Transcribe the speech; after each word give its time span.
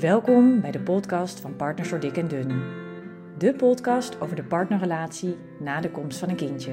Welkom 0.00 0.60
bij 0.60 0.70
de 0.70 0.80
podcast 0.80 1.40
van 1.40 1.56
Partners 1.56 1.88
door 1.88 2.00
Dik 2.00 2.16
en 2.16 2.28
Dun. 2.28 2.62
De 3.38 3.54
podcast 3.54 4.20
over 4.20 4.36
de 4.36 4.44
partnerrelatie 4.44 5.36
na 5.58 5.80
de 5.80 5.90
komst 5.90 6.18
van 6.18 6.28
een 6.28 6.36
kindje. 6.36 6.72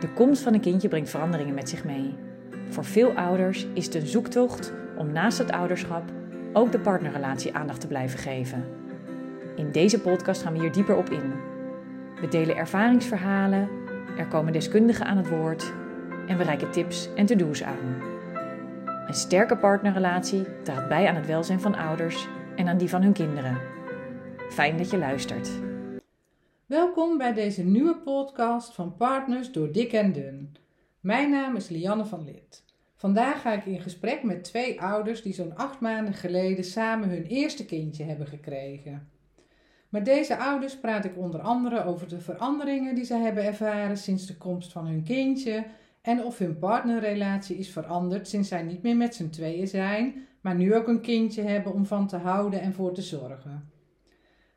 De 0.00 0.08
komst 0.14 0.42
van 0.42 0.54
een 0.54 0.60
kindje 0.60 0.88
brengt 0.88 1.10
veranderingen 1.10 1.54
met 1.54 1.68
zich 1.68 1.84
mee. 1.84 2.14
Voor 2.68 2.84
veel 2.84 3.12
ouders 3.12 3.66
is 3.74 3.84
het 3.84 3.94
een 3.94 4.06
zoektocht 4.06 4.72
om 4.96 5.12
naast 5.12 5.38
het 5.38 5.52
ouderschap 5.52 6.02
ook 6.52 6.72
de 6.72 6.80
partnerrelatie 6.80 7.54
aandacht 7.54 7.80
te 7.80 7.86
blijven 7.86 8.18
geven. 8.18 8.64
In 9.56 9.72
deze 9.72 10.00
podcast 10.00 10.42
gaan 10.42 10.52
we 10.52 10.58
hier 10.58 10.72
dieper 10.72 10.96
op 10.96 11.10
in. 11.10 11.32
We 12.20 12.28
delen 12.28 12.56
ervaringsverhalen, 12.56 13.68
er 14.16 14.26
komen 14.26 14.52
deskundigen 14.52 15.06
aan 15.06 15.16
het 15.16 15.28
woord 15.28 15.72
en 16.26 16.36
we 16.36 16.44
reiken 16.44 16.70
tips 16.70 17.08
en 17.14 17.26
to-do's 17.26 17.62
aan. 17.62 18.09
Een 19.10 19.16
sterke 19.16 19.56
partnerrelatie 19.56 20.62
draagt 20.62 20.88
bij 20.88 21.08
aan 21.08 21.14
het 21.14 21.26
welzijn 21.26 21.60
van 21.60 21.74
ouders 21.74 22.28
en 22.56 22.68
aan 22.68 22.78
die 22.78 22.88
van 22.88 23.02
hun 23.02 23.12
kinderen. 23.12 23.58
Fijn 24.50 24.76
dat 24.76 24.90
je 24.90 24.98
luistert. 24.98 25.50
Welkom 26.66 27.18
bij 27.18 27.32
deze 27.32 27.64
nieuwe 27.64 27.96
podcast 27.96 28.74
van 28.74 28.96
Partners 28.96 29.52
door 29.52 29.72
Dik 29.72 29.92
en 29.92 30.12
Dun. 30.12 30.56
Mijn 31.00 31.30
naam 31.30 31.56
is 31.56 31.68
Lianne 31.68 32.04
van 32.04 32.24
Lid. 32.24 32.64
Vandaag 32.96 33.40
ga 33.40 33.52
ik 33.52 33.64
in 33.64 33.80
gesprek 33.80 34.22
met 34.22 34.44
twee 34.44 34.80
ouders 34.80 35.22
die 35.22 35.34
zo'n 35.34 35.56
acht 35.56 35.80
maanden 35.80 36.14
geleden 36.14 36.64
samen 36.64 37.08
hun 37.08 37.24
eerste 37.24 37.64
kindje 37.64 38.04
hebben 38.04 38.26
gekregen. 38.26 39.08
Met 39.88 40.04
deze 40.04 40.36
ouders 40.36 40.78
praat 40.78 41.04
ik 41.04 41.16
onder 41.16 41.40
andere 41.40 41.84
over 41.84 42.08
de 42.08 42.20
veranderingen 42.20 42.94
die 42.94 43.04
zij 43.04 43.20
hebben 43.20 43.44
ervaren 43.44 43.96
sinds 43.96 44.26
de 44.26 44.36
komst 44.36 44.72
van 44.72 44.86
hun 44.86 45.02
kindje 45.02 45.64
en 46.00 46.24
of 46.24 46.38
hun 46.38 46.58
partnerrelatie 46.58 47.56
is 47.56 47.70
veranderd 47.70 48.28
sinds 48.28 48.48
zij 48.48 48.62
niet 48.62 48.82
meer 48.82 48.96
met 48.96 49.14
z'n 49.14 49.30
tweeën 49.30 49.68
zijn, 49.68 50.26
maar 50.40 50.54
nu 50.54 50.74
ook 50.74 50.88
een 50.88 51.00
kindje 51.00 51.42
hebben 51.42 51.72
om 51.72 51.86
van 51.86 52.06
te 52.06 52.16
houden 52.16 52.60
en 52.60 52.74
voor 52.74 52.94
te 52.94 53.02
zorgen. 53.02 53.70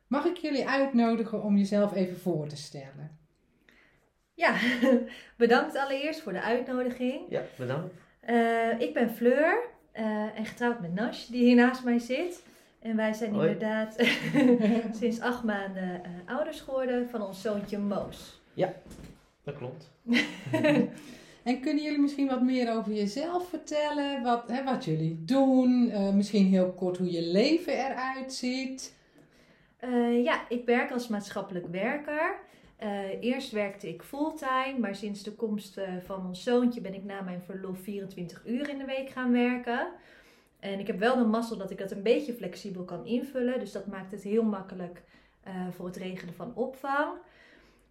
Mag 0.06 0.24
ik 0.24 0.36
jullie 0.36 0.68
uitnodigen 0.68 1.42
om 1.42 1.56
jezelf 1.56 1.94
even 1.94 2.16
voor 2.16 2.46
te 2.46 2.56
stellen? 2.56 3.18
Ja, 4.34 4.56
bedankt 5.36 5.76
allereerst 5.76 6.20
voor 6.20 6.32
de 6.32 6.42
uitnodiging. 6.42 7.20
Ja, 7.28 7.42
bedankt. 7.56 7.94
Uh, 8.28 8.80
ik 8.80 8.94
ben 8.94 9.10
Fleur 9.10 9.68
uh, 9.94 10.38
en 10.38 10.44
getrouwd 10.44 10.80
met 10.80 10.94
Nash, 10.94 11.26
die 11.26 11.44
hier 11.44 11.54
naast 11.54 11.84
mij 11.84 11.98
zit. 11.98 12.42
En 12.80 12.96
wij 12.96 13.12
zijn 13.12 13.32
Hoi. 13.32 13.48
inderdaad 13.48 13.96
sinds 15.00 15.20
acht 15.20 15.42
maanden 15.42 16.02
uh, 16.04 16.34
ouders 16.34 16.60
geworden 16.60 17.08
van 17.08 17.22
ons 17.22 17.42
zoontje 17.42 17.78
Moos. 17.78 18.40
Ja, 18.54 18.72
dat 19.42 19.56
klopt. 19.56 19.90
En 21.44 21.60
kunnen 21.60 21.82
jullie 21.82 22.00
misschien 22.00 22.26
wat 22.26 22.42
meer 22.42 22.76
over 22.76 22.92
jezelf 22.92 23.48
vertellen? 23.48 24.22
Wat, 24.22 24.48
hè, 24.48 24.64
wat 24.64 24.84
jullie 24.84 25.24
doen? 25.24 25.88
Uh, 25.88 26.12
misschien 26.12 26.46
heel 26.46 26.72
kort 26.72 26.96
hoe 26.98 27.10
je 27.10 27.22
leven 27.22 27.72
eruit 27.72 28.32
ziet? 28.32 28.96
Uh, 29.80 30.24
ja, 30.24 30.48
ik 30.48 30.64
werk 30.64 30.90
als 30.90 31.08
maatschappelijk 31.08 31.66
werker. 31.66 32.36
Uh, 32.82 33.22
eerst 33.22 33.50
werkte 33.50 33.88
ik 33.88 34.02
fulltime, 34.02 34.78
maar 34.78 34.94
sinds 34.94 35.22
de 35.22 35.32
komst 35.32 35.80
van 36.04 36.26
ons 36.26 36.42
zoontje 36.42 36.80
ben 36.80 36.94
ik 36.94 37.04
na 37.04 37.20
mijn 37.20 37.40
verlof 37.40 37.78
24 37.78 38.42
uur 38.46 38.68
in 38.68 38.78
de 38.78 38.84
week 38.84 39.10
gaan 39.10 39.32
werken. 39.32 39.88
En 40.60 40.78
ik 40.78 40.86
heb 40.86 40.98
wel 40.98 41.16
de 41.16 41.24
mazzel 41.24 41.56
dat 41.56 41.70
ik 41.70 41.78
dat 41.78 41.90
een 41.90 42.02
beetje 42.02 42.32
flexibel 42.32 42.84
kan 42.84 43.06
invullen. 43.06 43.58
Dus 43.58 43.72
dat 43.72 43.86
maakt 43.86 44.10
het 44.10 44.22
heel 44.22 44.42
makkelijk 44.42 45.02
voor 45.70 45.86
het 45.86 45.96
regelen 45.96 46.34
van 46.34 46.52
opvang. 46.54 47.12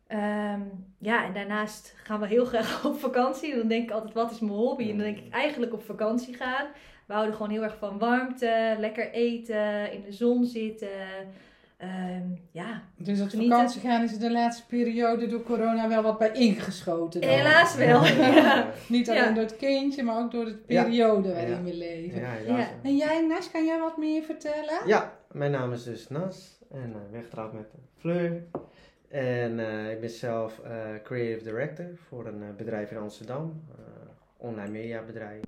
Um, 0.08 0.86
ja, 1.00 1.26
en 1.26 1.34
daarnaast 1.34 1.94
gaan 2.04 2.20
we 2.20 2.28
heel 2.28 2.46
graag 2.46 2.86
op 2.86 3.00
vakantie. 3.00 3.56
Dan 3.56 3.68
denk 3.68 3.84
ik 3.84 3.92
altijd, 3.92 4.14
wat 4.14 4.32
is 4.32 4.40
mijn 4.40 4.54
hobby? 4.54 4.90
En 4.90 4.98
dan 4.98 5.06
denk 5.06 5.18
ik 5.18 5.34
eigenlijk 5.34 5.74
op 5.74 5.84
vakantie 5.84 6.34
gaan. 6.34 6.68
We 7.08 7.14
houden 7.14 7.36
gewoon 7.36 7.52
heel 7.52 7.64
erg 7.64 7.78
van 7.78 8.00
warmte, 8.00 8.76
lekker 8.80 9.12
eten, 9.12 9.92
in 9.92 10.02
de 10.02 10.12
zon 10.12 10.46
zitten. 10.46 10.90
Um, 11.82 12.40
ja, 12.52 12.82
dus 12.98 13.22
op 13.22 13.30
vakantie 13.30 13.82
gaan 13.82 14.04
is 14.04 14.14
er 14.14 14.20
de 14.20 14.32
laatste 14.32 14.66
periode 14.66 15.28
door 15.28 15.44
corona 15.44 15.88
wel 15.88 16.02
wat 16.02 16.18
bij 16.18 16.32
ingeschoten. 16.32 17.22
Dan. 17.22 17.30
Helaas 17.30 17.76
wel. 17.76 18.06
ja. 18.36 18.72
Niet 18.88 19.10
alleen 19.10 19.24
ja. 19.24 19.32
door 19.32 19.44
het 19.44 19.58
kindje, 19.58 20.04
maar 20.04 20.18
ook 20.18 20.32
door 20.32 20.46
de 20.46 20.56
periode 20.56 21.28
ja. 21.28 21.34
waarin 21.34 21.64
we 21.64 21.76
leven. 21.76 22.24
En 22.84 22.96
jij, 22.96 23.26
Nas, 23.28 23.52
kan 23.52 23.66
jij 23.66 23.80
wat 23.80 23.98
meer 23.98 24.24
vertellen? 24.24 24.88
Ja, 24.88 25.14
mijn 25.32 25.52
naam 25.52 25.74
is 25.74 25.84
dus 25.84 26.10
Nas 26.10 26.60
en 26.72 26.90
uh, 26.90 27.12
weggetrouwd 27.12 27.54
met 27.54 27.68
Fleur. 27.98 28.44
En 29.14 29.60
uh, 29.60 29.92
ik 29.92 30.00
ben 30.00 30.10
zelf 30.10 30.62
uh, 30.66 30.72
creative 31.04 31.44
director 31.44 31.86
voor 32.08 32.26
een 32.26 32.42
uh, 32.42 32.56
bedrijf 32.58 32.92
in 32.92 32.98
Amsterdam, 32.98 33.64
online 34.38 34.70
media 34.70 35.02
bedrijf. 35.02 35.44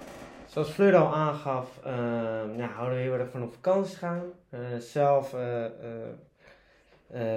Zoals 0.47 0.69
Fleur 0.69 0.95
al 0.95 1.13
aangaf, 1.13 1.79
ja, 2.57 2.67
houden 2.67 2.97
we 2.97 3.03
heel 3.03 3.13
erg 3.13 3.29
van 3.29 3.43
op 3.43 3.53
vakantie 3.53 3.97
gaan. 3.97 4.23
zelf 4.79 5.35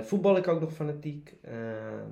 voetbal 0.02 0.36
ik 0.36 0.48
ook 0.48 0.60
nog 0.60 0.72
fanatiek. 0.72 1.34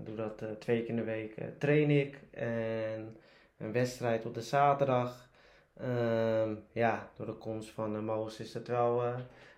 doe 0.05 0.17
dat 0.17 0.43
twee 0.59 0.81
keer 0.81 0.89
in 0.89 0.97
de 0.97 1.05
week 1.05 1.35
train 1.59 1.91
ik. 1.91 2.19
En 2.31 3.17
een 3.59 3.73
wedstrijd 3.73 4.27
op 4.27 4.35
de 4.35 4.43
zaterdag. 4.43 5.29
ja, 6.73 7.11
door 7.17 7.27
de 7.27 7.33
komst 7.39 7.71
van 7.71 8.05
Moos 8.05 8.41
is 8.41 8.53
dat 8.53 8.67
wel 8.67 9.03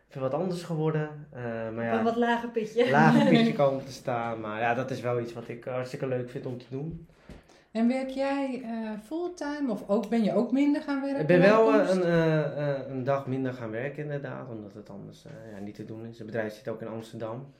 veel 0.08 0.22
wat 0.22 0.34
anders 0.34 0.62
geworden. 0.62 1.26
Uh, 1.34 1.42
maar 1.74 1.84
ja, 1.84 1.98
een 1.98 2.04
wat 2.04 2.16
lager 2.16 2.48
pitje. 2.48 2.90
Lager 2.90 3.28
pitje 3.32 3.52
komen 3.52 3.84
te 3.84 3.92
staan. 3.92 4.40
Maar 4.40 4.60
ja, 4.60 4.74
dat 4.74 4.90
is 4.90 5.00
wel 5.00 5.20
iets 5.20 5.32
wat 5.32 5.48
ik 5.48 5.64
hartstikke 5.64 6.06
leuk 6.06 6.30
vind 6.30 6.46
om 6.46 6.58
te 6.58 6.66
doen. 6.70 7.06
En 7.70 7.88
werk 7.88 8.08
jij 8.08 8.62
uh, 8.64 8.90
fulltime 9.04 9.70
of 9.70 9.88
ook, 9.88 10.08
ben 10.08 10.24
je 10.24 10.34
ook 10.34 10.52
minder 10.52 10.82
gaan 10.82 11.00
werken? 11.00 11.20
Ik 11.20 11.26
ben 11.26 11.40
wel 11.40 11.74
een, 11.74 12.00
uh, 12.00 12.88
een 12.88 13.04
dag 13.04 13.26
minder 13.26 13.52
gaan 13.52 13.70
werken 13.70 14.02
inderdaad, 14.02 14.48
omdat 14.48 14.74
het 14.74 14.90
anders 14.90 15.26
ja, 15.52 15.58
niet 15.58 15.74
te 15.74 15.84
doen 15.84 16.06
is. 16.06 16.18
Het 16.18 16.26
bedrijf 16.26 16.54
zit 16.54 16.68
ook 16.68 16.80
in 16.80 16.88
Amsterdam. 16.88 17.52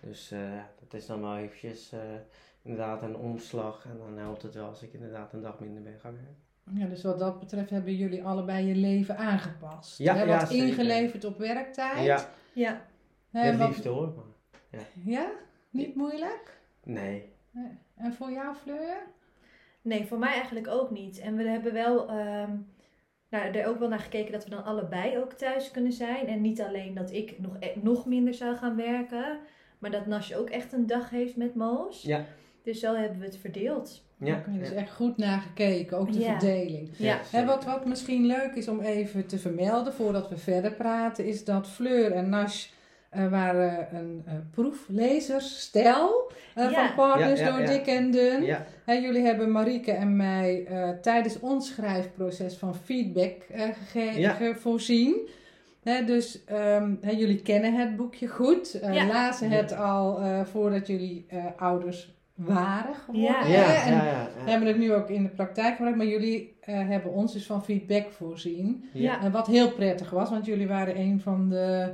Dus 0.00 0.32
dat 0.80 1.00
is 1.00 1.06
dan 1.06 1.20
wel 1.20 1.36
eventjes 1.36 1.92
inderdaad 2.62 3.02
een 3.02 3.16
omslag. 3.16 3.84
En 3.84 3.98
dan 3.98 4.18
helpt 4.18 4.42
het 4.42 4.54
wel 4.54 4.66
als 4.66 4.82
ik 4.82 4.92
inderdaad 4.92 5.32
een 5.32 5.40
dag 5.40 5.60
minder 5.60 5.82
ben 5.82 5.98
gaan 6.00 6.14
werken. 6.14 6.47
Ja, 6.74 6.86
dus 6.86 7.02
wat 7.02 7.18
dat 7.18 7.38
betreft 7.40 7.70
hebben 7.70 7.94
jullie 7.96 8.24
allebei 8.24 8.66
je 8.66 8.74
leven 8.74 9.16
aangepast. 9.16 9.98
Ja, 9.98 10.14
Hè, 10.14 10.22
ja, 10.22 10.40
wat 10.40 10.50
ingeleverd 10.50 11.24
op 11.24 11.38
werktijd. 11.38 12.04
Ja, 12.04 12.30
Ja, 12.52 12.86
Hè, 13.30 13.40
het 13.40 13.58
wat- 13.58 13.68
liefste 13.68 13.88
hoor. 13.88 14.12
Maar, 14.16 14.24
ja. 14.70 14.78
Ja? 15.04 15.30
Niet 15.70 15.94
moeilijk? 15.94 16.60
Nee. 16.84 17.32
Nee. 17.50 17.78
En 17.96 18.12
voor 18.12 18.30
jou, 18.30 18.54
Fleur? 18.54 18.96
nee, 19.82 20.06
voor 20.06 20.18
mij 20.18 20.32
eigenlijk 20.32 20.68
ook 20.68 20.90
niet. 20.90 21.18
En 21.18 21.36
we 21.36 21.42
hebben 21.48 21.72
wel 21.72 22.08
ehm, 22.08 22.50
nou, 23.30 23.44
er 23.52 23.66
ook 23.66 23.78
wel 23.78 23.88
naar 23.88 23.98
gekeken 23.98 24.32
dat 24.32 24.44
we 24.44 24.50
dan 24.50 24.64
allebei 24.64 25.18
ook 25.18 25.32
thuis 25.32 25.70
kunnen 25.70 25.92
zijn. 25.92 26.26
En 26.26 26.40
niet 26.40 26.60
alleen 26.60 26.94
dat 26.94 27.12
ik 27.12 27.38
nog, 27.38 27.56
e- 27.60 27.74
nog 27.82 28.06
minder 28.06 28.34
zou 28.34 28.56
gaan 28.56 28.76
werken, 28.76 29.38
maar 29.78 29.90
dat 29.90 30.06
Nasje 30.06 30.36
ook 30.36 30.50
echt 30.50 30.72
een 30.72 30.86
dag 30.86 31.10
heeft 31.10 31.36
met 31.36 31.54
Moos. 31.54 32.02
Ja. 32.02 32.24
Dus 32.62 32.80
zo 32.80 32.94
hebben 32.94 33.18
we 33.18 33.24
het 33.24 33.36
verdeeld. 33.36 34.04
Ja. 34.20 34.34
Oké, 34.36 34.58
dus 34.58 34.72
echt 34.72 34.90
goed 34.92 35.16
nagekeken, 35.16 35.98
ook 35.98 36.12
de 36.12 36.18
Ja. 36.18 36.38
verdeling. 36.38 36.88
Ja. 36.96 37.20
Wat, 37.46 37.64
wat 37.64 37.86
misschien 37.86 38.26
leuk 38.26 38.50
is 38.54 38.68
om 38.68 38.80
even 38.80 39.26
te 39.26 39.38
vermelden 39.38 39.92
voordat 39.92 40.28
we 40.28 40.36
verder 40.36 40.72
praten, 40.72 41.24
is 41.26 41.44
dat 41.44 41.68
Fleur 41.68 42.12
en 42.12 42.28
Nash 42.28 42.66
eh, 43.10 43.28
waren 43.30 43.96
een 43.96 44.22
eh 44.26 44.32
proeflezersstijl 44.50 46.30
eh, 46.54 46.70
Ja. 46.70 46.86
van 46.86 46.94
Partners 46.94 47.40
Ja, 47.40 47.46
ja, 47.46 47.52
door 47.52 47.60
ja. 47.60 47.66
Dik 47.72 47.86
en 47.86 48.10
Dun. 48.10 48.42
Ja, 48.44 48.66
Hè, 48.84 48.92
jullie 48.92 49.22
hebben 49.22 49.50
Marieke 49.50 49.92
en 49.92 50.16
mij 50.16 50.64
eh, 50.66 50.88
tijdens 50.90 51.40
ons 51.40 51.68
schrijfproces 51.68 52.54
van 52.56 52.74
feedback 52.74 53.42
eh, 53.50 53.62
gege- 53.90 54.20
Ja. 54.20 54.30
ge- 54.32 54.54
voorzien. 54.54 55.28
Hè, 55.82 56.04
dus 56.04 56.44
ehm, 56.44 56.94
hè, 57.00 57.10
jullie 57.10 57.42
kennen 57.42 57.74
het 57.74 57.96
boekje 57.96 58.26
goed, 58.28 58.78
Ja. 58.82 59.06
lazen 59.06 59.50
het 59.50 59.76
al 59.76 60.18
eh, 60.20 60.40
voordat 60.44 60.86
jullie 60.86 61.24
eh, 61.28 61.44
ouders 61.56 62.16
waren 62.38 62.94
geworden. 62.94 63.22
Ja. 63.22 63.46
ja, 63.46 63.84
En 63.84 63.92
ja, 63.92 64.04
ja, 64.04 64.28
we 64.44 64.50
hebben 64.50 64.68
het 64.68 64.78
nu 64.78 64.92
ook 64.94 65.08
in 65.08 65.22
de 65.22 65.28
praktijk 65.28 65.74
gebruikt, 65.74 65.96
maar 65.98 66.06
jullie 66.06 66.56
eh, 66.60 66.88
hebben 66.88 67.12
ons 67.12 67.32
dus 67.32 67.46
van 67.46 67.64
feedback 67.64 68.10
voorzien. 68.10 68.84
Ja. 68.92 69.22
En 69.22 69.30
wat 69.32 69.46
heel 69.46 69.70
prettig 69.72 70.10
was, 70.10 70.30
want 70.30 70.46
jullie 70.46 70.68
waren 70.68 70.98
een 70.98 71.20
van 71.20 71.48
de 71.48 71.92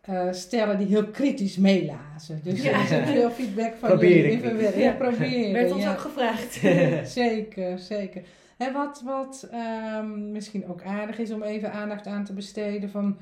eh, 0.00 0.32
stellen 0.32 0.78
die 0.78 0.86
heel 0.86 1.06
kritisch 1.06 1.56
meelazen. 1.56 2.40
Dus 2.42 2.62
Ja. 2.62 2.70
er 2.72 2.82
is 2.82 2.92
ook 2.92 3.06
veel 3.06 3.30
feedback 3.30 3.74
van 3.78 3.88
Probeer 3.88 4.16
jullie. 4.16 4.32
ik. 4.32 4.40
verwerken. 4.42 4.80
Ja, 4.80 4.92
proberen. 4.92 5.52
Werd 5.52 5.72
ons 5.72 5.82
ja. 5.82 5.90
ook 5.92 5.98
gevraagd. 5.98 6.60
Zeker, 7.22 7.78
zeker. 7.78 8.22
En 8.56 8.72
wat, 8.72 9.02
wat 9.04 9.48
ehm, 9.50 10.32
misschien 10.32 10.68
ook 10.68 10.82
aardig 10.82 11.18
is 11.18 11.30
om 11.30 11.42
even 11.42 11.72
aandacht 11.72 12.06
aan 12.06 12.24
te 12.24 12.32
besteden 12.32 12.90
van... 12.90 13.16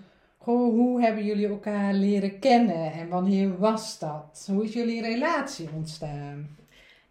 Goh, 0.45 0.71
hoe 0.75 1.01
hebben 1.03 1.25
jullie 1.25 1.49
elkaar 1.49 1.93
leren 1.93 2.39
kennen 2.39 2.93
en 2.93 3.09
wanneer 3.09 3.59
was 3.59 3.99
dat? 3.99 4.49
Hoe 4.53 4.65
is 4.65 4.73
jullie 4.73 5.03
relatie 5.03 5.69
ontstaan? 5.75 6.57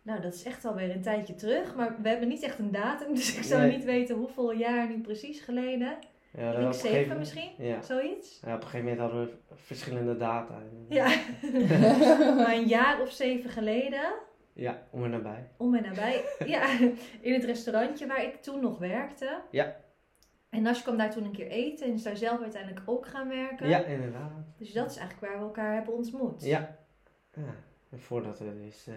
Nou, 0.01 0.21
dat 0.21 0.33
is 0.33 0.43
echt 0.43 0.65
alweer 0.65 0.91
een 0.95 1.01
tijdje 1.01 1.35
terug. 1.35 1.75
Maar 1.75 1.95
we 2.01 2.09
hebben 2.09 2.27
niet 2.27 2.43
echt 2.43 2.59
een 2.59 2.71
datum. 2.71 3.13
Dus 3.15 3.35
ik 3.37 3.43
zou 3.43 3.61
Nee. 3.61 3.71
niet 3.75 3.85
weten 3.85 4.15
hoeveel 4.15 4.51
jaar 4.53 4.87
nu 4.87 5.01
precies 5.01 5.39
geleden. 5.39 5.97
Ja, 6.37 6.51
gegeven 6.71 6.99
moment- 7.01 7.19
misschien? 7.19 7.49
Ja. 7.57 7.81
Zoiets? 7.81 8.39
ja, 8.45 8.55
op 8.55 8.61
een 8.61 8.67
gegeven 8.67 8.89
moment 8.89 8.99
hadden 8.99 9.21
we 9.25 9.53
verschillende 9.55 10.17
data. 10.17 10.57
Ja. 10.89 11.05
maar 12.37 12.53
een 12.55 12.67
jaar 12.67 13.01
of 13.01 13.11
zeven 13.11 13.49
geleden. 13.49 14.13
Ja, 14.53 14.81
om 14.91 15.03
en 15.03 15.09
nabij. 15.09 15.47
Om 15.57 15.75
en 15.75 15.83
nabij. 15.83 16.23
Ja, 16.45 16.79
in 17.21 17.33
het 17.33 17.43
restaurantje 17.43 18.07
waar 18.07 18.23
ik 18.23 18.41
toen 18.41 18.61
nog 18.61 18.77
werkte. 18.77 19.39
Ja. 19.51 19.75
En 20.53 20.61
Nash 20.61 20.81
kwam 20.81 20.97
daar 20.97 21.11
toen 21.11 21.23
een 21.23 21.31
keer 21.31 21.47
eten 21.47 21.85
en 21.85 21.93
is 21.93 22.03
daar 22.03 22.17
zelf 22.17 22.41
uiteindelijk 22.41 22.81
ook 22.85 23.07
gaan 23.07 23.27
werken. 23.29 23.69
Ja, 23.69 23.83
inderdaad. 23.83 24.31
Dus 24.57 24.73
dat 24.73 24.91
is 24.91 24.97
eigenlijk 24.97 25.27
waar 25.31 25.39
we 25.41 25.45
elkaar 25.45 25.73
hebben 25.73 25.93
ontmoet. 25.93 26.43
Ja. 26.43 26.75
ja. 27.33 27.55
En 27.91 27.99
voordat 27.99 28.39
we 28.39 28.61
dus 28.65 28.87
eh, 28.87 28.93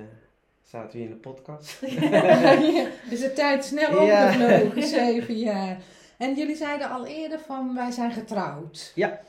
zaten 0.63 0.99
we 0.99 1.05
in 1.05 1.11
de 1.11 1.17
podcast. 1.17 1.81
ja, 2.01 2.87
dus 3.11 3.21
de 3.21 3.33
tijd 3.35 3.65
snel 3.65 4.03
Ja. 4.05 4.27
opgevlogen, 4.27 4.83
zeven 4.83 5.39
jaar. 5.39 5.79
En 6.19 6.35
jullie 6.35 6.57
zeiden 6.57 6.91
al 6.91 7.07
eerder 7.07 7.39
van 7.41 7.75
wij 7.75 7.91
zijn 7.91 8.11
getrouwd. 8.11 8.93
Ja, 8.95 9.21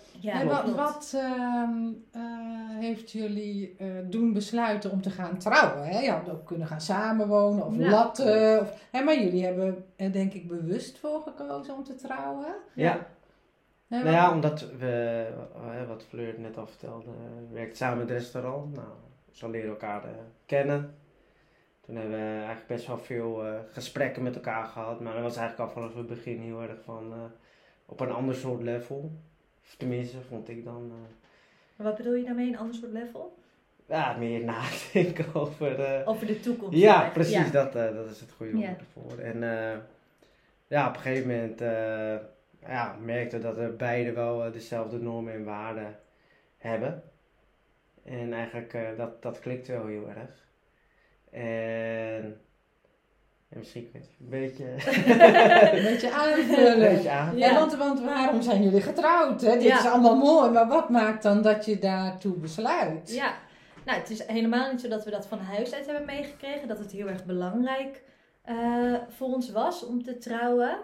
en 0.41 0.75
wat, 0.75 1.13
ehm, 1.15 1.87
eh, 2.11 2.21
heeft 2.79 3.11
jullie 3.11 3.75
eh, 3.77 3.87
doen 4.03 4.33
besluiten 4.33 4.91
om 4.91 5.01
te 5.01 5.09
gaan 5.09 5.37
trouwen? 5.37 5.87
Hè? 5.87 5.99
Je 5.99 6.11
had 6.11 6.29
ook 6.29 6.45
kunnen 6.45 6.67
gaan 6.67 6.81
samenwonen 6.81 7.65
of 7.65 7.75
Ja. 7.77 7.89
latten. 7.89 8.59
Of, 8.59 8.87
hè, 8.91 9.01
maar 9.03 9.19
jullie 9.19 9.45
hebben 9.45 9.85
er 9.95 10.11
denk 10.11 10.33
ik 10.33 10.47
bewust 10.47 10.97
voor 10.99 11.21
gekozen 11.21 11.75
om 11.75 11.83
te 11.83 11.95
trouwen. 11.95 12.55
Ja. 12.73 13.07
Hè, 13.87 13.97
Nou 13.97 14.09
ja, 14.15 14.31
omdat 14.31 14.65
we, 14.79 15.27
wat 15.87 16.03
Fleur 16.09 16.39
net 16.39 16.57
al 16.57 16.67
vertelde, 16.67 17.05
we 17.49 17.53
werkt 17.53 17.77
samen 17.77 17.93
in 17.95 18.07
het 18.13 18.17
restaurant. 18.17 18.75
Nou, 18.75 18.87
zo 19.31 19.49
leren 19.49 19.65
we 19.67 19.71
elkaar 19.73 20.03
eh, 20.03 20.09
kennen. 20.45 20.95
Toen 21.87 21.95
hebben 21.95 22.17
we 22.19 22.35
eigenlijk 22.35 22.67
best 22.67 22.87
wel 22.87 22.97
veel 22.97 23.45
eh, 23.45 23.53
gesprekken 23.71 24.23
met 24.23 24.35
elkaar 24.35 24.65
gehad. 24.65 24.99
Maar 24.99 25.13
dat 25.13 25.21
was 25.21 25.37
eigenlijk 25.37 25.69
al 25.69 25.75
vanaf 25.81 25.95
het 25.95 26.07
begin 26.07 26.39
heel 26.39 26.61
erg 26.61 26.77
van 26.83 27.13
eh, 27.13 27.19
op 27.85 27.99
een 27.99 28.11
ander 28.11 28.35
soort 28.35 28.61
level. 28.61 29.11
Of 29.63 29.75
tenminste, 29.77 30.17
vond 30.21 30.49
ik 30.49 30.63
dan. 30.63 30.91
eh, 30.93 31.15
Maar 31.75 31.87
wat 31.87 31.97
bedoel 31.97 32.13
je 32.13 32.23
daarmee, 32.23 32.47
een 32.47 32.57
ander 32.57 32.75
soort 32.75 32.91
level? 32.91 33.37
ja, 33.85 34.15
meer 34.17 34.43
nadenken 34.53 35.25
over. 35.35 36.01
Over 36.05 36.27
de 36.27 36.39
toekomst. 36.39 36.77
Ja, 36.77 37.09
precies, 37.09 37.33
Ja. 37.33 37.49
Dat, 37.49 37.73
dat 37.73 38.09
is 38.09 38.19
het 38.19 38.31
goede 38.31 38.51
woord 38.51 38.77
ervoor. 38.77 39.19
En 39.19 39.39
ja, 40.67 40.87
op 40.87 40.95
een 40.95 41.01
gegeven 41.01 41.27
moment 41.29 41.59
ja, 42.67 42.95
merkte 43.01 43.39
dat 43.39 43.55
we 43.55 43.67
beide 43.77 44.11
wel 44.11 44.51
dezelfde 44.51 44.97
normen 45.01 45.33
en 45.33 45.43
waarden 45.43 45.99
hebben. 46.57 47.03
En 48.03 48.33
eigenlijk, 48.33 48.77
dat, 48.97 49.21
dat 49.21 49.39
klikt 49.39 49.67
wel 49.67 49.85
heel 49.85 50.07
erg. 50.09 50.45
En, 51.41 52.41
en 53.49 53.57
misschien 53.57 53.91
kun 53.91 54.01
je 54.01 54.05
het 54.07 54.15
een 54.19 54.29
beetje, 54.29 54.65
Een 55.77 55.83
beetje 55.83 56.11
aanvullen. 56.21 56.71
een 56.83 56.93
beetje 56.95 57.09
aan. 57.09 57.37
Ja, 57.37 57.47
Ja. 57.47 57.53
want, 57.59 57.75
want 57.75 57.99
waarom 58.01 58.41
zijn 58.41 58.63
jullie 58.63 58.81
getrouwd? 58.81 59.41
Hè? 59.41 59.53
Dit 59.53 59.63
Ja. 59.63 59.79
is 59.79 59.85
allemaal 59.85 60.15
mooi, 60.17 60.51
maar 60.51 60.67
wat 60.67 60.89
maakt 60.89 61.23
dan 61.23 61.41
dat 61.41 61.65
je 61.65 61.79
daartoe 61.79 62.33
besluit? 62.33 63.13
Ja, 63.13 63.33
nou 63.85 63.99
het 63.99 64.09
is 64.09 64.27
helemaal 64.27 64.71
niet 64.71 64.81
zo 64.81 64.87
dat 64.87 65.03
we 65.05 65.11
dat 65.11 65.25
van 65.25 65.39
huis 65.39 65.73
uit 65.73 65.85
hebben 65.85 66.05
meegekregen. 66.05 66.67
Dat 66.67 66.79
het 66.79 66.91
heel 66.91 67.07
erg 67.07 67.25
belangrijk 67.25 68.03
eh, 68.43 68.55
voor 69.09 69.27
ons 69.27 69.51
was 69.51 69.85
om 69.85 70.03
te 70.03 70.17
trouwen. 70.17 70.77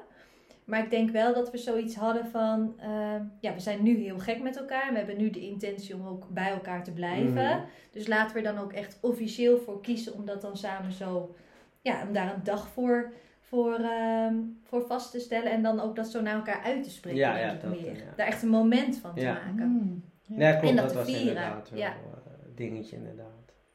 Maar 0.66 0.84
ik 0.84 0.90
denk 0.90 1.10
wel 1.10 1.34
dat 1.34 1.52
we 1.52 1.58
zoiets 1.58 1.96
hadden 1.96 2.26
van, 2.26 2.74
eh, 2.80 3.16
ja 3.40 3.54
we 3.54 3.60
zijn 3.60 3.84
nu 3.84 3.98
heel 3.98 4.20
gek 4.20 4.42
met 4.42 4.58
elkaar. 4.58 4.92
We 4.92 4.98
hebben 4.98 5.18
nu 5.18 5.30
de 5.30 5.40
intentie 5.40 5.96
om 5.96 6.08
ook 6.08 6.28
bij 6.30 6.50
elkaar 6.50 6.84
te 6.84 6.92
blijven. 6.92 7.34
Mhm. 7.34 7.60
Dus 7.92 8.08
laten 8.08 8.36
we 8.36 8.42
er 8.42 8.54
dan 8.56 8.64
ook 8.64 8.74
echt 8.74 8.98
officieel 9.02 9.58
voor 9.60 9.82
kiezen 9.82 10.14
om 10.14 10.26
dat 10.26 10.42
dan 10.42 10.58
samen 10.58 10.92
zo, 10.92 11.36
ja 11.82 12.04
om 12.08 12.14
daar 12.14 12.34
een 12.34 12.44
dag 12.44 12.68
voor, 12.68 13.12
voor, 13.40 13.74
ehm, 13.74 14.36
voor 14.64 14.86
vast 14.88 15.12
te 15.12 15.20
stellen. 15.20 15.52
En 15.52 15.64
dan 15.64 15.80
ook 15.80 15.96
dat 15.96 16.08
zo 16.08 16.22
naar 16.22 16.36
elkaar 16.36 16.62
uit 16.64 16.84
te 16.84 16.90
spreken 16.90 17.20
Ja, 17.20 17.38
ja, 17.38 17.54
dat, 17.54 17.70
meer. 17.70 17.88
eh, 17.88 17.98
ja. 17.98 18.14
Daar 18.16 18.28
echt 18.28 18.42
een 18.42 18.50
moment 18.50 18.98
van 18.98 19.16
te 19.16 19.24
maken. 19.26 19.64
Hmm, 19.64 20.04
ja. 20.22 20.48
Ja, 20.48 20.52
klopt, 20.52 20.70
En 20.70 20.76
dat 20.76 20.84
dat, 20.86 20.92
te 20.94 20.98
was 20.98 21.08
vieren, 21.08 21.28
inderdaad 21.28 21.70
wel 21.70 21.80
ja. 21.80 21.94
een 21.94 22.56
dingetje 22.56 22.96
inderdaad. 22.96 23.28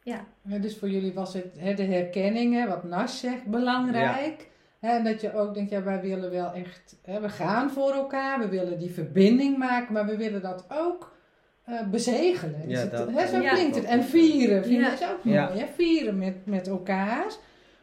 Ja, 0.03 0.27
dus 0.61 0.79
voor 0.79 0.89
jullie 0.91 1.13
was 1.13 1.35
het 1.35 1.59
hè, 1.59 1.75
de 1.75 1.83
herkenning, 1.83 2.55
hè, 2.55 2.67
wat 2.69 2.85
Nas 2.85 3.21
zegt, 3.21 3.47
belangrijk. 3.47 4.49
Hè, 4.79 4.89
en 4.97 5.05
dat 5.05 5.21
je 5.21 5.35
ook 5.35 5.55
denkt, 5.55 5.71
ja, 5.71 5.83
wij 5.83 6.01
willen 6.01 6.31
wel 6.31 6.53
echt, 6.53 6.97
hè, 7.03 7.21
we 7.21 7.29
gaan 7.29 7.71
voor 7.71 7.93
elkaar, 7.93 8.39
we 8.39 8.49
willen 8.49 8.79
die 8.79 8.91
verbinding 8.91 9.57
maken, 9.59 9.93
maar 9.93 10.07
we 10.07 10.17
willen 10.17 10.43
dat 10.43 10.65
ook 10.69 11.17
eh, 11.65 11.83
bezegelen. 11.91 12.63
Ja, 12.67 12.77
Is 12.77 12.81
het- 12.81 12.91
dat- 12.91 13.11
hè, 13.13 13.27
zo 13.27 13.41
Ja. 13.41 13.53
klinkt 13.53 13.77
het. 13.77 13.85
En 13.85 14.05
vieren, 14.05 14.65
vind 14.65 14.81
Ja. 14.81 14.93
ik 14.93 15.11
ook 15.11 15.19
Ja. 15.23 15.47
mooi. 15.49 15.59
Hè? 15.61 15.67
Vieren 15.67 16.19
met, 16.19 16.47
met 16.47 16.67
elkaar. 16.69 17.27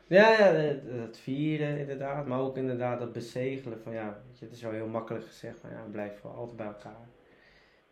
Ja, 0.08 0.30
ja, 0.32 0.38
het 0.54 0.82
het 0.92 1.18
vieren 1.18 1.78
inderdaad, 1.80 2.26
maar 2.28 2.40
ook 2.40 2.58
inderdaad 2.58 3.00
dat 3.00 3.14
bezegelen 3.14 3.80
van 3.84 3.94
ja, 3.94 4.06
weet 4.28 4.40
je, 4.40 4.46
het 4.46 4.54
is 4.54 4.62
wel 4.62 4.72
heel 4.72 4.88
makkelijk 4.88 5.26
gezegd 5.26 5.60
van 5.60 5.70
ja, 5.70 5.76
we 5.86 5.92
blijven 5.92 6.18
voor 6.20 6.32
altijd 6.32 6.58
bij 6.58 6.66
elkaar. 6.66 7.08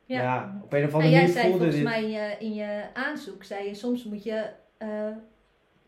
Ja, 0.06 0.22
Ja. 0.22 0.60
op 0.64 0.74
een 0.74 0.86
of 0.86 0.94
andere 0.94 1.12
jij 1.12 1.20
manier 1.22 1.36
zei 1.36 1.50
volgens 1.50 1.76
dit. 1.76 1.84
mij 1.84 2.04
in 2.04 2.10
je, 2.12 2.36
in 2.40 2.54
je 2.54 2.84
aanzoek, 2.94 3.44
zei 3.44 3.68
je 3.68 3.74
soms 3.76 4.04
moet 4.04 4.24
je 4.24 4.46
eh, 4.78 4.88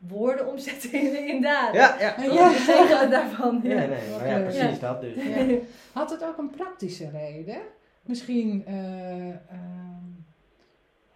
woorden 0.08 0.48
omzetten 0.48 0.92
in, 0.94 1.28
in 1.36 1.42
daden. 1.42 1.82
Ja, 1.82 1.96
ja. 2.00 2.16
Ja. 2.22 2.30
Wat 2.30 2.54
het 2.54 2.66
betekenen 2.66 3.10
daarvan. 3.10 3.60
Ja, 3.64 3.70
Ja. 3.82 3.88
nee, 3.88 4.10
Wat 4.12 4.20
maar 4.20 4.30
ja, 4.30 4.40
precies 4.40 4.80
Ja. 4.80 4.88
dat 4.92 5.02
dus. 5.02 5.14
Ja. 5.24 5.56
Had 5.94 6.10
het 6.10 6.24
ook 6.24 6.38
een 6.38 6.50
praktische 6.50 7.10
reden? 7.10 7.58
Misschien 8.02 8.64
eh, 8.66 9.30
ehm, 9.30 10.06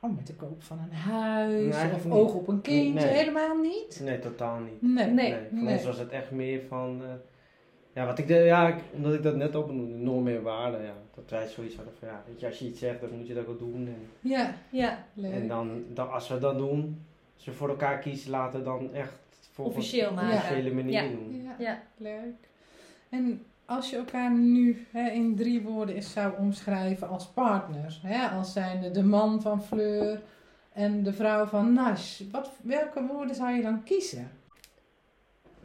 oh, 0.01 0.15
met 0.15 0.27
de 0.27 0.33
koop 0.35 0.63
van 0.63 0.79
een 0.79 0.95
huis 0.97 1.75
Nee, 1.83 1.93
of 1.93 2.11
oog 2.11 2.33
op 2.33 2.47
een 2.47 2.61
kindje? 2.61 3.05
Nee. 3.05 3.13
Helemaal 3.17 3.55
niet? 3.57 4.01
Nee, 4.03 4.19
totaal 4.19 4.59
niet. 4.59 4.81
Nee. 4.81 5.05
Nee. 5.05 5.31
Nee, 5.31 5.39
voor 5.49 5.57
Nee. 5.63 5.73
ons 5.75 5.85
was 5.85 5.97
het 5.99 6.09
echt 6.09 6.31
meer 6.31 6.61
van, 6.67 7.01
eh, 7.03 7.09
ja, 7.93 8.05
wat 8.05 8.19
ik, 8.19 8.27
de, 8.27 8.33
ja, 8.33 8.67
ik- 8.67 8.83
omdat 8.95 9.13
ik 9.13 9.23
dat 9.23 9.35
net 9.35 9.55
ook 9.55 9.67
benoemde, 9.67 9.95
normen 9.97 10.35
en 10.35 10.41
waarden, 10.43 10.81
ja, 10.83 10.93
dat 11.15 11.29
wij 11.29 11.47
zoiets 11.47 11.75
hadden 11.75 11.93
van, 11.99 12.07
ja, 12.07 12.23
weet 12.27 12.39
je, 12.39 12.45
als 12.47 12.59
je 12.59 12.65
iets 12.67 12.79
zegt, 12.79 13.01
dan 13.01 13.09
moet 13.17 13.27
je 13.27 13.33
dat 13.33 13.47
ook 13.47 13.59
wel 13.59 13.69
doen. 13.69 13.87
En, 13.87 14.29
Ja, 14.29 14.53
Ja, 14.69 15.05
leuk. 15.13 15.31
en 15.33 15.47
dan, 15.47 15.83
dan, 15.93 16.11
als 16.11 16.27
we 16.27 16.39
dat 16.39 16.57
doen, 16.57 17.05
we 17.45 17.51
voor 17.51 17.69
elkaar 17.69 17.99
kiezen, 17.99 18.29
laten 18.31 18.59
we 18.59 18.65
dan 18.65 18.93
echt 18.93 19.13
volgens 19.51 19.77
Officieel 19.77 20.13
maken. 20.13 20.33
officiële 20.37 20.73
manier 20.73 20.91
Ja. 21.03 21.09
doen. 21.09 21.41
ja, 21.43 21.55
ja. 21.59 21.81
leuk. 21.97 22.35
En 23.09 23.45
als 23.65 23.89
je 23.89 23.95
elkaar 23.95 24.31
nu 24.31 24.85
hè, 24.91 25.09
in 25.09 25.35
drie 25.35 25.61
woorden 25.61 25.95
eens 25.95 26.11
zou 26.11 26.33
omschrijven 26.37 27.07
als 27.09 27.27
partners, 27.27 28.01
hè, 28.03 28.27
als 28.27 28.53
zijnde 28.53 28.91
de 28.91 29.03
man 29.03 29.41
van 29.41 29.63
Fleur 29.63 30.21
en 30.73 31.03
de 31.03 31.13
vrouw 31.13 31.45
van 31.45 31.73
Nash, 31.73 32.21
wat, 32.31 32.51
welke 32.63 33.05
woorden 33.05 33.35
zou 33.35 33.49
je 33.51 33.61
dan 33.61 33.83
kiezen? 33.83 34.31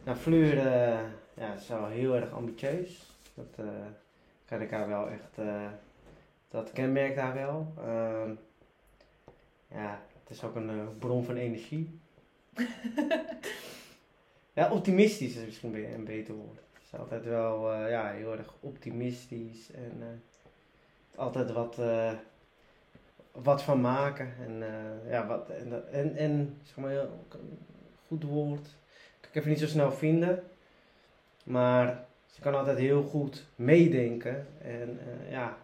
Nou, 0.03 0.17
Fleur 0.17 0.57
eh, 0.57 0.99
ja, 1.33 1.53
is 1.53 1.67
wel 1.67 1.85
heel 1.87 2.15
erg 2.15 2.31
ambitieus. 2.31 3.05
Dat 3.33 3.65
eh, 3.65 3.65
kan 4.45 4.61
ik 4.61 4.71
haar 4.71 4.87
wel 4.87 5.09
echt, 5.09 5.37
eh, 5.37 5.67
dat 6.47 6.71
kenmerkt 6.71 7.19
haar 7.19 7.33
wel. 7.33 7.73
Ehm, 7.77 8.29
ja, 9.71 9.99
het 10.27 10.37
is 10.37 10.43
ook 10.43 10.55
een 10.55 10.69
eh, 10.69 10.87
bron 10.99 11.23
van 11.23 11.35
energie. 11.35 11.99
ja, 14.53 14.71
optimistisch 14.71 15.35
is 15.35 15.45
misschien 15.45 15.93
een 15.93 16.05
beter 16.05 16.33
woord. 16.33 16.59
Ze 16.73 16.79
is 16.93 16.99
altijd 16.99 17.25
wel 17.25 17.73
eh, 17.73 17.89
ja, 17.89 18.11
heel 18.11 18.31
erg 18.31 18.53
optimistisch 18.59 19.71
en 19.71 19.93
eh, 19.99 21.19
altijd 21.19 21.51
wat, 21.51 21.79
wat 23.31 23.63
van 23.63 23.81
maken. 23.81 24.33
En, 24.45 24.63
ja, 25.09 25.27
wat, 25.27 25.49
en, 25.49 25.91
en, 25.91 26.15
en 26.15 26.57
zeg 26.63 26.77
maar, 26.77 26.95
een 26.95 27.09
goed 28.07 28.23
woord 28.23 28.75
kan 29.19 29.29
ik 29.29 29.35
even 29.35 29.49
niet 29.49 29.59
zo 29.59 29.67
snel 29.67 29.91
vinden. 29.91 30.43
Maar 31.43 32.05
ze 32.25 32.41
kan 32.41 32.55
altijd 32.55 32.77
heel 32.77 33.03
goed 33.03 33.45
meedenken. 33.55 34.47
En 34.61 34.99
ja, 35.29 35.57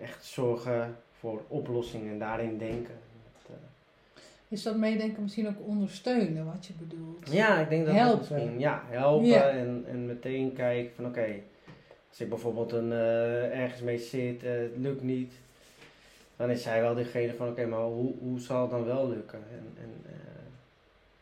echt 0.00 0.24
zorgen 0.24 0.96
voor 1.18 1.42
oplossingen 1.48 2.12
en 2.12 2.18
daarin 2.18 2.58
denken. 2.58 2.98
Is 4.52 4.62
dat 4.62 4.76
meedenken 4.76 5.22
misschien 5.22 5.48
ook 5.48 5.66
ondersteunen 5.66 6.44
wat 6.44 6.66
je 6.66 6.72
bedoelt? 6.72 7.32
ja, 7.32 7.60
ik 7.60 7.68
denk 7.68 7.86
dat 7.86 7.94
Helpen. 7.94 8.18
dat 8.18 8.30
misschien... 8.30 8.58
Ja, 8.60 8.82
helpen 8.86 9.26
Ja. 9.26 9.48
En, 9.48 9.84
en 9.88 10.06
meteen 10.06 10.52
kijken 10.52 10.94
van 10.94 11.06
oké, 11.06 11.26
als 12.08 12.20
ik 12.20 12.28
bijvoorbeeld 12.28 12.72
een, 12.72 12.92
eh, 12.92 13.60
ergens 13.60 13.80
mee 13.80 13.98
zit, 13.98 14.44
eh, 14.44 14.50
het 14.50 14.76
lukt 14.76 15.02
niet. 15.02 15.32
Dan 16.36 16.50
is 16.50 16.62
zij 16.62 16.80
wel 16.80 16.94
degene 16.94 17.34
van 17.34 17.48
oké, 17.48 17.66
maar 17.66 17.80
hoe, 17.80 18.12
hoe 18.18 18.40
zal 18.40 18.62
het 18.62 18.70
dan 18.70 18.84
wel 18.84 19.08
lukken? 19.08 19.42
En, 19.50 19.82
en 19.82 19.92
eh, 20.06 20.14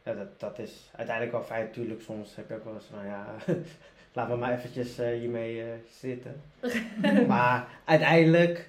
ja, 0.03 0.15
dat, 0.15 0.41
dat 0.41 0.59
is 0.59 0.91
uiteindelijk 0.97 1.37
wel 1.37 1.47
fijn. 1.47 1.65
Natuurlijk, 1.65 2.01
soms 2.01 2.37
heb 2.37 2.49
je 2.49 2.55
ook 2.55 2.65
wel 2.65 2.75
eens 2.75 2.91
van 2.95 3.07
ja, 3.07 3.35
laat 4.15 4.29
me 4.29 4.37
maar 4.37 4.53
eventjes 4.53 4.97
hiermee 4.97 5.65
zitten. 6.01 6.41
maar 7.29 7.69
uiteindelijk, 7.85 8.69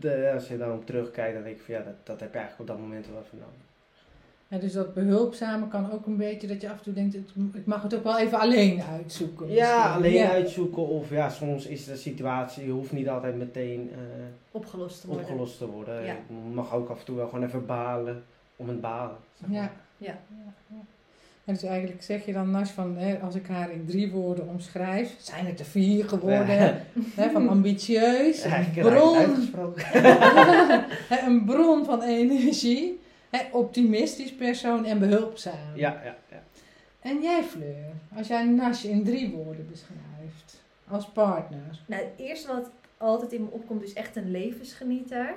de, 0.00 0.30
als 0.34 0.48
je 0.48 0.58
dan 0.58 0.72
op 0.72 0.86
terugkijkt, 0.86 1.34
dan 1.34 1.42
denk 1.42 1.56
ik 1.56 1.62
van 1.62 1.74
ja, 1.74 1.80
dat, 1.80 1.94
dat 2.02 2.20
heb 2.20 2.32
je 2.32 2.38
eigenlijk 2.38 2.70
op 2.70 2.76
dat 2.76 2.86
moment 2.86 3.06
wel 3.06 3.22
even 3.24 3.38
nodig. 3.38 3.62
Ja, 4.48 4.58
dus 4.58 4.72
dat 4.72 4.94
behulpzame 4.94 5.68
kan 5.68 5.92
ook 5.92 6.06
een 6.06 6.16
beetje 6.16 6.46
dat 6.46 6.60
je 6.60 6.70
af 6.70 6.76
en 6.76 6.82
toe 6.82 6.92
denkt, 6.92 7.14
ik 7.52 7.66
mag 7.66 7.82
het 7.82 7.94
ook 7.94 8.04
wel 8.04 8.18
even 8.18 8.38
alleen 8.38 8.82
uitzoeken. 8.82 9.50
Ja, 9.50 9.76
misschien. 9.76 9.94
alleen 9.94 10.12
Ja. 10.12 10.30
uitzoeken 10.30 10.86
of 10.88 11.10
ja, 11.10 11.30
soms 11.30 11.66
is 11.66 11.84
de 11.84 11.96
situatie, 11.96 12.70
hoeft 12.70 12.92
niet 12.92 13.08
altijd 13.08 13.36
meteen 13.36 13.90
eh, 13.92 13.98
opgelost 14.50 15.00
te 15.00 15.06
worden. 15.06 15.24
opgelost 15.24 15.58
te 15.58 15.66
worden. 15.66 16.04
Ja. 16.04 16.16
Je 16.28 16.34
mag 16.52 16.74
ook 16.74 16.88
af 16.88 16.98
en 16.98 17.04
toe 17.04 17.16
wel 17.16 17.28
gewoon 17.28 17.44
even 17.44 17.66
balen 17.66 18.24
om 18.56 18.68
het 18.68 18.80
balen. 18.80 19.16
zeg 19.40 19.48
maar. 19.48 19.56
Ja. 19.56 19.70
Ja. 19.96 20.18
ja. 20.68 20.76
En 21.44 21.54
dus 21.54 21.62
eigenlijk 21.62 22.02
zeg 22.02 22.26
je 22.26 22.32
dan, 22.32 22.50
Nas, 22.50 22.70
van, 22.70 22.96
hè, 22.96 23.18
als 23.18 23.34
ik 23.34 23.46
haar 23.46 23.70
in 23.70 23.86
drie 23.86 24.10
woorden 24.10 24.48
omschrijf, 24.48 25.14
zijn 25.18 25.46
het 25.46 25.58
er 25.58 25.64
vier 25.64 26.08
geworden, 26.08 26.56
Ja. 26.56 26.80
hè, 27.20 27.30
van 27.30 27.48
ambitieus, 27.48 28.44
een 28.44 28.50
Eigenlijk 28.50 28.86
raar 28.86 29.28
bron, 29.50 29.78
een 31.28 31.44
bron 31.44 31.84
van 31.84 32.02
energie, 32.02 33.00
hè, 33.30 33.38
optimistisch 33.52 34.34
persoon 34.34 34.84
en 34.84 34.98
behulpzaam. 34.98 35.74
Ja, 35.74 36.00
ja, 36.04 36.16
ja. 36.30 36.42
En 37.00 37.22
jij, 37.22 37.42
Fleur, 37.42 37.92
als 38.16 38.26
jij 38.26 38.44
Nas 38.44 38.84
in 38.84 39.04
drie 39.04 39.30
woorden 39.30 39.66
beschrijft? 39.70 40.62
als 40.88 41.06
partner? 41.06 41.80
Nou, 41.86 42.02
het 42.02 42.12
eerste 42.16 42.48
wat 42.48 42.70
altijd 42.96 43.32
in 43.32 43.42
me 43.42 43.50
opkomt 43.50 43.82
is 43.82 43.92
echt 43.92 44.16
een 44.16 44.30
levensgenieter. 44.30 45.34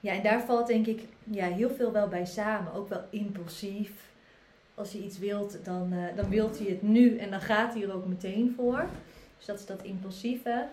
Ja, 0.00 0.12
en 0.12 0.22
daar 0.22 0.42
valt 0.42 0.66
denk 0.66 0.86
ik 0.86 1.00
ja, 1.24 1.46
heel 1.46 1.70
veel 1.70 1.92
wel 1.92 2.08
bij 2.08 2.24
samen. 2.24 2.72
Ook 2.72 2.88
wel 2.88 3.04
impulsief. 3.10 3.90
Als 4.74 4.92
hij 4.92 5.00
iets 5.00 5.18
wilt, 5.18 5.64
dan, 5.64 5.92
eh, 5.92 6.16
dan 6.16 6.28
wilt 6.28 6.58
hij 6.58 6.66
het 6.66 6.82
nu 6.82 7.18
en 7.18 7.30
dan 7.30 7.40
gaat 7.40 7.74
hij 7.74 7.82
er 7.82 7.94
ook 7.94 8.06
meteen 8.06 8.52
voor. 8.56 8.86
Dus 9.36 9.46
dat 9.46 9.58
is 9.58 9.66
dat 9.66 9.82
impulsieve. 9.82 10.66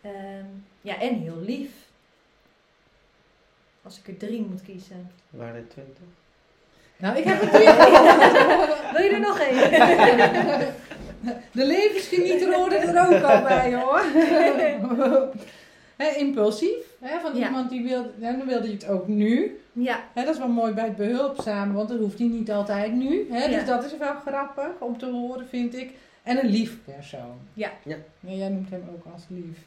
Ehm, 0.00 0.46
ja, 0.80 1.00
en 1.00 1.18
heel 1.18 1.40
lief. 1.40 1.70
Als 3.82 3.98
ik 3.98 4.08
er 4.08 4.16
drie 4.16 4.42
moet 4.42 4.62
kiezen. 4.62 5.10
Waren 5.30 5.54
er 5.54 5.68
twintig? 5.68 6.04
Nou, 6.96 7.16
ik 7.16 7.24
heb 7.24 7.40
het 7.40 7.50
weer. 7.50 7.76
Wil 8.92 9.02
je 9.02 9.10
er 9.12 9.20
nog 9.20 9.38
één? 9.38 10.74
De 11.52 11.64
levensgenieter 11.64 12.54
hoorde 12.54 12.76
er 12.76 13.06
ook 13.06 13.22
al 13.22 13.42
bij 13.42 13.74
hoor. 13.74 14.02
Hè, 15.96 16.08
impulsief, 16.16 16.86
hè, 17.02 17.20
van 17.20 17.36
Ja. 17.36 17.46
iemand 17.46 17.70
die 17.70 17.82
wil, 17.82 18.10
ja, 18.18 18.32
dan 18.32 18.46
wilde 18.46 18.66
je 18.66 18.72
het 18.72 18.88
ook 18.88 19.08
nu. 19.08 19.58
ja, 19.72 20.00
Hè, 20.14 20.24
dat 20.24 20.34
is 20.34 20.38
wel 20.40 20.48
mooi 20.48 20.72
bij 20.72 20.84
het 20.84 20.96
behulpzame, 20.96 21.72
want 21.72 21.88
dat 21.88 21.98
hoeft 21.98 22.18
hij 22.18 22.28
niet 22.28 22.50
altijd 22.50 22.92
nu. 22.92 23.26
Hè, 23.30 23.44
Ja. 23.44 23.58
Dus 23.58 23.66
dat 23.66 23.84
is 23.84 23.96
wel 23.96 24.14
grappig 24.26 24.70
om 24.80 24.98
te 24.98 25.06
horen, 25.06 25.48
vind 25.48 25.74
ik. 25.74 25.92
En 26.22 26.38
een 26.44 26.50
lief 26.50 26.78
persoon. 26.84 27.36
Ja. 27.54 27.70
Ja. 27.84 27.96
jij 28.20 28.48
noemt 28.48 28.70
hem 28.70 28.82
ook 28.94 29.04
als 29.12 29.22
lief. 29.28 29.58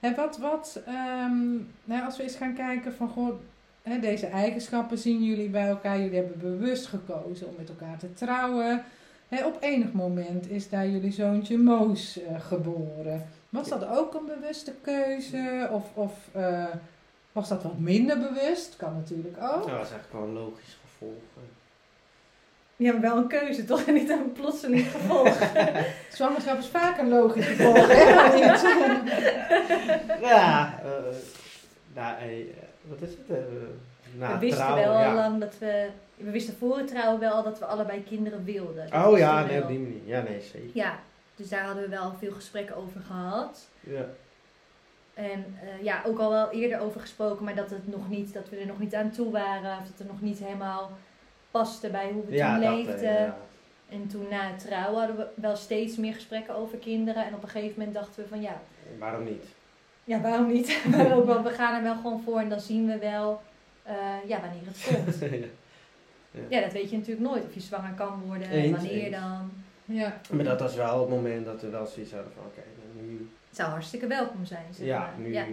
En 0.00 0.14
wat, 0.14 0.38
wat 0.38 0.82
ehm, 0.86 1.50
nou, 1.84 2.04
als 2.04 2.16
we 2.16 2.22
eens 2.22 2.36
gaan 2.36 2.54
kijken 2.54 2.92
van, 2.94 3.08
goh, 3.08 3.34
hè, 3.82 3.98
deze 3.98 4.26
eigenschappen 4.26 4.98
zien 4.98 5.24
jullie 5.24 5.48
bij 5.48 5.68
elkaar. 5.68 5.98
Jullie 6.00 6.16
hebben 6.18 6.38
bewust 6.40 6.86
gekozen 6.86 7.48
om 7.48 7.54
met 7.58 7.68
elkaar 7.68 7.98
te 7.98 8.12
trouwen. 8.14 8.82
Hè, 9.28 9.44
op 9.46 9.56
enig 9.60 9.92
moment 9.92 10.50
is 10.50 10.68
daar 10.68 10.88
jullie 10.88 11.12
zoontje 11.12 11.58
Moos 11.58 12.22
eh, 12.22 12.40
geboren. 12.40 13.26
Was 13.52 13.68
dat 13.68 13.86
ook 13.86 14.14
een 14.14 14.26
bewuste 14.26 14.72
keuze? 14.82 15.68
Of, 15.72 15.84
of 15.94 16.12
eh, 16.32 16.64
was 17.32 17.48
dat 17.48 17.62
wat 17.62 17.78
minder 17.78 18.18
bewust? 18.18 18.76
Kan 18.76 18.94
natuurlijk 18.94 19.36
ook. 19.36 19.42
Dat 19.42 19.66
is 19.66 19.70
eigenlijk 19.70 20.12
wel 20.12 20.22
een 20.22 20.32
logisch 20.32 20.78
gevolg. 20.82 21.22
ja, 22.76 22.92
maar 22.92 23.00
wel 23.00 23.16
een 23.16 23.26
keuze 23.26 23.64
toch? 23.64 23.82
En 23.82 23.94
niet 23.94 24.10
een 24.10 24.32
plotseling 24.32 24.86
gevolg. 24.90 25.38
Zwangerschap 26.16 26.58
is 26.58 26.66
vaak 26.66 26.98
een 26.98 27.08
logisch 27.08 27.46
gevolg, 27.52 27.86
hè? 27.86 28.02
Ja, 30.20 30.80
eh 30.82 31.16
nou, 31.94 32.16
eh, 32.18 32.46
wat 32.82 33.02
is 33.02 33.10
het? 33.10 33.38
eh 33.38 33.44
na 34.18 34.32
we 34.32 34.38
wisten 34.38 34.58
trouwen, 34.58 34.84
wel 34.88 35.00
ja. 35.00 35.08
al 35.08 35.14
lang 35.14 35.40
dat 35.40 35.58
we... 35.58 35.88
We 36.16 36.30
wisten 36.30 36.56
voor 36.58 36.76
het 36.76 36.88
trouwen 36.88 37.20
wel 37.20 37.42
dat 37.42 37.58
we 37.58 37.64
allebei 37.64 38.04
kinderen 38.04 38.44
wilden. 38.44 38.88
Dat 38.90 39.06
Oh 39.06 39.18
ja, 39.18 39.44
nee, 39.44 39.62
op 39.62 39.68
die 39.68 39.78
manier. 39.78 40.00
Ja, 40.04 40.22
nee, 40.22 40.40
zeker. 40.40 40.70
Ja, 40.72 40.98
dus 41.42 41.50
daar 41.50 41.64
hadden 41.64 41.82
we 41.82 41.88
wel 41.88 42.12
veel 42.18 42.32
gesprekken 42.32 42.76
over 42.76 43.00
gehad. 43.00 43.68
Ja. 43.80 44.04
En 45.14 45.44
eh, 45.62 45.84
ja, 45.84 46.02
ook 46.06 46.18
al 46.18 46.30
wel 46.30 46.50
eerder 46.50 46.80
over 46.80 47.00
gesproken, 47.00 47.44
maar 47.44 47.54
dat, 47.54 47.70
het 47.70 47.88
nog 47.88 48.08
niet, 48.08 48.32
dat 48.34 48.48
we 48.48 48.56
er 48.56 48.66
nog 48.66 48.78
niet 48.78 48.94
aan 48.94 49.10
toe 49.10 49.30
waren. 49.30 49.78
Of 49.78 49.86
dat 49.88 49.98
het 49.98 50.08
nog 50.08 50.20
niet 50.20 50.38
helemaal 50.38 50.90
paste 51.50 51.88
bij 51.90 52.10
hoe 52.12 52.26
we 52.26 52.32
Ja, 52.34 52.52
toen 52.54 52.62
dat, 52.64 52.74
leefden. 52.74 53.08
eh, 53.16 53.24
ja. 53.24 53.36
En 53.88 54.06
toen 54.08 54.26
na 54.30 54.40
het 54.50 54.58
trouwen 54.58 54.98
hadden 54.98 55.16
we 55.16 55.26
wel 55.34 55.56
steeds 55.56 55.96
meer 55.96 56.14
gesprekken 56.14 56.54
over 56.54 56.78
kinderen. 56.78 57.26
En 57.26 57.34
op 57.34 57.42
een 57.42 57.48
gegeven 57.48 57.74
moment 57.78 57.94
dachten 57.96 58.22
we 58.22 58.28
van 58.28 58.40
ja, 58.40 58.60
Waarom 58.98 59.24
niet? 59.24 59.44
ja 60.04 60.20
waarom 60.20 60.52
niet? 60.52 60.80
maar 60.90 61.16
ook 61.16 61.26
wel, 61.26 61.42
we 61.42 61.50
gaan 61.50 61.74
er 61.76 61.82
wel 61.82 61.94
gewoon 61.96 62.22
voor 62.24 62.38
en 62.40 62.48
dan 62.48 62.60
zien 62.60 62.86
we 62.86 62.98
wel 62.98 63.42
eh, 63.82 63.94
ja, 64.26 64.40
wanneer 64.40 64.62
het 64.66 64.86
komt. 64.94 65.32
Ja, 66.48 66.60
dat 66.60 66.72
weet 66.72 66.90
je 66.90 66.96
natuurlijk 66.96 67.26
nooit. 67.28 67.44
Of 67.44 67.54
je 67.54 67.60
zwanger 67.60 67.92
kan 67.94 68.20
worden, 68.26 68.48
Eens, 68.50 68.70
wanneer 68.76 69.02
eens. 69.04 69.16
dan. 69.16 69.52
Ja. 69.84 70.20
maar 70.30 70.44
dat 70.44 70.60
was 70.60 70.74
wel 70.74 71.00
het 71.00 71.08
moment 71.08 71.44
dat 71.46 71.60
we 71.60 71.68
wel 71.68 71.86
zoiets 71.86 72.12
hadden 72.12 72.32
van, 72.34 72.44
oké, 72.46 72.60
nu... 73.00 73.30
Het 73.48 73.56
zou 73.56 73.70
hartstikke 73.70 74.06
welkom 74.06 74.44
zijn. 74.44 74.64
Zeg 74.70 74.86
Ja, 74.86 74.98
maar. 74.98 75.12
nu... 75.18 75.32
Ja. 75.32 75.44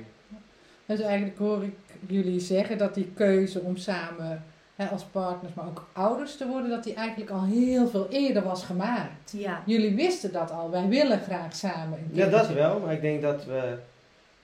Dus 0.86 1.00
eigenlijk 1.00 1.38
hoor 1.38 1.64
ik 1.64 1.76
jullie 2.08 2.40
zeggen 2.40 2.78
dat 2.78 2.94
die 2.94 3.12
keuze 3.14 3.60
om 3.60 3.78
samen 3.78 4.44
hè, 4.76 4.88
als 4.88 5.04
partners, 5.04 5.54
maar 5.54 5.66
ook 5.66 5.88
ouders 5.94 6.38
te 6.38 6.48
worden, 6.48 6.70
dat 6.70 6.84
die 6.84 6.94
eigenlijk 6.94 7.32
al 7.32 7.44
heel 7.46 7.88
veel 7.88 8.08
eerder 8.10 8.44
was 8.44 8.64
gemaakt. 8.66 9.32
ja. 9.32 9.64
Jullie 9.66 9.96
wisten 9.96 10.32
dat 10.32 10.52
al. 10.52 10.72
Wij 10.72 10.88
willen 10.88 11.20
graag 11.20 11.56
samen 11.56 12.10
Ja, 12.12 12.26
dat 12.30 12.48
wel, 12.50 12.80
maar 12.80 12.94
ik 12.94 13.02
denk 13.02 13.22
dat 13.22 13.46
we 13.46 13.78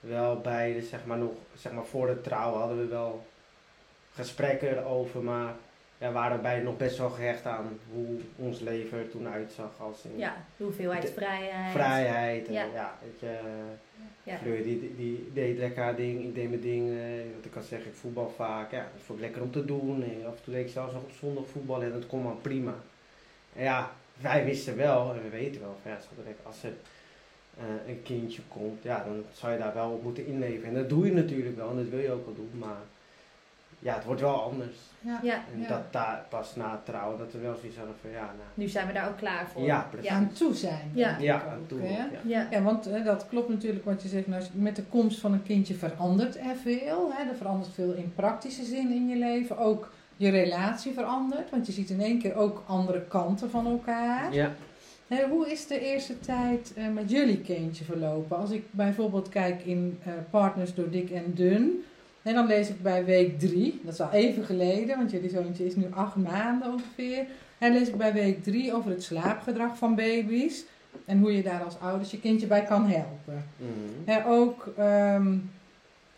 wel 0.00 0.40
beide, 0.40 0.82
zeg 0.82 1.04
maar 1.04 1.18
nog, 1.18 1.30
zeg 1.54 1.72
maar 1.72 1.84
voor 1.84 2.06
de 2.06 2.20
trouw 2.20 2.54
hadden 2.54 2.78
we 2.78 2.86
wel 2.86 3.26
gesprekken 4.14 4.78
erover, 4.78 5.22
maar 5.22 5.54
ja, 5.98 6.12
waren 6.12 6.42
beide 6.42 6.64
nog 6.64 6.76
best 6.76 6.98
wel 6.98 7.10
gehecht 7.10 7.46
aan 7.46 7.78
hoe 7.92 8.06
ons 8.36 8.60
leven 8.60 8.98
er 8.98 9.10
toen 9.10 9.28
uitzag 9.28 9.70
als 9.80 10.04
in 10.04 10.18
ja, 10.18 10.36
de 10.56 10.64
hoeveelheid 10.64 11.02
De- 11.02 11.08
vrijheid. 11.08 11.72
vrijheid. 11.72 12.46
En, 12.46 12.52
Ja. 12.52 12.64
ja. 12.74 12.98
weet 13.02 13.20
je, 13.20 13.38
Ja. 14.22 14.36
Fleur 14.36 14.62
die, 14.62 14.80
die, 14.80 14.94
die 14.96 15.30
deed 15.34 15.58
lekker 15.58 15.82
haar 15.82 15.96
ding, 15.96 16.24
ik 16.24 16.34
deed 16.34 16.48
mijn 16.48 16.60
ding. 16.60 16.88
wat 17.36 17.44
ik 17.44 17.50
kan 17.50 17.62
zeggen, 17.62 17.90
ik 17.90 17.96
voetbal 17.96 18.32
vaak. 18.36 18.70
Ja, 18.70 18.78
dat 18.78 19.02
vond 19.04 19.18
ik 19.18 19.24
lekker 19.24 19.42
om 19.42 19.50
te 19.50 19.64
doen. 19.64 20.02
En 20.02 20.26
af 20.26 20.36
en 20.36 20.42
toe 20.44 20.54
deed 20.54 20.66
ik 20.66 20.72
zelfs 20.72 20.92
nog 20.92 21.02
op 21.02 21.10
zondag 21.20 21.46
voetbal 21.46 21.82
en 21.82 21.92
dat 21.92 22.06
kon 22.06 22.22
maar 22.22 22.34
prima. 22.34 22.74
En 23.56 23.62
ja, 23.62 23.90
wij 24.20 24.44
wisten 24.44 24.76
wel, 24.76 25.14
en 25.14 25.22
we 25.22 25.28
weten 25.28 25.60
wel, 25.60 25.76
van 25.82 25.90
ja, 25.90 25.98
als 26.42 26.62
er 26.62 26.72
eh, 27.58 27.64
een 27.88 28.02
kindje 28.02 28.42
komt, 28.48 28.82
ja, 28.82 29.04
dan 29.04 29.24
zou 29.32 29.52
je 29.52 29.58
daar 29.58 29.74
wel 29.74 29.90
op 29.90 30.02
moeten 30.02 30.26
inleven. 30.26 30.68
En 30.68 30.74
dat 30.74 30.88
doe 30.88 31.06
je 31.06 31.12
natuurlijk 31.12 31.56
wel, 31.56 31.70
en 31.70 31.76
dat 31.76 31.88
wil 31.88 31.98
je 32.00 32.10
ook 32.12 32.24
wel 32.24 32.34
doen, 32.34 32.50
maar 32.58 32.76
ja, 33.86 33.94
het 33.94 34.04
wordt 34.04 34.20
wel 34.20 34.42
anders. 34.42 34.76
Ja. 35.00 35.20
Ja. 35.22 35.34
En 35.54 35.60
Ja. 35.60 35.68
dat 35.68 35.92
daar 35.92 36.26
pas 36.28 36.56
na 36.56 36.70
het 36.70 36.84
trouwen, 36.84 37.18
dat 37.18 37.32
we 37.32 37.38
wel 37.38 37.54
zoiets 37.54 37.76
hadden 37.76 37.94
van 38.00 38.10
ja, 38.10 38.20
nou, 38.22 38.48
Nu 38.54 38.68
zijn 38.68 38.86
we 38.86 38.92
daar 38.92 39.08
ook 39.08 39.16
klaar 39.16 39.46
voor. 39.52 39.62
Ja, 39.62 39.86
precies. 39.90 40.10
Aan 40.10 40.32
toe 40.32 40.54
zijn. 40.54 40.90
Ja. 40.94 41.16
ja, 41.18 41.42
ook, 41.58 41.68
toen, 41.68 41.80
hè? 41.80 41.96
ja. 41.98 42.06
Ja. 42.24 42.46
Ja, 42.50 42.62
want 42.62 42.84
hè, 42.84 43.02
dat 43.02 43.26
klopt 43.28 43.48
natuurlijk 43.48 43.84
wat 43.84 44.02
je 44.02 44.08
zegt. 44.08 44.26
Nou, 44.26 44.42
met 44.52 44.76
de 44.76 44.82
komst 44.82 45.20
van 45.20 45.32
een 45.32 45.42
kindje 45.42 45.74
verandert 45.74 46.36
er 46.36 46.56
veel. 46.62 47.12
Hè? 47.12 47.28
Er 47.28 47.36
verandert 47.36 47.72
veel 47.74 47.92
in 47.92 48.12
praktische 48.14 48.64
zin 48.64 48.90
in 48.90 49.08
je 49.08 49.16
leven. 49.16 49.58
Ook 49.58 49.90
je 50.16 50.30
relatie 50.30 50.92
verandert. 50.92 51.50
Want 51.50 51.66
je 51.66 51.72
ziet 51.72 51.90
in 51.90 52.00
één 52.00 52.18
keer 52.18 52.34
ook 52.36 52.62
andere 52.66 53.02
kanten 53.08 53.50
van 53.50 53.66
elkaar. 53.66 54.34
Ja. 54.34 54.52
Hè, 55.08 55.28
hoe 55.28 55.50
is 55.50 55.66
de 55.66 55.80
eerste 55.80 56.20
tijd 56.20 56.72
eh, 56.76 56.88
met 56.88 57.10
jullie 57.10 57.40
kindje 57.40 57.84
verlopen? 57.84 58.36
Als 58.36 58.50
ik 58.50 58.64
bijvoorbeeld 58.70 59.28
kijk 59.28 59.64
in 59.64 59.98
eh, 60.04 60.12
Partners 60.30 60.74
door 60.74 60.90
Dik 60.90 61.10
en 61.10 61.34
Dun. 61.34 61.84
En 62.26 62.34
dan 62.34 62.46
lees 62.46 62.68
ik 62.68 62.82
bij 62.82 63.04
week 63.04 63.38
drie, 63.38 63.80
dat 63.84 63.92
is 63.92 64.00
al 64.00 64.10
even 64.10 64.44
geleden, 64.44 64.96
want 64.96 65.10
jullie 65.10 65.30
zoontje 65.30 65.66
is 65.66 65.76
nu 65.76 65.86
acht 65.90 66.16
maanden 66.16 66.72
ongeveer. 66.72 67.26
En 67.58 67.72
lees 67.72 67.88
ik 67.88 67.96
bij 67.96 68.12
week 68.12 68.42
drie 68.42 68.74
over 68.74 68.90
het 68.90 69.02
slaapgedrag 69.02 69.76
van 69.78 69.94
baby's. 69.94 70.64
En 71.04 71.18
hoe 71.18 71.36
je 71.36 71.42
daar 71.42 71.62
als 71.62 71.80
ouders 71.80 72.10
je 72.10 72.20
kindje 72.20 72.46
bij 72.46 72.62
kan 72.62 72.86
helpen. 72.86 73.44
Mhm. 73.56 73.70
Hè, 74.10 74.26
ook 74.26 74.72
ehm, 74.76 75.36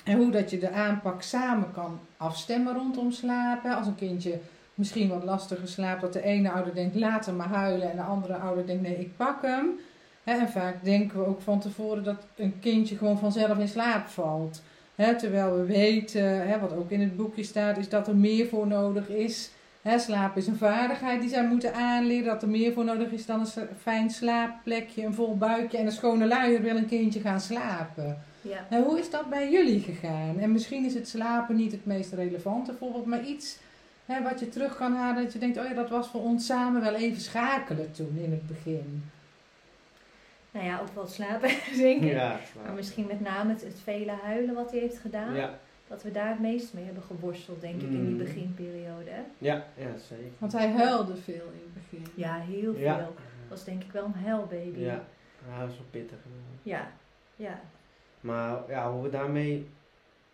en 0.05 0.17
hoe 0.17 0.31
dat 0.31 0.51
je 0.51 0.59
de 0.59 0.71
aanpak 0.71 1.23
samen 1.23 1.73
kan 1.73 2.01
afstemmen 2.17 2.75
rondom 2.75 3.13
slapen. 3.13 3.77
Als 3.77 3.87
een 3.87 3.95
kindje 3.95 4.39
misschien 4.75 5.09
wat 5.09 5.25
lastiger 5.25 5.69
slaapt, 5.69 6.01
dat 6.01 6.13
de 6.13 6.23
ene 6.23 6.51
ouder 6.51 6.75
denkt 6.75 6.95
laat 6.95 7.27
hem 7.27 7.37
maar 7.37 7.49
huilen 7.49 7.91
en 7.91 7.97
de 7.97 8.03
andere 8.03 8.35
ouder 8.35 8.67
denkt 8.67 8.83
nee 8.83 8.99
ik 8.99 9.17
pak 9.17 9.43
hem. 9.43 9.79
En 10.25 10.49
vaak 10.49 10.85
denken 10.85 11.19
we 11.19 11.27
ook 11.27 11.41
van 11.41 11.61
tevoren 11.61 12.05
dat 12.05 12.27
een 12.37 12.59
kindje 12.61 12.97
gewoon 12.97 13.19
vanzelf 13.19 13.59
in 13.59 13.69
slaap 13.69 14.07
valt. 14.07 14.63
Terwijl 15.19 15.57
we 15.57 15.65
weten, 15.65 16.61
wat 16.61 16.73
ook 16.73 16.91
in 16.91 17.01
het 17.01 17.17
boekje 17.17 17.43
staat, 17.43 17.79
is 17.79 17.89
dat 17.89 18.09
er 18.09 18.17
meer 18.17 18.47
voor 18.47 18.67
nodig 18.67 19.09
is. 19.09 19.51
Hè, 19.83 19.99
slapen 19.99 20.41
is 20.41 20.47
een 20.47 20.57
vaardigheid 20.57 21.21
die 21.21 21.31
zij 21.31 21.47
moeten 21.47 21.75
aanleren. 21.75 22.25
Dat 22.25 22.43
er 22.43 22.49
meer 22.49 22.73
voor 22.73 22.85
nodig 22.85 23.11
is 23.11 23.27
dan 23.27 23.41
een 23.41 23.67
fijn 23.81 24.11
slaapplekje, 24.11 25.05
een 25.05 25.15
vol 25.15 25.37
buikje 25.37 25.79
en 25.79 25.87
een 25.87 25.93
schone 25.93 26.27
luier 26.27 26.63
wil 26.63 26.77
een 26.77 26.87
kindje 26.87 27.21
gaan 27.21 27.41
slapen. 27.41 28.23
Ja. 28.43 28.67
Nou, 28.71 28.85
hoe 28.85 28.99
is 28.99 29.11
dat 29.11 29.31
bij 29.31 29.51
jullie 29.51 29.81
gegaan? 29.81 30.39
En 30.39 30.53
misschien 30.53 30.85
is 30.85 30.95
het 30.95 31.09
slapen 31.09 31.57
niet 31.57 31.73
het 31.73 31.87
meest 31.87 32.13
relevante 32.13 32.75
voorbeeld, 32.79 33.07
maar 33.07 33.25
iets 33.25 33.59
wat 34.23 34.41
je 34.41 34.49
terug 34.49 34.77
kan 34.77 34.95
halen. 34.95 35.23
Dat 35.23 35.33
je 35.33 35.39
denkt, 35.39 35.59
oh 35.59 35.65
ja, 35.65 35.75
dat 35.75 35.91
was 35.91 36.09
voor 36.09 36.23
ons 36.23 36.47
samen 36.47 36.81
wel 36.81 36.95
even 36.95 37.21
schakelen 37.21 37.93
toen 37.93 38.19
in 38.23 38.31
het 38.31 38.47
begin. 38.47 39.03
Nou 40.51 40.67
ja, 40.67 40.81
ook 40.81 40.95
wel 40.95 41.07
slapen, 41.07 41.49
denk 41.77 42.03
ik. 42.03 42.11
Ja, 42.13 42.41
Maar 42.65 42.73
misschien 42.75 43.07
met 43.07 43.21
name 43.21 43.53
het, 43.53 43.63
het 43.63 43.81
vele 43.83 44.13
huilen 44.13 44.55
wat 44.55 44.71
hij 44.71 44.81
heeft 44.81 44.99
gedaan. 44.99 45.35
ja, 45.35 45.59
Dat 45.89 46.03
we 46.03 46.11
daar 46.11 46.29
het 46.29 46.41
meest 46.41 46.75
mee 46.75 46.85
hebben 46.85 47.03
geworsteld, 47.03 47.61
denk 47.61 47.75
ik, 47.83 47.89
in 47.89 48.05
die 48.05 48.13
Mm. 48.13 48.19
beginperiode. 48.19 49.11
Hè? 49.11 49.23
ja, 49.39 49.65
ja, 49.77 49.97
zeker. 50.09 50.31
Want 50.39 50.53
hij 50.53 50.71
huilde 50.73 51.17
veel 51.17 51.35
in 51.53 51.63
het 51.73 51.75
begin. 51.75 52.07
Ja, 52.15 52.35
heel 52.39 52.73
veel. 52.75 52.83
Ja. 52.83 53.09
Was 53.49 53.65
denk 53.65 53.83
ik 53.85 53.93
wel 53.93 54.05
een 54.05 54.25
huilbaby. 54.25 54.79
Ja, 54.79 55.03
ja, 55.49 55.61
dat 55.61 55.69
is 55.71 55.77
wel 55.77 55.87
pittig. 55.91 56.19
Ja. 56.63 56.87
ja. 57.37 57.61
Maar 58.21 58.59
ja, 58.69 58.93
hoe 58.93 59.03
we 59.03 59.11
daarmee 59.11 59.69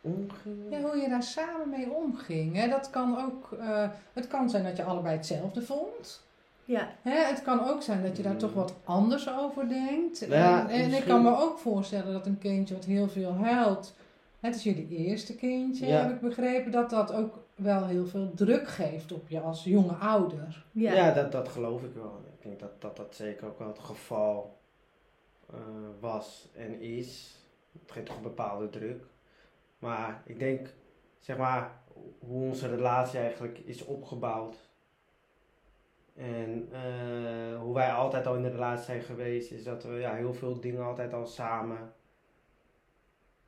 omgingen. 0.00 0.70
Ja, 0.70 0.80
hoe 0.80 0.96
je 0.96 1.08
daar 1.08 1.22
samen 1.22 1.68
mee 1.70 1.90
omging. 1.90 2.56
Hè? 2.56 2.68
Dat 2.68 2.90
kan 2.90 3.18
ook, 3.24 3.52
eh, 3.60 3.88
het 4.12 4.26
kan 4.26 4.50
zijn 4.50 4.64
dat 4.64 4.76
je 4.76 4.82
allebei 4.84 5.16
hetzelfde 5.16 5.62
vond. 5.62 6.23
Ja. 6.64 6.88
Hè? 7.02 7.24
Het 7.24 7.42
kan 7.42 7.68
ook 7.68 7.82
zijn 7.82 8.02
dat 8.02 8.16
je 8.16 8.22
daar 8.22 8.32
Mm. 8.32 8.38
toch 8.38 8.52
wat 8.52 8.74
anders 8.84 9.30
over 9.30 9.68
denkt. 9.68 10.18
Ja, 10.18 10.68
en, 10.68 10.82
en 10.82 10.92
ik 10.92 11.04
kan 11.04 11.22
me 11.22 11.36
ook 11.36 11.58
voorstellen 11.58 12.12
dat 12.12 12.26
een 12.26 12.38
kindje 12.38 12.74
wat 12.74 12.84
heel 12.84 13.08
veel 13.08 13.32
huilt. 13.34 13.94
Het 14.40 14.54
is 14.54 14.62
jullie 14.62 14.88
eerste 14.88 15.34
kindje, 15.36 15.86
Ja. 15.86 16.00
heb 16.02 16.10
ik 16.14 16.20
begrepen. 16.20 16.70
Dat 16.72 16.90
dat 16.90 17.12
ook 17.12 17.38
wel 17.54 17.86
heel 17.86 18.06
veel 18.06 18.30
druk 18.34 18.68
geeft 18.68 19.12
op 19.12 19.28
je 19.28 19.40
als 19.40 19.64
jonge 19.64 19.92
ouder. 19.92 20.64
Ja. 20.72 20.92
Ja, 20.92 21.12
dat, 21.12 21.32
dat 21.32 21.48
geloof 21.48 21.82
ik 21.82 21.94
wel. 21.94 22.20
Ik 22.36 22.42
denk 22.42 22.60
dat 22.60 22.80
dat, 22.80 22.96
dat 22.96 23.14
zeker 23.14 23.46
ook 23.46 23.58
wel 23.58 23.68
het 23.68 23.78
geval 23.78 24.58
eh, 25.50 25.56
was 26.00 26.48
en 26.56 26.80
is. 26.80 27.38
Het 27.82 27.92
geeft 27.92 28.06
toch 28.06 28.16
een 28.16 28.22
bepaalde 28.22 28.70
druk. 28.70 29.04
Maar 29.78 30.22
ik 30.26 30.38
denk, 30.38 30.68
zeg 31.18 31.36
maar, 31.36 31.70
hoe 32.18 32.48
onze 32.48 32.68
relatie 32.68 33.18
eigenlijk 33.18 33.58
is 33.64 33.84
opgebouwd. 33.84 34.56
En 36.72 37.26
eh, 37.54 37.60
hoe 37.60 37.74
wij 37.74 37.92
altijd 37.92 38.26
al 38.26 38.36
in 38.36 38.42
de 38.42 38.50
relatie 38.50 38.84
zijn 38.84 39.02
geweest, 39.02 39.50
is 39.50 39.64
dat 39.64 39.82
we 39.84 39.92
ja, 39.94 40.14
heel 40.14 40.34
veel 40.34 40.60
dingen 40.60 40.84
altijd 40.84 41.12
al 41.12 41.26
samen 41.26 41.92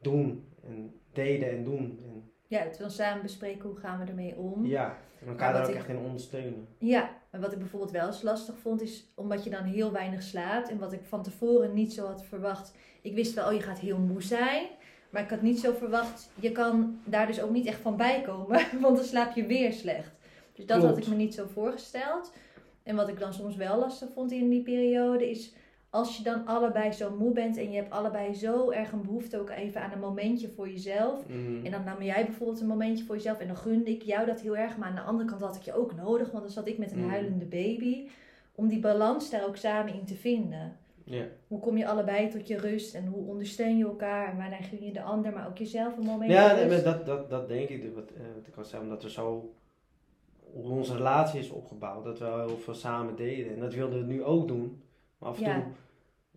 doen. 0.00 0.48
En 0.64 1.00
deden 1.12 1.50
en 1.50 1.64
doen. 1.64 1.98
En, 2.04 2.30
Ja, 2.46 2.64
dat 2.64 2.76
we 2.76 2.82
dan 2.82 2.90
samen 2.90 3.22
bespreken 3.22 3.68
hoe 3.68 3.78
gaan 3.78 3.98
we 3.98 4.04
ermee 4.04 4.36
om. 4.36 4.66
ja, 4.66 4.96
en 5.20 5.28
elkaar 5.28 5.44
Maar 5.44 5.52
daar 5.52 5.62
ook 5.62 5.68
ik- 5.68 5.76
echt 5.76 5.88
in 5.88 5.98
ondersteunen. 5.98 6.68
Ja, 6.78 7.10
en 7.30 7.40
wat 7.40 7.52
ik 7.52 7.58
bijvoorbeeld 7.58 7.90
wel 7.92 8.06
eens 8.06 8.22
lastig 8.22 8.58
vond, 8.58 8.82
is 8.82 9.12
omdat 9.14 9.44
je 9.44 9.50
dan 9.50 9.62
heel 9.64 9.92
weinig 9.92 10.22
slaapt. 10.22 10.68
En 10.68 10.78
wat 10.78 10.92
ik 10.92 11.04
van 11.04 11.22
tevoren 11.22 11.74
niet 11.74 11.92
zo 11.92 12.06
had 12.06 12.24
verwacht. 12.24 12.74
Ik 13.02 13.14
wist 13.14 13.34
wel, 13.34 13.46
oh 13.46 13.52
je 13.52 13.60
gaat 13.60 13.78
heel 13.78 13.98
moe 13.98 14.22
zijn. 14.22 14.66
Maar 15.10 15.22
ik 15.22 15.30
had 15.30 15.42
niet 15.42 15.60
zo 15.60 15.72
verwacht, 15.72 16.30
je 16.40 16.52
kan 16.52 17.00
daar 17.04 17.26
dus 17.26 17.40
ook 17.42 17.50
niet 17.50 17.66
echt 17.66 17.80
van 17.80 17.96
bijkomen. 17.96 18.60
Want 18.82 18.96
dan 18.96 19.04
slaap 19.04 19.34
je 19.34 19.46
weer 19.46 19.72
slecht. 19.72 20.10
Dus 20.52 20.66
dat 20.66 20.82
had 20.82 20.98
ik 20.98 21.06
me 21.06 21.14
niet 21.14 21.34
zo 21.34 21.46
voorgesteld. 21.46 22.32
En 22.86 22.96
wat 22.96 23.08
ik 23.08 23.18
dan 23.18 23.32
soms 23.32 23.56
wel 23.56 23.78
lastig 23.78 24.08
vond 24.14 24.32
in 24.32 24.48
die 24.48 24.62
periode 24.62 25.30
is... 25.30 25.54
Als 25.90 26.16
je 26.16 26.22
dan 26.22 26.46
allebei 26.46 26.92
zo 26.92 27.10
moe 27.18 27.32
bent 27.32 27.56
en 27.56 27.70
je 27.70 27.76
hebt 27.76 27.90
allebei 27.90 28.34
zo 28.34 28.70
erg 28.70 28.92
een 28.92 29.02
behoefte 29.02 29.38
ook 29.38 29.50
even 29.50 29.82
aan 29.82 29.92
een 29.92 29.98
momentje 30.00 30.48
voor 30.48 30.68
jezelf. 30.68 31.28
Mhm. 31.28 31.64
En 31.64 31.70
dan 31.70 31.84
nam 31.84 32.02
jij 32.02 32.24
bijvoorbeeld 32.24 32.60
een 32.60 32.66
momentje 32.66 33.04
voor 33.04 33.14
jezelf 33.14 33.38
en 33.38 33.46
dan 33.46 33.56
gunde 33.56 33.90
ik 33.90 34.02
jou 34.02 34.26
dat 34.26 34.40
heel 34.40 34.56
erg. 34.56 34.76
Maar 34.76 34.88
aan 34.88 34.94
de 34.94 35.00
andere 35.00 35.28
kant 35.28 35.40
had 35.40 35.56
ik 35.56 35.62
je 35.62 35.74
ook 35.74 35.94
nodig, 35.94 36.30
want 36.30 36.42
dan 36.42 36.52
zat 36.52 36.68
ik 36.68 36.78
met 36.78 36.92
een 36.92 37.02
Mm. 37.02 37.08
huilende 37.10 37.44
baby. 37.44 38.08
Om 38.54 38.68
die 38.68 38.80
balans 38.80 39.30
daar 39.30 39.46
ook 39.46 39.56
samen 39.56 39.94
in 39.94 40.04
te 40.04 40.14
vinden. 40.14 40.76
Ja. 41.04 41.24
Hoe 41.48 41.60
kom 41.60 41.76
je 41.76 41.86
allebei 41.88 42.28
tot 42.28 42.48
je 42.48 42.56
rust 42.58 42.94
en 42.94 43.06
hoe 43.06 43.26
ondersteun 43.26 43.76
je 43.78 43.84
elkaar 43.84 44.30
en 44.30 44.36
wanneer 44.36 44.62
gun 44.62 44.84
je 44.84 44.92
de 44.92 45.02
ander, 45.02 45.32
maar 45.32 45.48
ook 45.48 45.58
jezelf 45.58 45.96
een 45.96 46.04
moment. 46.04 46.30
Ja, 46.30 46.54
nee, 46.54 46.68
maar 46.68 46.82
dat, 46.82 47.06
dat, 47.06 47.30
dat 47.30 47.48
denk 47.48 47.68
ik, 47.68 47.94
wat, 47.94 48.10
eh, 48.10 48.22
wat 48.36 48.46
ik 48.46 48.56
al 48.56 48.64
zei, 48.64 48.82
omdat 48.82 49.02
we 49.02 49.10
zo, 49.10 49.52
hoe 50.62 50.70
onze 50.78 50.96
relatie 50.96 51.40
is 51.40 51.50
opgebouwd, 51.50 52.04
dat 52.04 52.18
we 52.18 52.24
heel 52.24 52.58
veel 52.58 52.74
samen 52.74 53.16
deden. 53.16 53.54
En 53.54 53.60
dat 53.60 53.74
wilden 53.74 53.98
we 54.06 54.12
nu 54.12 54.24
ook 54.24 54.48
doen. 54.48 54.82
Maar 55.18 55.28
af 55.28 55.36
en 55.40 55.44
Ja. 55.44 55.54
toe 55.54 55.62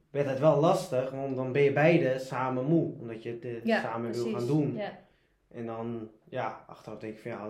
werd 0.10 0.28
het 0.30 0.40
wel 0.40 0.60
lastig, 0.60 1.12
want 1.12 1.36
dan 1.36 1.52
ben 1.52 1.62
je 1.62 1.74
beide 1.74 2.20
samen 2.20 2.66
moe, 2.66 2.94
omdat 3.00 3.24
je 3.24 3.30
het 3.30 3.44
eh, 3.46 3.64
Ja, 3.64 3.82
samen 3.82 4.12
wil 4.12 4.32
gaan 4.32 4.48
doen. 4.48 4.74
Ja. 4.76 5.00
En 5.48 5.66
dan, 5.66 6.10
ja, 6.30 6.64
achteraf 6.68 7.00
denk 7.00 7.14
ik 7.14 7.20
van 7.20 7.32
ja, 7.32 7.48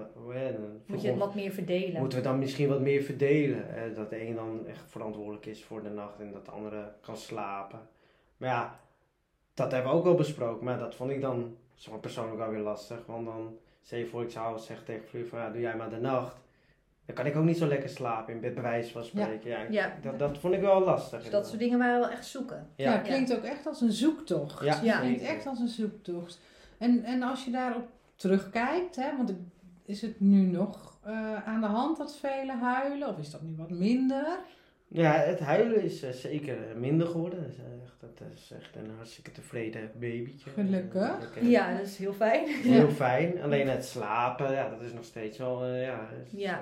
dan 0.52 0.82
Moet 0.86 1.02
je 1.02 1.08
het 1.10 1.18
wat 1.18 1.36
meer 1.36 1.52
verdelen. 1.52 2.00
moeten 2.00 2.18
we 2.18 2.24
dan 2.24 2.40
misschien 2.40 2.70
wat 2.70 2.80
meer 2.82 3.02
verdelen. 3.02 3.64
Hè? 3.68 3.94
Dat 3.94 4.10
de 4.10 4.28
een 4.28 4.36
dan 4.36 4.68
echt 4.68 4.84
verantwoordelijk 4.92 5.46
is 5.46 5.64
voor 5.64 5.84
de 5.84 5.90
nacht 5.90 6.20
en 6.20 6.32
dat 6.32 6.46
de 6.46 6.52
andere 6.52 6.92
kan 7.02 7.18
slapen. 7.18 7.80
Maar 8.38 8.50
ja, 8.50 8.80
dat 9.54 9.72
hebben 9.72 9.92
we 9.92 9.98
ook 9.98 10.04
wel 10.04 10.16
besproken. 10.16 10.66
Maar 10.66 10.80
dat 10.80 10.96
vond 10.96 11.12
ik 11.12 11.22
dan 11.22 11.56
zeg 11.74 11.92
maar, 11.92 12.00
persoonlijk 12.02 12.38
wel 12.38 12.50
weer 12.50 12.60
lastig. 12.60 13.06
Want 13.06 13.26
dan, 13.26 13.58
stel 13.82 14.00
je 14.00 14.06
voor, 14.08 14.22
ik 14.24 14.30
zou 14.32 14.60
zeggen 14.60 14.86
tegen 14.86 15.08
Fleur 15.08 15.28
van 15.28 15.40
ja, 15.40 15.50
doe 15.50 15.62
jij 15.62 15.76
maar 15.76 15.90
de 15.90 16.00
nacht. 16.00 16.38
Dan 17.10 17.18
kan 17.18 17.28
ik 17.28 17.36
ook 17.38 17.44
niet 17.44 17.58
zo 17.58 17.68
lekker 17.68 17.90
slapen 17.90 18.34
in 18.34 18.40
bed, 18.40 18.54
bij 18.54 18.64
wijze 18.64 18.92
van 18.92 19.04
spreken. 19.04 19.50
Ja. 19.50 19.66
Ja, 19.70 19.94
Dat, 20.02 20.20
dat 20.20 20.38
vond 20.38 20.54
ik 20.54 20.62
wel 20.62 20.84
lastig. 20.84 21.22
dus 21.22 21.30
dat 21.32 21.48
soort 21.48 21.60
dingen 21.60 21.80
waren 21.80 22.00
wel 22.00 22.10
echt 22.10 22.26
zoeken. 22.26 22.68
Ja, 22.76 22.92
Ja, 22.94 22.98
klinkt 22.98 23.36
ook 23.36 23.44
echt 23.44 23.68
als 23.68 23.82
een 23.82 23.92
zoektocht. 23.92 24.64
Ja, 24.64 24.74
het 24.76 24.84
Ja. 24.86 25.00
klinkt 25.00 25.22
echt 25.22 25.46
als 25.48 25.60
een 25.60 25.68
zoektocht. 25.68 26.40
En, 26.78 27.04
en 27.04 27.24
als 27.24 27.46
je 27.46 27.52
daarop 27.52 27.88
terugkijkt, 28.16 28.96
hè, 28.96 29.18
want 29.18 29.34
is 29.86 30.02
het 30.02 30.20
nu 30.20 30.42
nog 30.42 30.98
eh, 31.04 31.48
aan 31.48 31.62
de 31.62 31.68
hand 31.68 31.98
dat 31.98 32.16
velen 32.18 32.60
huilen? 32.60 33.08
Of 33.08 33.18
is 33.18 33.32
dat 33.32 33.42
nu 33.42 33.56
wat 33.58 33.70
minder? 33.70 34.40
Ja, 34.92 35.14
het 35.14 35.40
huilen 35.40 35.84
is 35.84 36.04
eh, 36.04 36.12
zeker 36.12 36.56
eh, 36.56 36.76
minder 36.76 37.08
geworden. 37.08 37.40
Dat 37.42 37.50
is, 37.52 37.58
eh, 37.58 37.84
echt, 37.84 37.96
dat 38.00 38.28
is 38.36 38.52
echt 38.60 38.76
een 38.76 38.92
hartstikke 38.96 39.32
tevreden 39.32 39.92
babytje. 39.94 40.50
Gelukkig. 40.50 41.42
Ja, 41.42 41.78
dat 41.78 41.86
is 41.86 41.98
heel 41.98 42.14
fijn. 42.14 42.48
Heel 42.48 42.90
fijn. 43.06 43.42
Alleen 43.42 43.68
het 43.68 43.86
slapen, 43.86 44.52
ja, 44.52 44.70
dat 44.70 44.82
is 44.82 44.94
nog 44.94 45.04
steeds 45.04 45.38
wel, 45.38 45.66
ja, 45.66 46.10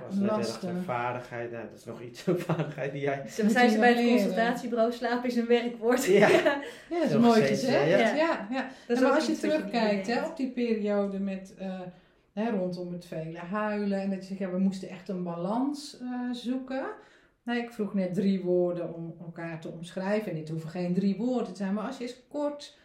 was 0.07 0.15
net 0.15 0.29
lastig. 0.29 0.69
een 0.69 0.83
vaardigheid. 0.83 1.51
Ja, 1.51 1.61
dat 1.61 1.77
is 1.77 1.85
nog 1.85 2.01
iets, 2.01 2.25
een 2.27 2.39
vaardigheid 2.39 2.91
die 2.91 3.01
jij... 3.01 3.23
Ze 3.29 3.49
zijn 3.49 3.69
ze 3.69 3.79
bij 3.79 3.87
het 3.89 3.97
leren. 3.97 4.17
consultatiebureau, 4.17 4.91
slapen 4.91 5.29
is 5.29 5.35
een 5.35 5.47
werkwoord. 5.47 6.05
Ja. 6.17 6.29
Ja, 6.29 6.61
dat 6.89 7.03
is 7.03 7.11
Nog 7.11 7.21
mooi 7.21 7.43
steeds, 7.43 7.63
gezegd. 7.63 7.89
Ja, 7.89 7.97
ja. 7.97 8.15
ja, 8.15 8.47
ja. 8.51 8.69
Dat 8.87 8.99
maar 8.99 9.09
ook 9.09 9.15
als 9.15 9.27
je 9.27 9.37
terugkijkt 9.37 10.07
hè, 10.07 10.25
op 10.25 10.37
die 10.37 10.49
periode 10.49 11.19
met, 11.19 11.53
eh, 11.57 11.79
hè, 12.33 12.49
rondom 12.49 12.93
het 12.93 13.05
vele 13.05 13.37
huilen 13.37 14.01
en 14.01 14.09
dat 14.09 14.19
je 14.19 14.25
zegt, 14.25 14.39
ja, 14.39 14.51
we 14.51 14.59
moesten 14.59 14.89
echt 14.89 15.09
een 15.09 15.23
balans 15.23 15.97
eh, 16.01 16.31
zoeken. 16.31 16.85
Nou, 17.47 17.59
ik 17.59 17.71
vroeg 17.71 17.93
net 17.93 18.13
drie 18.13 18.43
woorden 18.43 18.93
om 18.93 19.15
elkaar 19.19 19.59
te 19.59 19.69
omschrijven. 19.69 20.31
En 20.31 20.37
dit 20.37 20.49
hoeven 20.49 20.69
geen 20.69 20.93
drie 20.93 21.17
woorden 21.17 21.53
te 21.53 21.55
zijn, 21.55 21.73
maar 21.73 21.85
als 21.85 21.97
je 21.97 22.03
eens 22.03 22.27
kort 22.27 22.77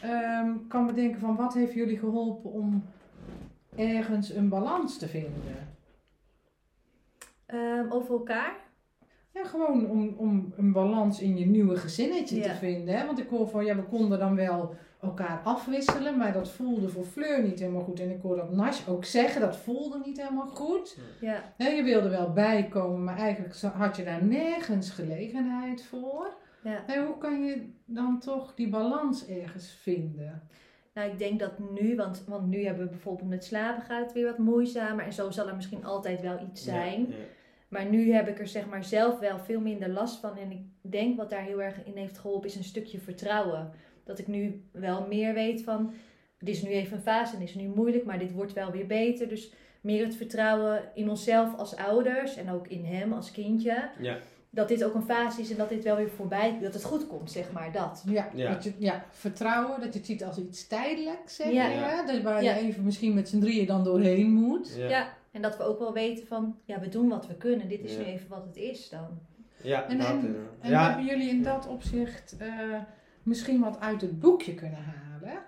ehm, 0.00 0.52
kan 0.68 0.86
bedenken 0.86 1.20
van 1.20 1.36
wat 1.36 1.54
heeft 1.54 1.72
jullie 1.72 1.98
geholpen 1.98 2.50
om 2.50 2.84
ergens 3.76 4.30
een 4.30 4.48
balans 4.48 4.98
te 4.98 5.08
vinden? 5.08 5.68
Ehm, 7.46 7.90
over 7.90 8.14
elkaar. 8.14 8.56
Ja, 9.34 9.44
gewoon 9.44 9.90
om, 9.90 10.14
om 10.16 10.52
een 10.56 10.72
balans 10.72 11.20
in 11.20 11.36
je 11.36 11.46
nieuwe 11.46 11.76
gezinnetje 11.76 12.40
te 12.40 12.54
vinden. 12.54 12.98
Hè? 12.98 13.06
Want 13.06 13.18
ik 13.18 13.28
hoor 13.28 13.48
van, 13.48 13.64
ja, 13.64 13.76
we 13.76 13.82
konden 13.82 14.18
dan 14.18 14.36
wel 14.36 14.74
elkaar 15.00 15.40
afwisselen, 15.44 16.16
maar 16.16 16.32
dat 16.32 16.50
voelde 16.50 16.88
voor 16.88 17.04
Fleur 17.04 17.42
niet 17.42 17.58
helemaal 17.58 17.82
goed. 17.82 18.00
En 18.00 18.10
ik 18.10 18.22
hoor 18.22 18.36
dat 18.36 18.52
Nash 18.52 18.88
ook 18.88 19.04
zeggen, 19.04 19.40
dat 19.40 19.56
voelde 19.56 20.00
niet 20.04 20.20
helemaal 20.20 20.46
goed. 20.46 20.98
Ja. 21.20 21.52
Hè, 21.56 21.68
je 21.68 21.82
wilde 21.82 22.08
wel 22.08 22.32
bijkomen, 22.32 23.04
maar 23.04 23.18
eigenlijk 23.18 23.60
had 23.60 23.96
je 23.96 24.04
daar 24.04 24.24
nergens 24.24 24.90
gelegenheid 24.90 25.84
voor. 25.84 26.34
ja. 26.62 26.86
En 26.86 27.06
hoe 27.06 27.18
kan 27.18 27.44
je 27.44 27.72
dan 27.84 28.18
toch 28.20 28.54
die 28.54 28.68
balans 28.68 29.26
ergens 29.26 29.78
vinden? 29.82 30.42
Nou, 30.94 31.10
ik 31.10 31.18
denk 31.18 31.40
dat 31.40 31.58
nu, 31.58 31.96
want, 31.96 32.24
want 32.26 32.46
nu 32.46 32.64
hebben 32.64 32.84
we 32.84 32.90
bijvoorbeeld 32.90 33.28
met 33.28 33.44
slapen 33.44 33.82
gaat 33.82 34.04
het 34.04 34.12
weer 34.12 34.26
wat 34.26 34.38
moeizamer. 34.38 35.04
En 35.04 35.12
zo 35.12 35.30
zal 35.30 35.48
er 35.48 35.56
misschien 35.56 35.84
altijd 35.84 36.20
wel 36.20 36.40
iets 36.50 36.64
zijn. 36.64 37.00
Ja, 37.00 37.16
ja. 37.16 37.24
Maar 37.72 37.84
nu 37.84 38.12
heb 38.12 38.28
ik 38.28 38.38
er 38.38 38.46
zeg 38.48 38.66
maar 38.68 38.84
zelf 38.84 39.18
wel 39.18 39.38
veel 39.38 39.60
minder 39.60 39.88
last 39.88 40.20
van. 40.20 40.36
En 40.36 40.50
ik 40.50 40.60
denk 40.80 41.16
wat 41.16 41.30
daar 41.30 41.42
heel 41.42 41.62
erg 41.62 41.84
in 41.84 41.96
heeft 41.96 42.18
geholpen 42.18 42.48
is 42.48 42.56
een 42.56 42.64
stukje 42.64 42.98
vertrouwen. 42.98 43.70
Dat 44.04 44.18
ik 44.18 44.26
nu 44.26 44.62
wel 44.72 45.06
meer 45.06 45.34
weet 45.34 45.62
van, 45.62 45.92
het 46.38 46.48
is 46.48 46.62
nu 46.62 46.68
even 46.70 46.96
een 46.96 47.02
fase 47.02 47.34
en 47.34 47.40
het 47.40 47.48
is 47.48 47.54
nu 47.54 47.68
moeilijk, 47.68 48.04
maar 48.04 48.18
dit 48.18 48.32
wordt 48.32 48.52
wel 48.52 48.70
weer 48.70 48.86
beter. 48.86 49.28
Dus 49.28 49.52
meer 49.80 50.04
het 50.04 50.16
vertrouwen 50.16 50.82
in 50.94 51.10
onszelf 51.10 51.56
als 51.56 51.76
ouders 51.76 52.36
en 52.36 52.50
ook 52.50 52.66
in 52.68 52.84
hem 52.84 53.12
als 53.12 53.30
kindje. 53.30 53.88
Ja. 54.00 54.18
Dat 54.50 54.68
dit 54.68 54.84
ook 54.84 54.94
een 54.94 55.02
fase 55.02 55.40
is 55.40 55.50
en 55.50 55.56
dat 55.56 55.68
dit 55.68 55.84
wel 55.84 55.96
weer 55.96 56.10
voorbij, 56.10 56.58
dat 56.60 56.74
het 56.74 56.84
goed 56.84 57.06
komt, 57.06 57.30
zeg 57.30 57.52
maar, 57.52 57.72
dat. 57.72 58.04
Ja, 58.06 58.28
Ja. 58.34 58.52
Dat 58.52 58.64
je, 58.64 58.72
ja 58.78 59.04
vertrouwen, 59.10 59.80
dat 59.80 59.92
je 59.92 59.98
het 59.98 60.08
ziet 60.08 60.24
als 60.24 60.38
iets 60.38 60.66
tijdelijks, 60.66 61.36
zeg 61.36 61.50
Ja. 61.52 61.68
hè? 61.68 62.06
Dat 62.12 62.22
waar 62.22 62.42
Ja. 62.42 62.54
je 62.54 62.60
even 62.60 62.84
misschien 62.84 63.14
met 63.14 63.28
z'n 63.28 63.40
drieën 63.40 63.66
dan 63.66 63.84
doorheen 63.84 64.30
moet. 64.32 64.74
Ja. 64.76 65.20
En 65.32 65.42
dat 65.42 65.56
we 65.56 65.62
ook 65.62 65.78
wel 65.78 65.92
weten 65.92 66.26
van, 66.26 66.56
ja, 66.64 66.80
we 66.80 66.88
doen 66.88 67.08
wat 67.08 67.26
we 67.26 67.36
kunnen. 67.36 67.68
Dit 67.68 67.84
is 67.84 67.92
Ja. 67.92 67.98
nu 67.98 68.04
even 68.04 68.28
wat 68.28 68.44
het 68.44 68.56
is 68.56 68.88
dan. 68.88 69.18
Ja, 69.62 69.88
En, 69.88 69.98
dat, 69.98 70.06
en, 70.06 70.18
eh, 70.18 70.66
en 70.66 70.70
ja. 70.70 70.86
hebben 70.88 71.04
jullie 71.06 71.28
in 71.28 71.42
dat 71.42 71.66
opzicht 71.68 72.36
eh, 72.38 72.48
misschien 73.22 73.60
wat 73.60 73.80
uit 73.80 74.00
het 74.00 74.18
boekje 74.20 74.54
kunnen 74.54 74.78
halen? 74.84 75.38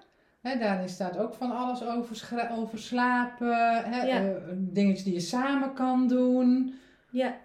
Hè, 0.40 0.58
daarin 0.58 0.88
staat 0.88 1.18
ook 1.18 1.34
van 1.34 1.50
alles 1.50 1.84
over, 1.84 2.48
over 2.58 2.78
slapen, 2.78 3.48
Ja. 3.48 4.06
eh, 4.06 4.34
dingetjes 4.56 5.04
die 5.04 5.12
je 5.14 5.20
samen 5.20 5.72
kan 5.74 6.08
doen. 6.08 6.74
Ja, 7.10 7.36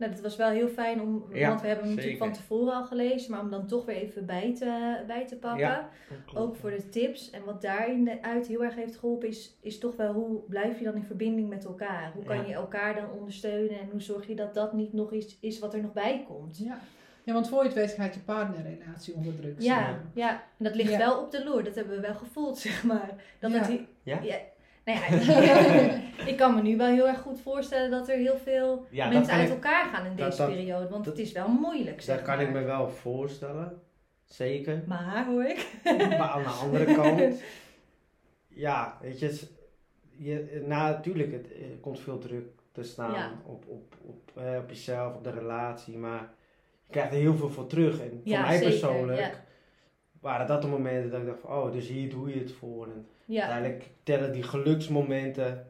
nou, 0.00 0.12
dat 0.12 0.20
was 0.20 0.36
wel 0.36 0.48
heel 0.48 0.68
fijn 0.68 1.00
om, 1.00 1.24
Ja, 1.32 1.48
want 1.48 1.60
we 1.60 1.66
hebben 1.66 1.84
hem 1.86 1.94
natuurlijk 1.94 2.22
van 2.22 2.32
tevoren 2.32 2.74
al 2.74 2.84
gelezen, 2.84 3.30
maar 3.30 3.40
om 3.40 3.50
dan 3.50 3.66
toch 3.66 3.84
weer 3.84 3.96
even 3.96 4.26
bij 4.26 4.54
te, 4.54 4.96
bij 5.06 5.26
te 5.26 5.36
pakken. 5.36 5.60
Ja. 5.66 5.88
Ook 6.34 6.56
voor 6.56 6.70
de 6.70 6.88
tips. 6.88 7.30
En 7.30 7.44
wat 7.44 7.62
daarin 7.62 8.10
uit 8.22 8.46
heel 8.46 8.64
erg 8.64 8.74
heeft 8.74 8.96
geholpen 8.96 9.28
is, 9.28 9.56
is 9.60 9.78
toch 9.78 9.96
wel 9.96 10.12
hoe 10.12 10.40
blijf 10.48 10.78
je 10.78 10.84
dan 10.84 10.94
in 10.94 11.02
verbinding 11.04 11.48
met 11.48 11.64
elkaar? 11.64 12.12
Hoe 12.14 12.24
kan 12.24 12.36
Ja. 12.36 12.46
je 12.46 12.54
elkaar 12.54 12.94
dan 12.94 13.10
ondersteunen 13.18 13.78
en 13.80 13.88
hoe 13.90 14.00
zorg 14.00 14.26
je 14.26 14.34
dat 14.34 14.54
dat 14.54 14.72
niet 14.72 14.92
nog 14.92 15.12
iets 15.12 15.36
is 15.40 15.58
wat 15.58 15.74
er 15.74 15.80
nog 15.82 15.92
bij 15.92 16.24
komt? 16.28 16.58
Ja. 16.58 16.78
ja, 17.24 17.32
want 17.32 17.48
voor 17.48 17.58
je 17.62 17.68
het 17.68 17.74
weet 17.78 17.90
gaat 17.92 18.14
je 18.14 18.20
partnerrelatie 18.20 19.14
onder 19.14 19.36
druk 19.40 19.54
Ja, 19.60 19.78
staan. 19.78 20.10
ja. 20.14 20.30
En 20.30 20.64
dat 20.64 20.74
ligt 20.74 20.90
Ja. 20.90 20.98
wel 20.98 21.20
op 21.22 21.30
de 21.30 21.44
loer. 21.44 21.64
Dat 21.64 21.74
hebben 21.74 21.94
we 21.94 22.00
wel 22.00 22.14
gevoeld, 22.14 22.58
zeg 22.68 22.84
maar. 22.84 23.10
Dat 23.38 23.50
Ja. 23.50 23.58
het 23.58 23.80
Ja? 24.02 24.20
Nou 24.84 24.98
ja, 25.46 26.00
ik 26.26 26.36
kan 26.36 26.54
me 26.54 26.62
nu 26.62 26.76
wel 26.76 26.86
heel 26.92 27.08
erg 27.08 27.18
goed 27.20 27.40
voorstellen 27.40 27.90
dat 27.90 28.08
er 28.08 28.16
heel 28.16 28.36
veel 28.44 28.86
Ja, 28.90 29.08
mensen 29.08 29.34
uit 29.34 29.48
ik- 29.48 29.54
elkaar 29.54 29.84
gaan 29.84 30.04
in 30.06 30.16
dat- 30.16 30.26
deze 30.30 30.42
dat- 30.42 30.50
periode. 30.50 30.88
Want 30.88 31.04
dat- 31.04 31.16
het 31.16 31.26
is 31.26 31.32
wel 31.32 31.48
moeilijk, 31.48 32.00
zeg 32.02 32.16
Dat 32.16 32.24
kan 32.24 32.36
maar. 32.36 32.44
ik 32.46 32.52
me 32.52 32.62
wel 32.62 32.88
voorstellen. 32.88 33.80
Zeker. 34.24 34.82
Maar 34.86 35.26
hoor 35.26 35.44
ik. 35.44 35.66
maar 35.84 36.18
aan 36.28 36.42
de 36.42 36.48
andere 36.48 36.94
kant, 36.94 37.42
ja, 38.48 38.98
weet 39.00 39.18
je, 39.20 39.38
je 40.16 40.62
nou, 40.66 40.90
natuurlijk, 40.92 41.32
het, 41.32 41.46
er 41.50 41.76
komt 41.80 42.00
veel 42.00 42.18
druk 42.18 42.46
te 42.72 42.82
staan 42.82 43.12
Ja. 43.14 43.32
op, 43.46 43.64
op, 43.68 43.94
op, 44.02 44.30
eh, 44.42 44.56
op 44.58 44.68
jezelf, 44.68 45.14
op 45.14 45.24
de 45.24 45.30
relatie, 45.30 45.96
maar 45.96 46.28
je 46.86 46.90
krijgt 46.92 47.12
er 47.12 47.18
heel 47.18 47.36
veel 47.36 47.50
voor 47.50 47.66
terug. 47.66 48.00
En 48.00 48.08
voor 48.08 48.18
Ja, 48.24 48.40
mij 48.40 48.56
zeker, 48.56 48.70
persoonlijk 48.70 49.20
ja. 49.20 49.30
Waren 50.20 50.46
dat 50.46 50.62
de 50.62 50.68
momenten 50.68 51.10
dat 51.10 51.20
ik 51.20 51.26
dacht 51.26 51.40
van, 51.40 51.50
oh, 51.50 51.72
dus 51.72 51.88
hier 51.88 52.10
doe 52.10 52.28
je 52.34 52.38
het 52.40 52.52
voor. 52.52 52.86
En 52.86 53.06
Ja, 53.24 53.40
uiteindelijk 53.40 53.90
tellen 54.02 54.32
die 54.32 54.42
geluksmomenten 54.42 55.66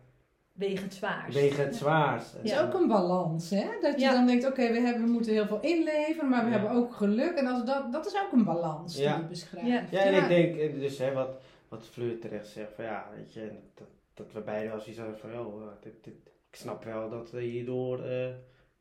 wegen 0.53 0.85
het 0.85 0.95
zwaarst. 0.95 1.35
wegen 1.35 1.65
het 1.65 1.77
zwaarst. 1.77 2.33
Het 2.33 2.45
is 2.45 2.59
ook 2.59 2.75
een 2.75 2.89
balans, 2.89 3.51
hè? 3.51 3.67
Dat 3.81 3.95
je 3.95 4.01
Ja. 4.01 4.13
dan 4.13 4.27
denkt, 4.27 4.47
oké, 4.47 4.73
we, 4.73 4.81
hebben, 4.81 5.03
we 5.05 5.11
moeten 5.11 5.33
heel 5.33 5.47
veel 5.47 5.61
inleveren, 5.61 6.29
maar 6.29 6.45
we 6.45 6.51
Ja. 6.51 6.59
hebben 6.59 6.77
ook 6.77 6.95
geluk. 6.95 7.37
En 7.37 7.47
als 7.47 7.65
dat, 7.65 7.93
dat 7.93 8.07
is 8.07 8.15
ook 8.25 8.33
een 8.33 8.45
balans 8.45 8.95
die 8.95 9.03
je 9.09 9.25
beschrijft. 9.29 9.67
Ja. 9.67 9.85
Ja, 9.91 10.01
en 10.05 10.23
ik 10.23 10.29
denk, 10.29 10.81
dus 10.81 10.99
hè, 10.99 11.13
wat, 11.13 11.41
wat 11.69 11.87
Fleur 11.87 12.19
terecht 12.19 12.47
zegt, 12.49 12.73
van 12.75 12.85
ja, 12.85 13.07
weet 13.17 13.33
je, 13.33 13.51
dat, 13.75 13.87
dat 14.15 14.33
we 14.33 14.41
beide 14.41 14.69
wel 14.71 14.81
zoiets 14.81 14.99
hadden 14.99 15.19
van, 15.19 15.31
joh, 15.33 15.63
eh, 15.63 15.69
dit, 15.81 16.05
dit, 16.05 16.15
ik 16.51 16.57
snap 16.57 16.85
wel 16.85 17.09
dat 17.09 17.33
er 17.33 17.41
hierdoor, 17.41 18.03
eh, 18.05 18.29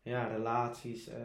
ja, 0.01 0.27
relaties 0.27 1.08
eh, 1.08 1.15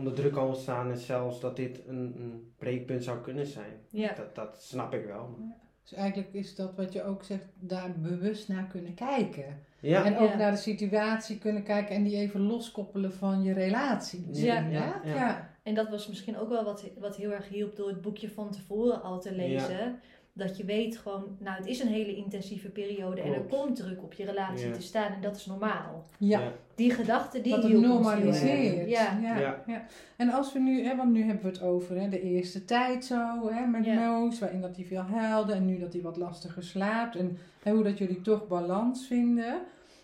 onder 0.00 0.14
druk 0.14 0.32
komen 0.32 0.56
staan 0.56 0.90
en 0.90 0.96
zelfs 0.98 1.40
dat 1.40 1.56
dit 1.56 1.80
een, 1.86 1.96
een 1.96 2.52
breekpunt 2.58 3.04
zou 3.04 3.20
kunnen 3.20 3.46
zijn. 3.46 3.72
Ja. 3.90 4.12
Dat, 4.14 4.34
dat 4.34 4.62
snap 4.62 4.94
ik 4.94 5.04
wel. 5.04 5.38
Dus 5.82 5.92
eigenlijk 5.92 6.32
is 6.32 6.54
dat 6.54 6.74
wat 6.76 6.92
je 6.92 7.02
ook 7.04 7.24
zegt, 7.24 7.46
daar 7.54 7.92
bewust 7.98 8.48
naar 8.48 8.66
kunnen 8.66 8.94
kijken. 8.94 9.44
Ja, 9.80 10.04
En 10.04 10.18
ook 10.18 10.30
Ja. 10.30 10.36
naar 10.36 10.50
de 10.50 10.56
situatie 10.56 11.38
kunnen 11.38 11.62
kijken 11.62 11.94
en 11.94 12.02
die 12.02 12.16
even 12.16 12.40
loskoppelen 12.40 13.12
van 13.12 13.42
je 13.42 13.52
relatie. 13.52 14.26
Ja. 14.32 14.54
Ja, 14.54 14.68
Ja, 14.68 15.00
ja. 15.04 15.14
ja. 15.14 15.50
En 15.62 15.74
dat 15.74 15.88
was 15.88 16.08
misschien 16.08 16.38
ook 16.38 16.48
wel 16.48 16.64
wat, 16.64 16.84
wat 16.98 17.16
heel 17.16 17.30
erg 17.32 17.48
hielp 17.48 17.76
door 17.76 17.88
het 17.88 18.00
boekje 18.00 18.30
van 18.30 18.50
tevoren 18.50 19.02
al 19.02 19.20
te 19.20 19.32
lezen. 19.34 20.00
Dat 20.40 20.56
je 20.56 20.64
weet 20.64 20.96
gewoon, 20.96 21.36
nou 21.38 21.56
het 21.56 21.66
is 21.66 21.80
een 21.80 21.88
hele 21.88 22.14
intensieve 22.16 22.68
periode 22.68 23.20
en 23.20 23.32
er 23.34 23.40
komt 23.40 23.76
druk 23.76 24.02
op 24.02 24.12
je 24.12 24.24
relatie 24.24 24.66
Ja. 24.68 24.72
te 24.74 24.82
staan 24.82 25.12
en 25.12 25.20
dat 25.20 25.36
is 25.36 25.46
normaal. 25.46 26.04
ja. 26.18 26.52
Die 26.74 26.90
gedachte 26.90 27.40
die 27.40 27.52
dat 27.54 27.62
het 27.62 27.72
normaliseert. 27.72 28.88
Ja. 28.88 29.18
Ja. 29.22 29.38
Ja. 29.38 29.62
Ja. 29.66 29.84
En 30.16 30.30
als 30.30 30.52
we 30.52 30.58
nu, 30.58 30.84
hè, 30.84 30.96
want 30.96 31.12
nu 31.12 31.22
hebben 31.22 31.42
we 31.42 31.48
het 31.50 31.62
over 31.62 32.00
hè, 32.00 32.08
de 32.08 32.20
eerste 32.22 32.64
tijd 32.64 33.04
zo, 33.04 33.50
hè, 33.50 33.66
met 33.66 33.84
Ja. 33.84 33.94
Moos, 33.94 34.38
waarin 34.38 34.60
dat 34.60 34.76
hij 34.76 34.84
veel 34.84 35.00
huilde 35.02 35.52
en 35.52 35.66
nu 35.66 35.78
dat 35.78 35.92
hij 35.92 36.02
wat 36.02 36.16
lastiger 36.16 36.62
slaapt. 36.62 37.16
En 37.16 37.38
hè, 37.62 37.72
hoe 37.72 37.82
dat 37.82 37.98
jullie 37.98 38.20
toch 38.20 38.46
balans 38.48 39.06
vinden. 39.06 39.60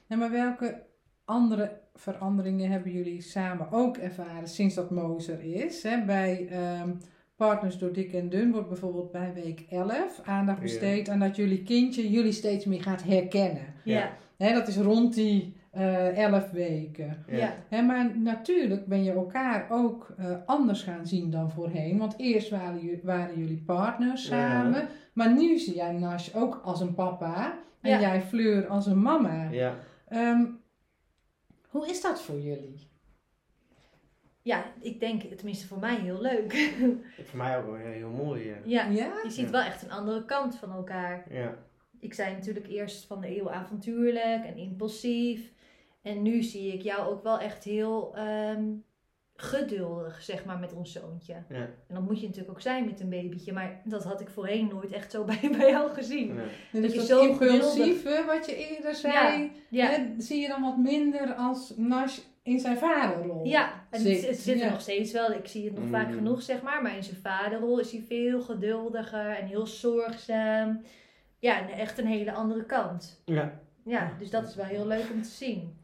En 0.07 0.18
maar 0.18 0.31
welke 0.31 0.83
andere 1.25 1.81
veranderingen 1.94 2.70
hebben 2.70 2.92
jullie 2.92 3.20
samen 3.22 3.72
ook 3.72 3.96
ervaren 3.96 4.49
sinds 4.49 4.75
dat 4.75 4.90
Moos 4.90 5.29
er 5.29 5.42
is? 5.64 5.83
Hè? 5.83 6.05
Bij 6.05 6.49
ehm, 6.51 6.90
Partners 7.37 7.79
door 7.79 7.92
Dik 7.92 8.12
en 8.12 8.29
Dun 8.29 8.53
wordt 8.53 8.68
bijvoorbeeld 8.68 9.11
bij 9.12 9.33
week 9.35 9.64
11 9.70 10.20
aandacht 10.25 10.57
Ja. 10.59 10.62
besteed 10.62 11.09
aan 11.09 11.18
dat 11.18 11.37
jullie 11.37 11.62
kindje 11.62 12.11
jullie 12.11 12.33
steeds 12.33 12.64
meer 12.64 12.83
gaat 12.83 13.03
herkennen. 13.03 13.66
Ja. 13.85 14.11
Hè, 14.37 14.53
dat 14.53 14.68
is 14.68 14.77
rond 14.77 15.14
die 15.14 15.55
eh 15.70 16.18
11 16.25 16.51
weken. 16.51 17.25
Ja. 17.29 17.83
Maar 17.83 18.18
natuurlijk 18.18 18.87
ben 18.87 19.05
je 19.05 19.12
elkaar 19.12 19.66
ook 19.70 20.14
eh, 20.18 20.37
anders 20.46 20.83
gaan 20.83 21.07
zien 21.07 21.31
dan 21.31 21.51
voorheen. 21.51 21.99
Want 21.99 22.14
eerst 22.18 22.51
waren, 22.51 23.01
waren 23.03 23.38
jullie 23.38 23.62
partners 23.66 24.29
Ja. 24.29 24.29
samen. 24.29 24.88
Maar 25.12 25.33
nu 25.35 25.59
zie 25.59 25.75
jij 25.75 25.92
Nash 25.92 26.35
ook 26.35 26.61
als 26.64 26.81
een 26.81 26.94
papa. 26.94 27.59
En 27.81 27.90
Ja. 27.90 28.01
jij 28.01 28.22
Fleur 28.22 28.66
als 28.66 28.87
een 28.87 29.03
mama. 29.03 29.49
ja. 29.51 29.75
Ehm, 30.09 30.44
hoe 31.68 31.88
is 31.88 32.01
dat 32.03 32.20
voor 32.22 32.40
jullie? 32.40 32.88
Ik 34.80 35.00
denk, 35.00 35.22
tenminste 35.22 35.66
voor 35.66 35.78
mij 35.78 35.96
heel 35.96 36.20
leuk. 36.20 36.52
Voor 37.28 37.37
mij 37.38 37.59
ook 37.59 37.66
wel 37.66 37.74
heel, 37.74 37.92
heel 37.92 38.11
mooi. 38.11 38.44
Ja. 38.46 38.56
ja, 38.64 38.85
Ja? 38.90 39.12
je 39.22 39.30
ziet 39.30 39.44
Ja. 39.44 39.50
wel 39.50 39.62
echt 39.62 39.82
een 39.82 39.90
andere 39.90 40.24
kant 40.24 40.56
van 40.56 40.72
elkaar. 40.72 41.24
Ja. 41.30 41.54
Ik 42.00 42.14
zei 42.14 42.32
natuurlijk 42.35 42.66
eerst 42.68 43.06
van 43.06 43.20
de 43.20 43.26
heel 43.26 43.50
avontuurlijk 43.52 44.44
en 44.44 44.56
impulsief. 44.56 45.52
En 46.02 46.22
nu 46.22 46.42
zie 46.42 46.72
ik 46.72 46.82
jou 46.82 47.09
ook 47.11 47.22
wel 47.22 47.38
echt 47.38 47.64
heel 47.64 48.16
ehm, 48.16 48.64
geduldig, 49.37 50.22
zeg 50.22 50.44
maar, 50.44 50.59
met 50.59 50.72
ons 50.72 50.92
zoontje. 50.92 51.35
Ja. 51.48 51.56
En 51.88 51.94
dat 51.94 52.02
moet 52.02 52.20
je 52.20 52.26
natuurlijk 52.26 52.52
ook 52.52 52.61
zijn 52.61 52.85
met 52.85 53.00
een 53.00 53.09
babytje. 53.09 53.52
Maar 53.52 53.80
dat 53.85 54.04
had 54.04 54.20
ik 54.20 54.28
voorheen 54.28 54.68
nooit 54.68 54.92
echt 54.92 55.11
zo 55.11 55.24
bij, 55.40 55.50
bij 55.59 55.70
jou 55.70 55.90
gezien. 55.90 56.35
Ja. 56.35 56.40
En 56.42 56.48
Dat 56.72 56.82
dus 56.82 56.92
je 56.92 56.98
dat 56.98 57.06
zo 57.06 57.28
impulsieve, 57.28 58.24
wat 58.26 58.46
je 58.46 58.68
eerder 58.68 58.94
zei, 58.94 59.52
Ja, 59.68 59.87
hè, 59.87 60.14
zie 60.18 60.40
je 60.40 60.48
dan 60.48 60.62
wat 60.62 60.76
minder 60.78 61.35
als 61.35 61.72
Nash 61.76 62.18
in 62.46 62.59
zijn 62.61 62.76
vaderrol. 62.76 63.44
ja. 63.44 63.64
en 63.90 63.98
het, 63.98 64.00
Zit, 64.00 64.26
het 64.26 64.38
zit 64.38 64.59
er 64.61 64.64
ja. 64.66 64.70
nog 64.70 64.80
steeds 64.80 65.12
wel. 65.12 65.32
Ik 65.32 65.46
zie 65.46 65.64
het 65.64 65.74
nog 65.78 65.88
vaak 65.90 66.09
Mm. 66.09 66.14
genoeg, 66.14 66.42
zeg 66.42 66.62
maar. 66.62 66.82
Maar 66.82 66.96
in 66.96 67.02
zijn 67.04 67.20
vaderrol 67.22 67.78
is 67.80 67.92
hij 67.92 68.04
veel 68.09 68.40
geduldiger 68.40 69.30
en 69.30 69.46
heel 69.46 69.66
zorgzaam. 69.66 70.80
Ja, 71.38 71.61
en 71.61 71.68
echt 71.78 71.98
een 71.98 72.06
hele 72.06 72.32
andere 72.32 72.64
kant. 72.64 73.22
Ja. 73.24 73.61
Ja, 73.85 74.12
dus 74.18 74.30
dat 74.30 74.48
is 74.48 74.54
wel 74.54 74.64
heel 74.64 74.87
leuk 74.87 75.04
om 75.12 75.22
te 75.22 75.28
zien. 75.28 75.74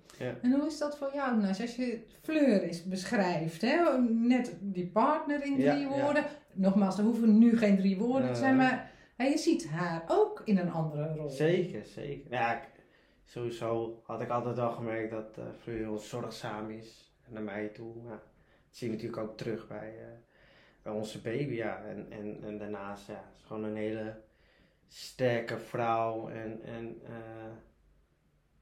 En 0.42 0.52
hoe 0.52 0.66
is 0.66 0.78
dat 0.78 0.98
voor 0.98 1.10
jou, 1.14 1.40
Nash? 1.40 1.60
Als 1.60 1.76
je 1.76 1.98
Fleur 2.22 2.62
eens 2.62 2.84
beschrijft, 2.84 3.60
hè? 3.62 3.98
net 4.08 4.56
die 4.60 4.86
partner 4.86 5.44
in 5.44 5.56
Ja, 5.58 5.72
drie 5.74 5.88
ja. 5.88 6.00
woorden. 6.02 6.24
Nogmaals, 6.52 6.98
er 6.98 7.04
hoeven 7.04 7.38
nu 7.38 7.58
geen 7.58 7.76
drie 7.76 7.98
woorden 7.98 8.32
te 8.32 8.38
zijn, 8.38 8.50
Eh. 8.52 8.56
maar 8.58 8.90
hè, 9.16 9.24
je 9.24 9.38
ziet 9.38 9.68
haar 9.68 10.02
ook 10.08 10.42
in 10.44 10.58
een 10.58 10.70
andere 10.70 11.14
rol. 11.16 11.28
Zeker, 11.30 11.84
zeker. 11.84 12.30
Ja, 12.32 12.54
ik- 12.54 12.68
sowieso 13.32 14.02
had 14.04 14.20
ik 14.20 14.28
altijd 14.28 14.58
al 14.58 14.72
gemerkt 14.72 15.10
dat 15.10 15.38
Fleur 15.62 15.78
heel 15.78 15.98
zorgzaam 15.98 16.70
is 16.70 17.12
naar 17.28 17.42
mij 17.42 17.68
toe. 17.68 18.02
Ja, 18.04 18.10
dat 18.10 18.20
zie 18.70 18.86
je 18.86 18.92
natuurlijk 18.92 19.22
ook 19.22 19.36
terug 19.36 19.68
bij, 19.68 19.94
eh, 19.98 20.06
bij 20.82 20.92
onze 20.92 21.20
baby. 21.20 21.54
Ja. 21.54 21.82
En, 21.84 22.06
en, 22.10 22.38
en 22.42 22.58
daarnaast 22.58 23.06
ja, 23.06 23.24
is 23.34 23.42
gewoon 23.46 23.64
een 23.64 23.76
hele 23.76 24.20
sterke 24.88 25.58
vrouw. 25.58 26.28
En, 26.28 26.62
en 26.62 27.00
eh, 27.06 27.52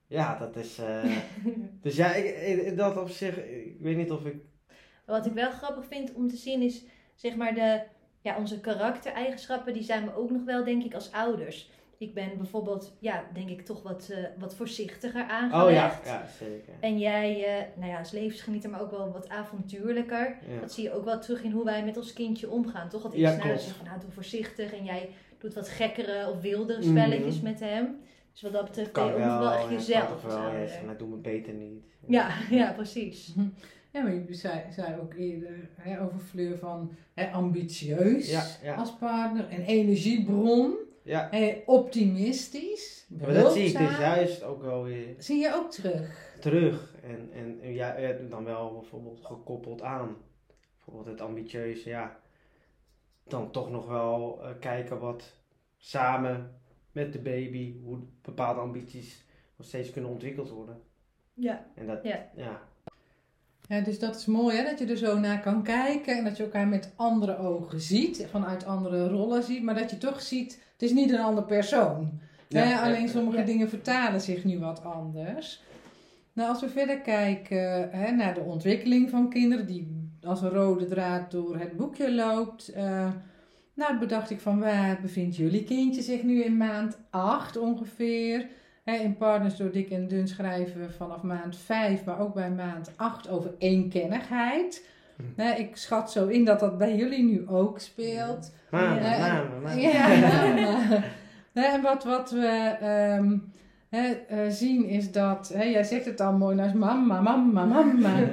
ja, 0.07 0.39
dat 0.39 0.57
is. 0.57 0.81
dus 1.83 1.97
ja, 1.97 2.15
ik, 2.15 2.77
dat 2.77 2.97
op 2.97 3.09
zich, 3.09 3.37
ik 3.47 3.81
weet 3.81 3.97
niet 3.97 4.11
of 4.11 4.25
ik. 4.25 4.37
Wat 5.07 5.27
ik 5.27 5.33
wel 5.33 5.51
grappig 5.51 5.87
vind 5.87 6.13
om 6.13 6.29
te 6.29 6.37
zien 6.37 6.63
is, 6.63 6.85
zeg 7.15 7.37
maar, 7.37 7.55
de, 7.55 7.83
ja, 8.21 8.37
onze 8.37 8.61
karaktereigenschappen, 8.61 9.73
die 9.73 9.83
zijn 9.83 10.05
we 10.05 10.15
ook 10.15 10.31
nog 10.31 10.45
wel, 10.45 10.65
denk 10.65 10.85
ik, 10.85 10.95
als 10.95 11.13
ouders. 11.13 11.71
Ik 12.01 12.15
ben 12.15 12.31
bijvoorbeeld, 12.37 12.97
ja, 12.99 13.25
denk 13.33 13.49
ik 13.49 13.65
toch 13.65 13.83
wat, 13.83 14.09
eh, 14.13 14.19
wat 14.39 14.55
voorzichtiger 14.55 15.23
aangelegd. 15.25 15.65
Oh 15.67 15.71
ja, 15.73 16.01
ja 16.05 16.27
zeker. 16.39 16.73
En 16.81 16.99
jij, 16.99 17.45
eh, 17.45 17.65
nou 17.77 17.91
ja, 17.91 17.99
als 17.99 18.11
levensgenieter, 18.11 18.71
maar 18.71 18.81
ook 18.81 18.91
wel 18.91 19.13
wat 19.13 19.29
avontuurlijker. 19.29 20.37
Ja. 20.49 20.61
Dat 20.61 20.73
zie 20.73 20.85
je 20.85 20.93
ook 20.93 21.05
wel 21.05 21.21
terug 21.21 21.43
in 21.43 21.51
hoe 21.51 21.65
wij 21.65 21.85
met 21.85 21.97
ons 21.97 22.13
kindje 22.13 22.51
omgaan. 22.51 22.89
Toch 22.89 23.03
dat 23.03 23.13
ik 23.13 23.19
Ja, 23.19 23.31
zeg 23.59 23.77
van, 23.77 23.87
nou, 23.87 24.01
doe 24.01 24.11
voorzichtig. 24.11 24.73
En 24.73 24.85
jij 24.85 25.09
doet 25.39 25.55
wat 25.55 25.69
gekkere 25.69 26.29
of 26.31 26.41
wildere 26.41 26.79
Mhm. 26.81 26.89
spelletjes 26.91 27.41
met 27.41 27.61
hem. 27.61 27.97
Dus 28.33 28.43
wat 28.43 28.53
dat 28.53 28.65
betreft 28.65 28.91
Kan 28.91 29.07
je 29.07 29.13
ook 29.13 29.19
wel 29.19 29.53
echt 29.53 29.63
ja, 29.65 29.71
jezelf. 29.71 30.21
kan 30.21 30.31
wel. 30.31 30.53
Ja, 30.67 30.83
maar 30.87 30.97
doe 30.97 31.09
me 31.09 31.17
beter 31.17 31.53
niet. 31.53 31.85
ja, 32.07 32.29
ja, 32.51 32.73
precies. 32.81 33.35
Ja, 33.93 34.03
maar 34.03 34.15
je 34.15 34.35
zei, 34.35 34.61
zei 34.71 35.01
ook 35.01 35.15
eerder 35.15 35.69
hè, 35.77 36.03
over 36.03 36.19
Fleur 36.21 36.59
van 36.59 36.93
hè, 37.15 37.31
ambitieus 37.31 38.31
Ja, 38.31 38.43
ja. 38.63 38.75
als 38.75 38.93
partner, 38.97 39.47
een 39.53 39.65
energiebron, 39.65 40.75
ja. 41.03 41.29
hè, 41.31 41.63
optimistisch, 41.67 43.07
Maar 43.09 43.35
dat 43.35 43.53
zie 43.53 43.65
ik 43.65 43.79
dus 43.79 43.99
juist 43.99 44.43
ook 44.43 44.63
wel 44.63 44.83
weer 44.83 45.15
Zie 45.19 45.39
je 45.41 45.55
ook 45.55 45.71
terug. 45.71 46.35
terug. 46.41 46.95
En, 47.03 47.31
en, 47.33 47.61
en 47.63 47.73
ja, 47.73 48.13
dan 48.29 48.45
wel 48.45 48.73
bijvoorbeeld 48.73 49.21
gekoppeld 49.25 49.83
aan. 49.83 50.17
Bijvoorbeeld 50.75 51.07
het 51.07 51.21
ambitieuze, 51.21 51.89
ja. 51.89 52.21
Dan 53.25 53.51
toch 53.51 53.71
nog 53.71 53.87
wel 53.87 54.43
eh, 54.43 54.51
kijken 54.61 54.99
wat 54.99 55.33
samen 55.77 56.61
met 56.93 57.13
de 57.13 57.19
baby, 57.19 57.81
hoe 57.83 57.99
bepaalde 58.23 58.61
ambities 58.61 59.25
nog 59.57 59.67
steeds 59.67 59.91
kunnen 59.91 60.11
ontwikkeld 60.11 60.51
worden. 60.51 60.83
Ja. 61.35 61.67
En 61.75 61.87
dat, 61.87 62.03
Ja. 62.03 62.31
ja. 62.37 62.69
Ja, 63.71 63.81
dus 63.81 63.99
dat 63.99 64.17
is 64.17 64.27
mooi 64.27 64.57
hè, 64.57 64.65
dat 64.65 64.79
je 64.79 64.87
er 64.87 64.97
zo 64.97 65.19
naar 65.19 65.41
kan 65.41 65.63
kijken 65.63 66.17
en 66.17 66.25
dat 66.25 66.37
je 66.37 66.43
elkaar 66.43 66.69
met 66.69 66.93
andere 66.97 67.39
ogen 67.39 67.81
ziet, 67.81 68.27
vanuit 68.31 68.65
andere 68.67 69.09
rollen 69.09 69.43
ziet, 69.43 69.63
maar 69.63 69.75
dat 69.75 69.91
je 69.91 69.99
toch 69.99 70.23
ziet, 70.23 70.53
het 70.73 70.83
is 70.83 70.93
niet 70.93 71.11
een 71.13 71.21
ander 71.21 71.45
persoon. 71.45 72.11
Ja, 72.49 72.63
Hè, 72.63 72.77
alleen 72.77 73.09
sommige 73.09 73.39
Ja. 73.39 73.45
dingen 73.45 73.69
vertalen 73.69 74.21
zich 74.21 74.45
nu 74.45 74.59
wat 74.59 74.85
anders. 74.85 75.63
Nou, 76.33 76.49
als 76.49 76.61
we 76.61 76.69
verder 76.69 76.99
kijken 77.01 77.91
hè, 77.91 78.11
naar 78.11 78.35
de 78.35 78.41
ontwikkeling 78.41 79.11
van 79.11 79.29
kinderen, 79.29 79.67
die 79.67 80.09
als 80.23 80.43
een 80.43 80.49
rode 80.49 80.87
draad 80.87 81.31
door 81.31 81.59
het 81.59 81.77
boekje 81.77 82.15
loopt. 82.15 82.69
eh, 82.69 83.09
nou, 83.75 83.99
bedacht 83.99 84.31
ik 84.31 84.41
van 84.41 84.61
waar 84.61 84.99
bevindt 85.03 85.37
jullie 85.37 85.65
kindje 85.65 86.03
zich 86.03 86.23
nu 86.23 86.43
in 86.43 86.57
maand 86.57 86.99
8 87.11 87.57
ongeveer? 87.57 88.47
Hè, 88.85 88.95
in 88.95 89.17
Partners 89.17 89.57
door 89.57 89.71
Dik 89.71 89.91
en 89.91 90.09
Dun 90.09 90.29
schrijven 90.29 90.81
we 90.81 90.91
vanaf 90.91 91.23
maand 91.23 91.57
5, 91.57 92.05
maar 92.05 92.21
ook 92.21 92.35
bij 92.35 92.51
maand 92.51 92.91
8 92.97 93.29
over 93.29 93.55
eenkennigheid. 93.59 94.87
Hm. 95.37 95.41
Ik 95.41 95.77
schat 95.77 96.13
zo 96.13 96.27
in 96.27 96.45
dat 96.45 96.61
dat 96.61 96.79
bij 96.79 96.97
jullie 96.97 97.25
nu 97.25 97.49
ook 97.49 97.79
speelt. 97.79 98.53
Ja. 98.71 98.79
mama, 98.79 99.45
mama. 99.63 99.73
Ja, 99.73 101.03
Hè, 101.53 101.63
en 101.63 101.83
wat, 101.83 102.05
wat 102.05 102.31
we 102.31 102.77
ehm, 102.81 103.37
hè, 103.89 104.13
eh, 104.13 104.39
zien 104.49 104.85
is 104.85 105.13
dat, 105.13 105.51
hè, 105.55 105.63
jij 105.63 105.83
zegt 105.83 106.05
het 106.05 106.21
al 106.21 106.33
mooi, 106.33 106.57
nou 106.57 106.69
is 106.69 106.75
mama, 106.75 107.21
mama, 107.21 107.65
mama. 107.65 108.29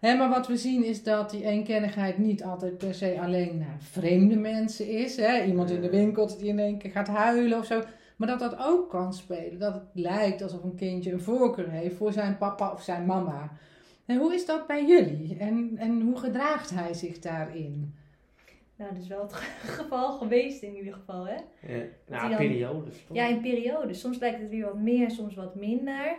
Maar 0.00 0.28
wat 0.28 0.46
we 0.46 0.56
zien 0.56 0.84
is 0.84 1.02
dat 1.02 1.30
die 1.30 1.44
eenkennigheid 1.44 2.18
niet 2.18 2.44
altijd 2.44 2.78
per 2.78 2.94
se 2.94 3.18
alleen 3.20 3.58
naar 3.58 3.76
vreemde 3.78 4.36
mensen 4.36 4.88
is. 4.88 5.18
Iemand 5.46 5.70
in 5.70 5.80
de 5.80 5.90
winkel 5.90 6.38
die 6.38 6.48
in 6.48 6.58
één 6.58 6.78
keer 6.78 6.90
gaat 6.90 7.08
huilen 7.08 7.58
of 7.58 7.66
zo. 7.66 7.82
Maar 8.22 8.38
dat 8.38 8.50
dat 8.50 8.60
ook 8.66 8.90
kan 8.90 9.12
spelen. 9.12 9.58
Dat 9.58 9.74
het 9.74 9.82
lijkt 9.92 10.42
alsof 10.42 10.62
een 10.62 10.74
kindje 10.74 11.12
een 11.12 11.20
voorkeur 11.20 11.70
heeft 11.70 11.96
voor 11.96 12.12
zijn 12.12 12.38
papa 12.38 12.72
of 12.72 12.82
zijn 12.82 13.06
mama. 13.06 13.50
En 14.06 14.18
hoe 14.18 14.34
is 14.34 14.46
dat 14.46 14.66
bij 14.66 14.86
jullie? 14.86 15.36
En, 15.38 15.72
en 15.76 16.00
hoe 16.00 16.18
gedraagt 16.18 16.70
hij 16.70 16.94
zich 16.94 17.18
daarin? 17.18 17.94
Nou, 18.76 18.92
dat 18.94 19.02
is 19.02 19.08
wel 19.08 19.22
het 19.22 19.32
geval 19.78 20.12
geweest 20.12 20.62
in 20.62 20.76
ieder 20.76 20.92
geval, 20.92 21.26
hè? 21.26 21.34
Ja. 21.74 21.84
Nou, 22.08 22.28
dan- 22.28 22.36
periodes 22.38 23.04
toch? 23.06 23.16
Ja, 23.16 23.26
in 23.26 23.40
periodes. 23.40 24.00
Soms 24.00 24.18
lijkt 24.18 24.40
het 24.40 24.50
weer 24.50 24.64
wat 24.64 24.78
meer, 24.78 25.10
soms 25.10 25.34
wat 25.34 25.54
minder. 25.54 26.16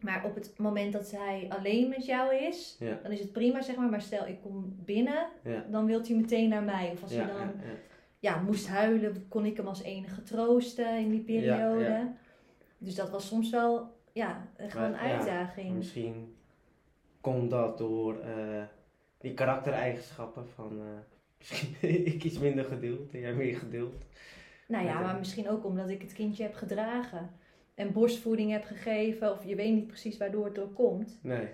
Maar 0.00 0.24
op 0.24 0.34
het 0.34 0.54
moment 0.58 0.92
dat 0.92 1.10
hij 1.10 1.46
alleen 1.48 1.88
met 1.88 2.06
jou 2.06 2.34
is, 2.34 2.76
Ja. 2.78 2.98
dan 3.02 3.12
is 3.12 3.20
het 3.20 3.32
prima, 3.32 3.62
zeg 3.62 3.76
maar. 3.76 3.88
Maar 3.88 4.00
stel, 4.02 4.26
ik 4.26 4.40
kom 4.42 4.76
binnen, 4.84 5.26
Ja. 5.44 5.64
dan 5.70 5.86
wilt 5.86 6.08
hij 6.08 6.16
meteen 6.16 6.48
naar 6.48 6.62
mij. 6.62 6.90
Of 6.92 7.02
als 7.02 7.12
ja, 7.12 7.18
hij 7.24 7.26
dan 7.32 7.52
ja, 8.18 8.40
moest 8.40 8.68
huilen, 8.68 9.28
kon 9.28 9.44
ik 9.44 9.56
hem 9.56 9.66
als 9.66 9.82
enige 9.82 10.22
troosten 10.22 10.98
in 10.98 11.10
die 11.10 11.20
periode. 11.20 11.84
Ja, 11.84 11.98
ja. 11.98 12.16
Dus 12.78 12.94
dat 12.94 13.10
was 13.10 13.26
soms 13.26 13.50
wel 13.50 13.94
ja, 14.12 14.48
wel 14.56 14.84
een 14.84 14.92
ja, 14.92 14.98
uitdaging. 14.98 15.74
Misschien 15.74 16.36
komt 17.20 17.50
dat 17.50 17.78
door 17.78 18.20
eh, 18.20 18.62
die 19.18 19.34
karaktereigenschappen 19.34 20.48
van 20.48 20.80
eh, 20.80 20.86
misschien 21.38 21.76
ik 22.06 22.24
iets 22.24 22.38
minder 22.38 22.64
geduld 22.64 23.12
en 23.12 23.20
jij 23.20 23.34
meer 23.34 23.56
geduld. 23.56 24.04
Nou 24.68 24.84
ja, 24.84 25.00
maar 25.00 25.18
misschien 25.18 25.48
ook 25.48 25.64
omdat 25.64 25.88
ik 25.88 26.02
het 26.02 26.12
kindje 26.12 26.42
heb 26.42 26.54
gedragen. 26.54 27.30
En 27.74 27.92
borstvoeding 27.92 28.50
heb 28.50 28.64
gegeven. 28.64 29.32
Of 29.32 29.44
je 29.44 29.54
weet 29.54 29.74
niet 29.74 29.86
precies 29.86 30.16
waardoor 30.16 30.44
het 30.44 30.54
door 30.54 30.72
komt. 30.72 31.18
Nee. 31.22 31.48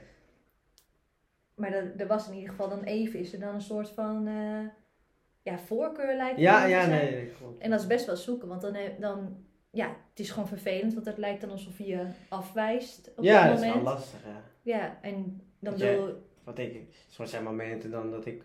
Maar 1.54 1.72
er, 1.72 1.92
er 1.96 2.06
was 2.06 2.28
in 2.28 2.34
ieder 2.34 2.50
geval 2.50 2.68
dan 2.68 2.82
even, 2.82 3.20
is 3.20 3.32
er 3.32 3.40
dan 3.40 3.54
een 3.54 3.60
soort 3.60 3.88
van 3.88 4.26
eh, 4.26 4.66
ja, 5.42 5.58
voorkeur 5.58 6.16
lijkt 6.16 6.36
me 6.36 6.42
Ja, 6.42 6.62
te 6.62 6.68
ja, 6.68 6.84
zijn. 6.84 7.04
nee. 7.04 7.10
nee, 7.14 7.30
klopt. 7.38 7.62
En 7.62 7.70
dat 7.70 7.80
is 7.80 7.86
best 7.86 8.06
wel 8.06 8.16
zoeken, 8.16 8.48
want 8.48 8.60
dan, 8.60 8.76
dan 8.98 9.36
ja, 9.70 9.86
het 10.10 10.20
is 10.20 10.30
gewoon 10.30 10.48
vervelend, 10.48 10.94
want 10.94 11.06
het 11.06 11.18
lijkt 11.18 11.40
dan 11.40 11.50
alsof 11.50 11.78
je 11.78 12.06
afwijst 12.28 13.10
op 13.16 13.24
ja, 13.24 13.40
dat 13.40 13.50
dat 13.50 13.58
is 13.60 13.66
moment. 13.66 13.84
wel 13.84 13.92
lastig, 13.94 14.18
ja. 14.24 14.40
Ja, 14.62 14.98
en 15.02 15.40
dan 15.58 15.76
wil, 15.76 16.22
Wat 16.44 16.58
ik, 16.58 16.76
zo 17.08 17.24
zijn 17.24 17.42
momenten 17.42 17.90
dan 17.90 18.10
dat 18.10 18.26
ik, 18.26 18.42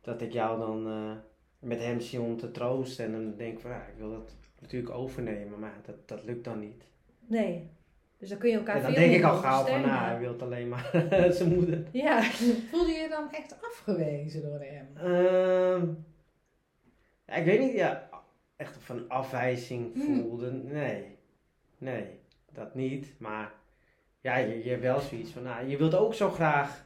dat 0.00 0.22
ik 0.22 0.32
jou 0.32 0.58
dan 0.58 0.86
eh, 0.86 1.12
met 1.58 1.78
hem 1.80 2.00
zie 2.00 2.20
om 2.20 2.36
te 2.36 2.50
troosten 2.50 3.04
en 3.04 3.12
dan 3.12 3.34
denk 3.36 3.52
ik 3.52 3.60
van, 3.60 3.70
ja, 3.70 3.76
ik 3.86 3.98
wil 3.98 4.10
dat 4.10 4.34
natuurlijk 4.60 4.94
overnemen, 4.94 5.58
maar 5.58 5.74
dat, 5.84 6.08
dat 6.08 6.24
lukt 6.24 6.44
dan 6.44 6.58
niet. 6.58 6.84
nee. 7.26 7.70
Dus 8.18 8.28
dan 8.28 8.38
kun 8.38 8.50
je 8.50 8.56
elkaar 8.56 8.76
En 8.76 8.82
dan 8.82 8.92
veel 8.92 9.00
denk 9.02 9.14
ik 9.14 9.24
al 9.24 9.36
gauw 9.36 9.64
van, 9.64 9.80
nou, 9.80 10.04
hij 10.04 10.18
wil 10.18 10.36
alleen 10.40 10.68
maar 10.68 10.90
zijn 11.36 11.54
moeder. 11.54 11.82
Ja, 11.92 12.22
Voelde 12.22 12.92
je 12.92 13.00
je 13.00 13.08
dan 13.08 13.30
echt 13.32 13.56
afgewezen 13.62 14.42
door 14.42 14.60
hem? 14.60 14.86
Ehm, 14.96 15.88
ja, 17.26 17.34
ik 17.34 17.44
weet 17.44 17.60
niet, 17.60 17.72
ja, 17.72 18.08
echt 18.56 18.76
van 18.80 19.08
afwijzing 19.08 19.94
Hmm. 19.94 20.20
voelde. 20.20 20.50
Nee, 20.52 21.16
nee, 21.78 22.04
dat 22.52 22.74
niet. 22.74 23.14
Maar 23.18 23.52
ja, 24.20 24.36
je, 24.36 24.64
je 24.64 24.70
hebt 24.70 24.82
wel 24.82 25.00
zoiets 25.00 25.30
van, 25.30 25.42
nou, 25.42 25.66
je 25.68 25.76
wilt 25.76 25.94
ook 25.94 26.14
zo 26.14 26.30
graag 26.30 26.84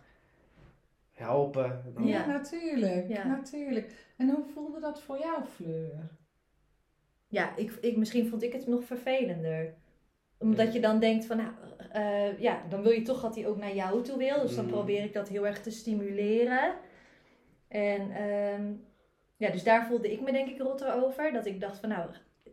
helpen. 1.12 1.83
Dan- 1.94 2.07
Ja. 2.07 2.26
Natuurlijk. 2.26 3.09
Ja. 3.09 3.26
natuurlijk. 3.26 3.92
En 4.16 4.29
hoe 4.31 4.44
voelde 4.55 4.81
dat 4.81 5.03
voor 5.03 5.18
jou, 5.18 5.44
Fleur? 5.44 6.18
ja 7.29 7.57
ik, 7.57 7.70
ik, 7.81 7.96
misschien 7.96 8.29
vond 8.29 8.42
ik 8.42 8.53
het 8.53 8.66
nog 8.66 8.85
vervelender. 8.85 9.74
Omdat 10.38 10.72
je 10.72 10.81
dan 10.81 10.98
denkt 11.00 11.24
van, 11.24 11.37
nou, 11.37 11.50
eh, 11.92 12.38
ja, 12.40 12.62
dan 12.68 12.83
wil 12.83 12.92
je 12.92 13.03
toch 13.03 13.20
dat 13.20 13.35
hij 13.35 13.46
ook 13.46 13.57
naar 13.57 13.74
jou 13.74 14.03
toe 14.03 14.18
wil. 14.18 14.40
Dus 14.40 14.55
dan 14.55 14.64
Mm. 14.64 14.70
probeer 14.70 15.05
ik 15.05 15.12
dat 15.12 15.29
heel 15.29 15.46
erg 15.46 15.61
te 15.62 15.70
stimuleren. 15.70 16.74
En 17.68 18.11
ehm, 18.11 18.72
ja, 19.40 19.50
dus 19.50 19.62
daar 19.62 19.87
voelde 19.87 20.12
ik 20.12 20.20
me 20.20 20.33
denk 20.33 20.48
ik 20.48 20.59
rotter 20.59 21.05
over. 21.05 21.33
Dat 21.33 21.46
ik 21.46 21.61
dacht 21.61 21.79
van, 21.79 21.88
nou, 21.88 22.11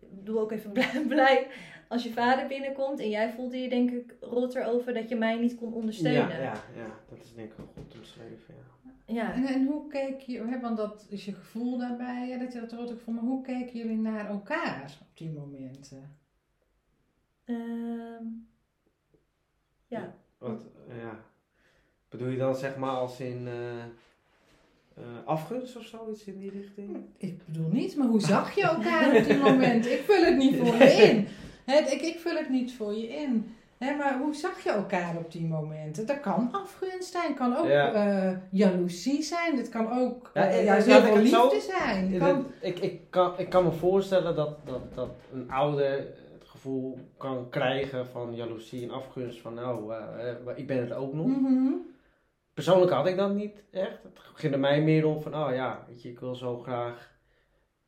doe 0.10 0.40
ook 0.40 0.52
even 0.52 0.72
blij, 0.78 1.06
blij 1.08 1.48
als 1.88 2.04
je 2.04 2.12
vader 2.12 2.48
binnenkomt. 2.48 3.00
En 3.00 3.10
jij 3.10 3.32
voelde 3.32 3.62
je 3.62 3.70
denk 3.70 3.92
ik 3.92 4.16
rotter 4.20 4.66
over 4.66 4.94
dat 4.94 5.10
je 5.10 5.16
mij 5.16 5.40
niet 5.40 5.56
kon 5.56 5.74
ondersteunen. 5.74 6.30
Ja, 6.30 6.44
ja, 6.44 6.64
ja, 6.76 7.00
dat 7.10 7.24
is 7.24 7.34
denk 7.34 7.52
ik 7.52 7.58
wel 7.58 7.72
goed 7.76 7.98
omschreven, 7.98 8.56
ja. 8.56 9.14
Ja. 9.14 9.34
En, 9.34 9.46
en 9.46 9.66
hoe 9.66 9.88
keek 9.88 10.20
je, 10.20 10.42
hè, 10.42 10.60
want 10.60 10.78
dat 10.78 11.06
is 11.10 11.26
je 11.26 11.34
gevoel 11.34 11.78
daarbij, 11.78 12.30
hè, 12.30 12.38
dat 12.38 12.54
je 12.54 12.60
dat 12.60 12.72
er 12.72 12.80
ook 12.80 13.00
vond, 13.00 13.16
maar 13.16 13.26
hoe 13.26 13.44
keken 13.44 13.78
jullie 13.78 13.98
naar 13.98 14.30
elkaar 14.30 14.98
op 15.02 15.18
die 15.18 15.32
momenten? 15.32 16.18
Ehm, 17.44 18.24
ja. 19.88 20.16
Wat, 20.38 20.60
ja. 20.88 21.20
Bedoel 22.10 22.28
je 22.28 22.38
dan 22.38 22.56
zeg 22.56 22.78
maar 22.78 22.96
als 22.96 23.20
in 23.20 23.48
eh, 23.48 23.86
eh, 24.98 25.04
afgunst 25.26 25.78
of 25.78 25.84
zoiets 25.84 26.24
in 26.24 26.38
die 26.40 26.52
richting? 26.52 26.98
Ik 27.18 27.46
bedoel 27.46 27.70
niet, 27.72 27.96
maar 27.98 28.08
hoe 28.08 28.22
zag 28.22 28.56
je 28.56 28.62
elkaar 28.64 29.16
op 29.16 29.24
die 29.24 29.38
momenten? 29.38 29.92
Ik 29.92 30.02
vul 30.06 30.24
het 30.24 30.38
niet 30.38 30.56
voor 30.58 30.76
je 30.76 30.92
in. 30.92 31.28
Ik, 31.66 32.02
ik 32.02 32.20
vul 32.20 32.36
het 32.36 32.50
niet 32.50 32.74
voor 32.74 32.94
je 32.94 33.08
in. 33.08 33.52
Maar 33.80 34.18
hoe 34.22 34.36
zag 34.36 34.64
je 34.64 34.70
elkaar 34.72 35.16
op 35.18 35.32
die 35.32 35.46
momenten? 35.46 36.06
Dat 36.06 36.20
kan 36.20 36.50
afgunst 36.52 37.12
zijn, 37.12 37.34
kan 37.36 37.56
ook 37.58 37.68
Ja. 37.68 37.94
eh, 37.94 38.38
jaloezie 38.50 39.22
zijn, 39.22 39.58
het 39.58 39.70
kan 39.70 39.92
ook 40.00 40.32
Ja, 40.34 40.48
eh, 40.48 40.64
juist 40.66 40.88
heel 40.88 41.02
veel 41.02 41.26
zo- 41.26 41.50
liefde 41.50 41.72
zijn. 41.78 42.14
Ik, 42.14 42.20
kan, 42.20 42.46
ik, 42.62 42.80
ik, 42.80 43.00
kan, 43.10 43.32
ik 43.38 43.50
kan 43.50 43.64
me 43.64 43.72
voorstellen 43.72 44.36
dat, 44.36 44.58
dat, 44.66 44.94
dat 44.96 45.10
een 45.34 45.52
ouder 45.52 45.92
het 46.40 46.48
gevoel 46.48 46.98
kan 47.18 47.50
krijgen 47.50 48.08
van 48.08 48.36
jaloezie 48.36 48.84
en 48.84 48.92
afgunst 48.92 49.42
van 49.42 49.54
nou, 49.54 49.94
ik 50.56 50.68
ben 50.68 50.78
het 50.78 50.94
ook 50.94 51.14
nog. 51.14 51.26
Mhm. 51.28 51.72
Persoonlijk 52.58 52.92
had 52.92 53.08
ik 53.08 53.16
dat 53.18 53.34
niet 53.34 53.64
echt. 53.72 54.04
Het 54.04 54.20
ging 54.34 54.54
er 54.54 54.60
mij 54.60 54.82
meer 54.82 55.06
om 55.06 55.22
van, 55.22 55.36
oh 55.36 55.54
ja, 55.54 55.86
weet 55.88 56.02
je, 56.02 56.10
ik 56.10 56.20
wil 56.20 56.36
zo 56.36 56.58
graag 56.60 57.16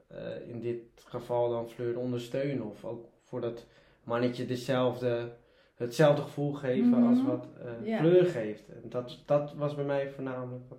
eh, 0.07 0.47
in 0.47 0.59
dit 0.59 0.81
geval 1.05 1.49
dan 1.49 1.69
Fleur 1.69 1.97
ondersteunen. 1.99 2.65
Of 2.69 2.85
ook 2.85 3.05
voor 3.23 3.41
dat 3.41 3.65
mannetje 4.03 4.45
dezelfde, 4.45 5.31
hetzelfde 5.75 6.21
gevoel 6.21 6.53
geven 6.53 6.89
Mhm. 6.89 7.07
als 7.09 7.23
wat 7.23 7.47
eh, 7.63 7.87
Ja. 7.87 7.97
Fleur 7.97 8.25
geeft. 8.25 8.67
En 8.69 8.89
dat, 8.89 9.23
dat 9.25 9.53
was 9.53 9.75
bij 9.75 9.85
mij 9.85 10.09
voornamelijk 10.09 10.63
wat, 10.69 10.77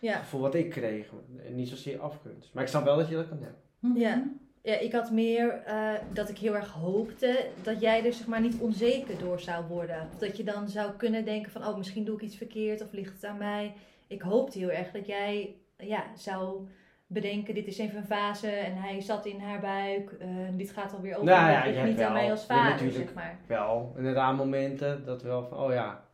het 0.00 0.16
gevoel 0.16 0.40
wat 0.40 0.54
ik 0.54 0.70
kreeg. 0.70 1.10
En 1.46 1.54
niet 1.54 1.68
zozeer 1.68 2.00
afgunst. 2.00 2.54
Maar 2.54 2.62
ik 2.62 2.68
snap 2.68 2.84
wel 2.84 2.96
dat 2.96 3.08
je 3.08 3.14
dat 3.14 3.28
kan 3.28 3.38
hebben. 3.40 3.60
Mhm. 3.78 3.96
Ja. 3.96 4.24
Ja, 4.62 4.78
ik 4.78 4.92
had 4.92 5.10
meer 5.10 5.62
eh, 5.64 5.90
dat 6.12 6.28
ik 6.28 6.38
heel 6.38 6.54
erg 6.54 6.72
hoopte 6.72 7.46
dat 7.62 7.80
jij 7.80 8.04
er 8.06 8.12
zeg 8.12 8.26
maar 8.26 8.40
niet 8.40 8.60
onzeker 8.60 9.18
door 9.18 9.40
zou 9.40 9.64
worden. 9.66 10.08
Of 10.12 10.18
dat 10.18 10.36
je 10.36 10.44
dan 10.44 10.68
zou 10.68 10.92
kunnen 10.96 11.24
denken 11.24 11.52
van, 11.52 11.66
oh 11.66 11.76
misschien 11.76 12.04
doe 12.04 12.14
ik 12.14 12.22
iets 12.22 12.36
verkeerd 12.36 12.82
of 12.82 12.92
ligt 12.92 13.12
het 13.12 13.24
aan 13.24 13.38
mij. 13.38 13.72
Ik 14.06 14.22
hoopte 14.22 14.58
heel 14.58 14.70
erg 14.70 14.90
dat 14.90 15.06
jij 15.06 15.54
ja, 15.76 16.04
zou 16.16 16.66
bedenken, 17.06 17.54
dit 17.54 17.66
is 17.66 17.78
even 17.78 17.96
een 17.98 18.04
fase 18.06 18.50
en 18.50 18.76
hij 18.76 19.00
zat 19.00 19.26
in 19.26 19.40
haar 19.40 19.60
buik. 19.60 20.12
eh, 20.12 20.28
dit 20.52 20.70
gaat 20.70 20.92
alweer 20.92 21.14
over. 21.14 21.26
Nou 21.26 21.46
en 21.46 21.52
ja, 21.52 21.64
ligt 21.64 21.84
niet 21.84 22.00
aan 22.00 22.12
wel- 22.12 22.22
mij 22.22 22.30
als 22.30 22.44
vader, 22.44 22.70
natuurlijk- 22.70 23.04
zeg 23.04 23.14
maar. 23.14 23.38
Wel, 23.46 23.92
inderdaad 23.96 24.36
momenten 24.36 25.04
dat 25.04 25.22
wel 25.22 25.44
van, 25.48 25.58
oh 25.58 25.72
ja, 25.72 26.04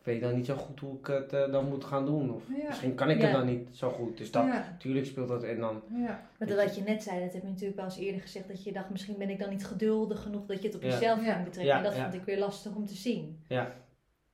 ik 0.00 0.06
weet 0.06 0.20
dan 0.20 0.34
niet 0.34 0.46
zo 0.46 0.54
goed 0.56 0.80
hoe 0.80 0.98
ik 0.98 1.06
het 1.06 1.32
eh, 1.32 1.52
dan 1.52 1.68
moet 1.68 1.84
gaan 1.84 2.04
doen. 2.06 2.34
Of 2.34 2.42
Ja. 2.56 2.66
misschien 2.66 2.94
kan 2.94 3.10
ik 3.10 3.18
Ja. 3.18 3.22
het 3.24 3.32
dan 3.32 3.46
niet 3.46 3.68
zo 3.72 3.90
goed. 3.90 4.16
Dus 4.18 4.30
dat, 4.30 4.44
Ja. 4.46 4.52
natuurlijk 4.70 5.06
speelt 5.06 5.28
dat 5.28 5.42
en 5.42 5.58
dan 5.58 5.82
Ja. 5.88 6.26
Maar 6.38 6.48
dat 6.48 6.64
wat 6.64 6.76
je 6.76 6.82
net 6.82 7.02
zei, 7.02 7.20
dat 7.24 7.32
heb 7.32 7.42
je 7.42 7.48
natuurlijk 7.48 7.76
wel 7.76 7.84
eens 7.84 7.96
eerder 7.98 8.20
gezegd. 8.20 8.48
Dat 8.48 8.64
je 8.64 8.72
dacht, 8.72 8.90
misschien 8.90 9.18
ben 9.18 9.30
ik 9.30 9.38
dan 9.38 9.50
niet 9.50 9.66
geduldig 9.66 10.22
genoeg 10.22 10.46
dat 10.46 10.60
je 10.62 10.66
het 10.66 10.76
op 10.76 10.82
Ja. 10.82 10.88
jezelf 10.88 11.24
Ja. 11.24 11.32
kan 11.34 11.44
betrekken. 11.44 11.64
Ja, 11.72 11.76
en 11.76 11.82
dat 11.84 11.96
ja. 11.96 12.02
vond 12.02 12.14
ik 12.14 12.24
weer 12.24 12.38
lastig 12.38 12.74
om 12.74 12.86
te 12.86 12.94
zien. 12.94 13.38
Ja. 13.48 13.72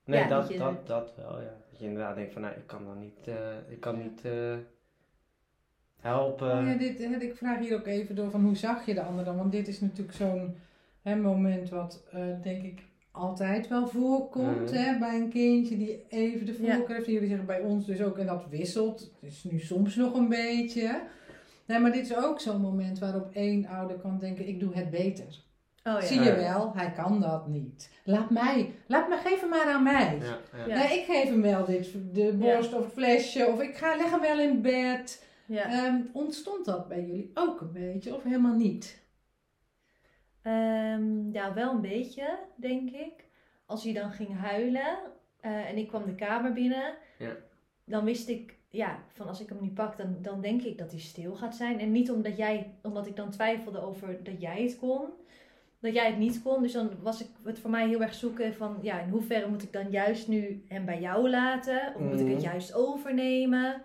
Nee, 0.05 0.19
Ja, 0.19 0.27
dat, 0.27 0.41
dat 0.41 0.51
je- 0.51 0.57
dat, 0.59 0.87
dat 0.87 1.13
wel, 1.15 1.41
ja. 1.41 1.53
Dat 1.69 1.79
je 1.79 1.85
inderdaad 1.85 2.15
denkt 2.15 2.33
van, 2.33 2.41
nou, 2.41 2.53
ik 2.55 2.67
kan 2.67 2.85
dan 2.85 2.99
niet, 2.99 3.27
eh, 3.27 3.35
ik 3.69 3.79
kan 3.79 3.97
niet 3.97 4.25
eh, 4.25 4.55
helpen. 5.99 6.51
Oh 6.59 6.65
ja, 6.67 6.73
dit, 6.77 6.99
ik 7.21 7.35
vraag 7.35 7.59
hier 7.59 7.75
ook 7.75 7.85
even 7.87 8.15
door 8.15 8.31
van 8.31 8.43
hoe 8.43 8.55
zag 8.55 8.85
je 8.85 8.93
de 8.93 9.01
ander 9.01 9.25
dan? 9.25 9.37
Want 9.37 9.51
dit 9.51 9.67
is 9.67 9.79
natuurlijk 9.81 10.17
zo'n 10.17 10.55
hè, 11.01 11.15
moment 11.15 11.69
wat 11.69 12.03
eh, 12.11 12.21
denk 12.41 12.63
ik 12.63 12.83
altijd 13.17 13.67
wel 13.67 13.87
voorkomt 13.87 14.71
Mhm. 14.71 14.73
hè, 14.73 14.97
bij 14.99 15.15
een 15.15 15.29
kindje 15.29 15.77
die 15.77 16.05
even 16.09 16.45
de 16.45 16.63
Ja. 16.63 16.75
voorkeur 16.75 16.95
heeft. 16.95 17.07
En 17.07 17.13
jullie 17.13 17.27
zeggen 17.27 17.45
bij 17.47 17.59
ons 17.61 17.85
dus 17.85 18.01
ook 18.01 18.17
en 18.17 18.25
dat 18.25 18.45
wisselt. 18.49 18.99
Het 19.21 19.31
is 19.31 19.43
nu 19.43 19.59
soms 19.59 19.95
nog 19.95 20.13
een 20.13 20.29
beetje. 20.29 21.01
Nee, 21.65 21.79
maar 21.79 21.91
dit 21.91 22.05
is 22.09 22.15
ook 22.15 22.39
zo'n 22.39 22.61
moment 22.61 22.99
waarop 22.99 23.29
één 23.33 23.65
ouder 23.65 23.97
kan 23.97 24.17
denken 24.19 24.47
ik 24.47 24.59
doe 24.59 24.73
het 24.73 24.89
beter. 24.89 25.45
Oh 25.83 25.93
ja. 25.93 26.01
Zie 26.01 26.21
je 26.21 26.35
wel, 26.35 26.71
hij 26.75 26.91
kan 26.91 27.19
dat 27.21 27.47
niet. 27.47 27.89
Laat 28.03 28.29
mij, 28.29 28.73
laat 28.87 29.09
me, 29.09 29.15
geef 29.15 29.39
hem 29.39 29.49
maar 29.49 29.65
aan 29.67 29.83
mij. 29.83 30.17
Ja, 30.21 30.37
ja. 30.57 30.65
Ja. 30.67 30.75
Nee, 30.87 30.99
ik 30.99 31.05
geef 31.05 31.23
hem 31.29 31.41
wel 31.41 31.65
dit, 31.65 31.87
de 32.13 32.33
borst 32.39 32.73
of 32.73 32.83
het 32.83 32.93
flesje 32.93 33.47
of 33.47 33.61
ik 33.61 33.75
ga, 33.75 33.95
leg 33.95 34.09
hem 34.09 34.21
wel 34.21 34.39
in 34.39 34.61
bed. 34.61 35.25
Ja. 35.45 35.71
Ehm, 35.71 35.95
ontstond 36.13 36.65
dat 36.65 36.87
bij 36.87 37.01
jullie 37.05 37.31
ook 37.33 37.61
een 37.61 37.71
beetje 37.71 38.15
of 38.15 38.23
helemaal 38.23 38.55
niet? 38.55 39.01
Ehm, 40.51 41.31
ja, 41.31 41.53
wel 41.53 41.71
een 41.73 41.81
beetje, 41.81 42.37
denk 42.55 42.89
ik. 42.91 43.25
Als 43.65 43.83
hij 43.83 43.93
dan 43.93 44.11
ging 44.11 44.39
huilen 44.39 44.97
eh, 45.39 45.69
en 45.69 45.77
ik 45.77 45.87
kwam 45.87 46.05
de 46.05 46.15
kamer 46.15 46.53
binnen, 46.53 46.93
Ja. 47.17 47.31
dan 47.85 48.03
wist 48.03 48.29
ik, 48.29 48.55
ja, 48.69 48.99
van 49.13 49.27
als 49.27 49.41
ik 49.41 49.49
hem 49.49 49.57
niet 49.61 49.73
pak, 49.73 49.97
dan, 49.97 50.17
dan 50.21 50.41
denk 50.41 50.61
ik 50.61 50.77
dat 50.77 50.91
hij 50.91 50.99
stil 50.99 51.35
gaat 51.35 51.55
zijn. 51.55 51.79
En 51.79 51.91
niet 51.91 52.11
omdat 52.11 52.37
jij, 52.37 52.73
omdat 52.81 53.07
ik 53.07 53.15
dan 53.15 53.29
twijfelde 53.29 53.81
over 53.81 54.23
dat 54.23 54.41
jij 54.41 54.61
het 54.63 54.77
kon, 54.79 55.01
dat 55.79 55.93
jij 55.93 56.07
het 56.07 56.17
niet 56.17 56.41
kon. 56.41 56.61
Dus 56.61 56.71
dan 56.73 56.89
was 57.01 57.21
ik 57.21 57.27
het 57.43 57.59
voor 57.59 57.69
mij 57.69 57.87
heel 57.87 58.01
erg 58.01 58.13
zoeken 58.13 58.53
van, 58.53 58.77
ja, 58.81 58.99
in 58.99 59.09
hoeverre 59.09 59.47
moet 59.49 59.63
ik 59.63 59.73
dan 59.73 59.89
juist 59.89 60.27
nu 60.27 60.63
hem 60.67 60.85
bij 60.85 60.99
jou 60.99 61.29
laten? 61.29 61.93
Of 61.95 62.01
moet 62.01 62.19
ik 62.19 62.27
het 62.27 62.35
Mhm. 62.35 62.45
juist 62.45 62.73
overnemen? 62.73 63.81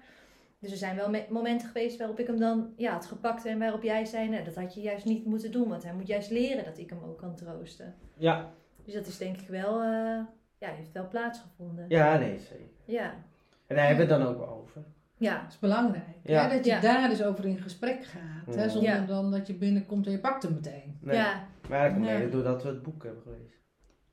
Dus 0.62 0.70
er 0.70 0.76
zijn 0.76 0.96
wel 0.96 1.10
me- 1.10 1.26
momenten 1.28 1.66
geweest 1.68 1.98
waarop 1.98 2.18
ik 2.18 2.26
hem 2.26 2.38
dan 2.38 2.72
ja, 2.76 2.92
had 2.92 3.06
gepakt 3.06 3.44
en 3.46 3.58
waarop 3.58 3.82
jij 3.82 4.04
zei, 4.04 4.28
nee, 4.28 4.42
dat 4.44 4.54
had 4.54 4.74
je 4.74 4.80
juist 4.80 5.04
niet 5.04 5.24
moeten 5.24 5.52
doen. 5.52 5.68
Want 5.68 5.82
hij 5.82 5.92
moet 5.94 6.06
juist 6.06 6.30
leren 6.30 6.64
dat 6.64 6.78
ik 6.78 6.90
hem 6.90 6.98
ook 7.04 7.18
kan 7.18 7.34
troosten. 7.36 7.94
ja, 8.16 8.52
Dus 8.84 8.94
dat 8.94 9.06
is 9.06 9.18
denk 9.18 9.40
ik 9.40 9.48
wel, 9.48 9.80
eh, 9.82 10.20
ja, 10.58 10.68
heeft 10.74 10.92
wel 10.92 11.08
plaatsgevonden. 11.08 11.84
ja, 11.88 12.18
nee, 12.18 12.38
zeker. 12.38 12.66
Ja. 12.84 13.14
En 13.66 13.76
daar 13.76 13.86
hebben 13.86 14.06
we 14.06 14.12
het 14.14 14.22
dan 14.22 14.34
ook 14.34 14.50
over. 14.50 14.84
Ja, 15.16 15.42
Dat 15.42 15.52
is 15.52 15.58
belangrijk. 15.58 16.04
Ja. 16.22 16.48
Hè? 16.48 16.56
Dat 16.56 16.64
je 16.64 16.70
Ja. 16.70 16.80
daar 16.80 17.08
dus 17.08 17.22
over 17.22 17.44
in 17.46 17.58
gesprek 17.58 18.04
gaat. 18.04 18.54
Hè? 18.54 18.68
Zonder 18.68 18.90
Ja. 18.94 19.04
dan 19.06 19.30
dat 19.30 19.46
je 19.46 19.54
binnenkomt 19.54 20.06
en 20.06 20.12
je 20.12 20.18
pakt 20.20 20.42
hem 20.42 20.54
meteen. 20.54 20.98
Nee. 21.00 21.16
ja. 21.16 21.46
Maar 21.68 21.78
eigenlijk 21.80 22.10
Ja. 22.12 22.18
mede 22.18 22.30
doordat 22.30 22.62
we 22.62 22.68
het 22.68 22.82
boek 22.82 23.04
hebben 23.04 23.22
gelezen. 23.22 23.50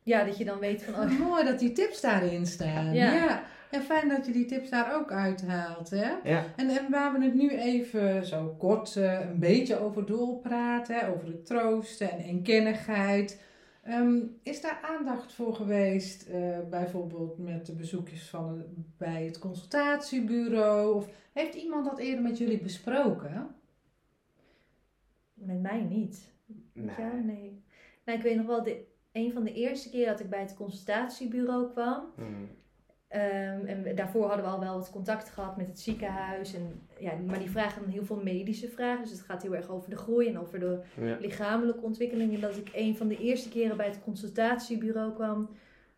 ja, 0.04 0.24
dat 0.24 0.38
je 0.38 0.46
dan 0.46 0.60
weet 0.60 0.84
van, 0.84 0.94
oh, 1.04 1.20
Mooi 1.20 1.44
dat 1.46 1.60
die 1.60 1.72
tips 1.72 2.02
daarin 2.02 2.46
staan. 2.46 2.94
Ja. 2.94 3.44
Ja. 3.72 3.78
En 3.78 3.84
fijn 3.84 4.10
dat 4.10 4.26
je 4.26 4.32
die 4.32 4.46
tips 4.46 4.70
daar 4.70 4.96
ook 4.96 5.12
uithaalt. 5.12 5.90
Hè? 5.90 6.12
Ja. 6.24 6.46
En, 6.56 6.70
en 6.70 6.90
waar 6.90 7.14
we 7.14 7.24
het 7.24 7.34
nu 7.34 7.50
even 7.50 8.26
zo 8.26 8.56
kort 8.58 8.96
eh, 8.96 9.20
een 9.30 9.40
beetje 9.40 9.80
over 9.80 10.06
doorpraten, 10.06 11.08
over 11.08 11.28
het 11.28 11.46
troosten 11.46 12.12
en 12.12 12.20
eenkennigheid. 12.20 13.42
Ehm, 13.84 14.18
is 14.44 14.62
daar 14.62 14.80
aandacht 14.82 15.34
voor 15.34 15.56
geweest, 15.56 16.28
eh, 16.28 16.60
bijvoorbeeld 16.70 17.38
met 17.38 17.66
de 17.66 17.74
bezoekjes 17.74 18.30
van 18.30 18.64
bij 18.98 19.26
het 19.26 19.40
consultatiebureau? 19.40 20.96
Of 20.96 21.10
heeft 21.34 21.56
iemand 21.56 21.86
dat 21.86 22.00
eerder 22.00 22.24
met 22.24 22.38
jullie 22.38 22.62
besproken? 22.62 23.54
met 25.40 25.62
mij 25.62 25.82
niet. 25.82 26.32
Nee. 26.74 26.96
Ja, 26.98 27.14
nee. 27.14 27.64
Nou, 28.06 28.18
ik 28.18 28.24
weet 28.24 28.36
nog 28.36 28.46
wel, 28.46 28.64
de, 28.64 28.86
een 29.12 29.32
van 29.32 29.44
de 29.44 29.54
eerste 29.54 29.90
keer 29.90 30.06
dat 30.06 30.20
ik 30.20 30.30
bij 30.30 30.40
het 30.40 30.56
consultatiebureau 30.56 31.72
kwam. 31.72 32.04
Hmm. 32.16 32.50
Ehm, 33.10 33.66
en 33.66 33.96
daarvoor 33.96 34.26
hadden 34.28 34.46
we 34.46 34.52
al 34.52 34.60
wel 34.60 34.76
wat 34.76 34.90
contact 34.92 35.30
gehad 35.30 35.58
met 35.58 35.68
het 35.68 35.80
ziekenhuis. 35.80 36.54
En, 36.54 36.82
ja, 37.00 37.12
maar 37.28 37.40
die 37.40 37.50
vragen 37.50 37.82
dan 37.82 37.92
heel 37.92 38.06
veel 38.06 38.22
medische 38.24 38.70
vragen. 38.70 39.02
Dus 39.04 39.12
het 39.12 39.22
gaat 39.22 39.42
heel 39.42 39.56
erg 39.56 39.70
over 39.70 39.90
de 39.90 39.98
groei 39.98 40.28
en 40.28 40.40
over 40.40 40.60
de 40.60 40.80
Ja. 41.02 41.18
lichamelijke 41.20 41.82
ontwikkeling. 41.82 42.34
En 42.34 42.42
dat 42.42 42.58
ik 42.58 42.70
een 42.74 42.98
van 42.98 43.08
de 43.08 43.18
eerste 43.18 43.50
keren 43.50 43.78
bij 43.78 43.86
het 43.88 44.00
consultatiebureau 44.04 45.14
kwam, 45.14 45.50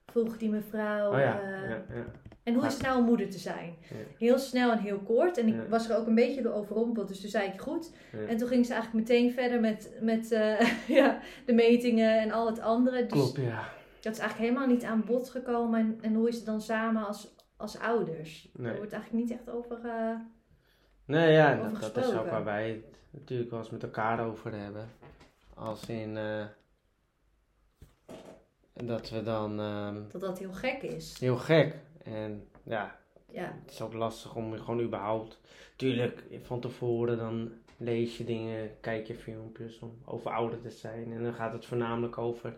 vroeg 0.05 0.37
die 0.37 0.49
mevrouw. 0.49 1.11
Oh 1.11 1.19
ja. 1.19 1.39
ja, 1.41 1.83
ja. 1.89 2.05
En 2.43 2.53
hoe 2.53 2.65
is 2.65 2.73
het 2.73 2.81
nou 2.83 2.99
om 2.99 3.05
moeder 3.05 3.29
te 3.29 3.39
zijn? 3.39 3.75
Heel 4.17 4.37
snel 4.37 4.71
en 4.71 4.77
heel 4.77 4.99
kort. 4.99 5.37
En 5.37 5.47
ik 5.47 5.55
was 5.69 5.89
er 5.89 5.97
ook 5.97 6.07
een 6.07 6.15
beetje 6.15 6.41
door 6.41 6.53
overrompeld. 6.53 7.07
Dus 7.07 7.21
toen 7.21 7.29
zei 7.29 7.47
ik 7.47 7.59
goed. 7.61 7.91
En 8.27 8.37
toen 8.37 8.47
ging 8.47 8.65
ze 8.65 8.73
eigenlijk 8.73 9.09
meteen 9.09 9.31
verder 9.31 9.59
met, 9.59 9.91
met 10.01 10.31
eh, 10.31 10.59
ja, 10.99 11.19
de 11.45 11.53
metingen 11.53 12.19
en 12.19 12.31
al 12.31 12.47
het 12.47 12.59
andere. 12.59 13.05
Dus 13.05 13.11
Klopt, 13.11 13.35
ja. 13.37 13.63
Dat 14.01 14.13
is 14.13 14.19
eigenlijk 14.19 14.49
helemaal 14.49 14.67
niet 14.75 14.83
aan 14.83 15.03
bod 15.05 15.29
gekomen. 15.29 15.79
En, 15.79 15.97
en 16.01 16.13
hoe 16.13 16.27
is 16.27 16.35
het 16.35 16.45
dan 16.45 16.61
samen 16.61 17.05
als, 17.07 17.35
als 17.57 17.79
ouders? 17.79 18.49
Nee. 18.53 18.67
Daar 18.67 18.77
wordt 18.77 18.93
eigenlijk 18.93 19.23
niet 19.23 19.37
echt 19.39 19.49
over... 19.49 19.85
eh, 19.85 20.15
Nee, 21.05 21.31
ja, 21.31 21.57
over 21.59 21.79
dat, 21.79 21.93
dat 21.95 22.07
is 22.07 22.15
ook 22.17 22.29
waar 22.29 22.43
wij 22.43 22.69
het 22.69 22.97
natuurlijk 23.09 23.49
wel 23.49 23.59
eens 23.59 23.69
met 23.69 23.83
elkaar 23.83 24.25
over 24.25 24.53
hebben. 24.53 24.89
Als 25.53 25.85
in 25.89 26.17
eh, 26.17 26.45
dat 28.73 29.09
we 29.09 29.23
dan 29.23 29.59
ehm, 29.59 30.01
dat 30.11 30.21
dat 30.21 30.39
heel 30.39 30.53
gek 30.53 30.81
is. 30.81 31.19
heel 31.19 31.37
gek 31.37 31.75
en 32.03 32.47
ja, 32.63 32.95
Ja, 33.31 33.55
het 33.61 33.71
is 33.71 33.81
ook 33.81 33.93
lastig 33.93 34.35
om 34.35 34.57
gewoon 34.57 34.81
überhaupt. 34.81 35.39
Tuurlijk, 35.75 36.23
van 36.41 36.59
tevoren 36.59 37.17
dan 37.17 37.51
lees 37.77 38.17
je 38.17 38.23
dingen, 38.23 38.79
kijk 38.79 39.07
je 39.07 39.15
filmpjes 39.15 39.79
om 39.79 39.97
over 40.05 40.31
ouder 40.31 40.61
te 40.61 40.69
zijn 40.69 41.11
en 41.13 41.23
dan 41.23 41.33
gaat 41.33 41.53
het 41.53 41.65
voornamelijk 41.65 42.17
over 42.17 42.57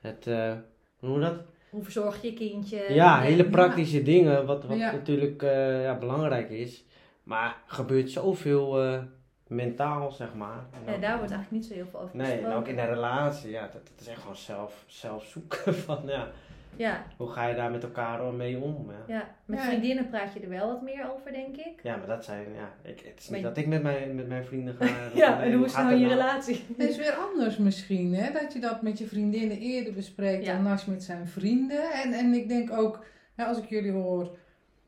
het, 0.00 0.26
eh, 0.26 0.52
hoe 0.98 1.08
noem 1.08 1.14
je 1.14 1.20
dat? 1.24 1.40
hoe 1.70 1.82
verzorg 1.82 2.22
je 2.22 2.28
je 2.30 2.34
kindje? 2.34 2.92
Ja, 2.92 3.16
En- 3.20 3.22
hele 3.26 3.44
praktische 3.48 4.02
dingen, 4.02 4.46
wat, 4.46 4.64
wat 4.64 4.78
Ja. 4.78 4.92
natuurlijk 4.92 5.42
eh, 5.42 5.82
ja, 5.82 5.94
belangrijk 5.98 6.50
is. 6.50 6.84
Maar 7.22 7.46
er 7.68 7.74
gebeurt 7.74 8.10
zoveel 8.10 8.82
eh, 8.82 9.02
mentaal, 9.46 10.10
zeg 10.10 10.34
maar. 10.34 10.66
En 10.86 10.92
Ja, 10.92 10.98
daar 10.98 11.16
wordt 11.18 11.32
eigenlijk 11.32 11.50
niet 11.50 11.66
zo 11.66 11.74
heel 11.74 11.86
veel 11.90 12.00
over 12.00 12.16
Nee, 12.16 12.26
en 12.26 12.32
gesproken. 12.32 12.58
ook 12.58 12.68
in 12.68 12.76
de 12.76 12.84
relatie, 12.84 13.50
ja, 13.50 13.62
dat, 13.62 13.72
dat 13.72 14.00
is 14.00 14.06
echt 14.06 14.20
gewoon 14.20 14.36
zelf, 14.36 14.84
zelf 14.86 15.24
zoeken 15.24 15.74
van, 15.86 16.02
ja, 16.06 16.28
Ja, 16.76 17.04
hoe 17.16 17.28
ga 17.28 17.46
je 17.46 17.54
daar 17.54 17.70
met 17.70 17.82
elkaar 17.82 18.32
mee 18.32 18.58
om? 18.58 18.86
Ja, 18.90 19.14
ja, 19.14 19.28
met 19.44 19.58
Ja. 19.58 19.64
vriendinnen 19.64 20.08
praat 20.08 20.32
je 20.32 20.40
er 20.40 20.48
wel 20.48 20.66
wat 20.68 20.82
meer 20.82 21.12
over, 21.14 21.32
denk 21.32 21.56
ik. 21.56 21.80
ja 21.82 21.96
maar 21.96 22.06
dat 22.06 22.24
zijn, 22.24 22.44
ja, 22.54 22.90
ik, 22.90 23.00
het 23.00 23.18
is 23.18 23.28
niet 23.28 23.30
Maar- 23.30 23.40
dat 23.50 23.56
ik 23.58 23.66
met 23.66 23.82
mijn, 23.82 24.14
met 24.14 24.28
mijn 24.28 24.44
vrienden 24.44 24.74
ga. 24.74 24.86
Ja, 25.14 25.42
en 25.42 25.52
hoe 25.52 25.64
is 25.64 25.74
nou 25.74 25.94
je 25.94 26.08
relatie? 26.08 26.64
Het 26.76 26.88
is 26.88 26.96
weer 26.96 27.12
anders 27.12 27.56
misschien, 27.56 28.14
hè? 28.14 28.32
dat 28.32 28.52
je 28.52 28.60
dat 28.60 28.82
met 28.82 28.98
je 28.98 29.06
vriendinnen 29.06 29.58
eerder 29.58 29.92
bespreekt 29.92 30.44
Ja. 30.44 30.52
dan 30.54 30.62
Nas 30.62 30.84
met 30.84 31.02
zijn 31.02 31.26
vrienden. 31.26 31.92
En, 31.92 32.12
en 32.12 32.32
ik 32.34 32.48
denk 32.48 32.72
ook, 32.72 33.04
ja, 33.36 33.44
als 33.44 33.58
ik 33.58 33.68
jullie 33.68 33.92
hoor, 33.92 34.36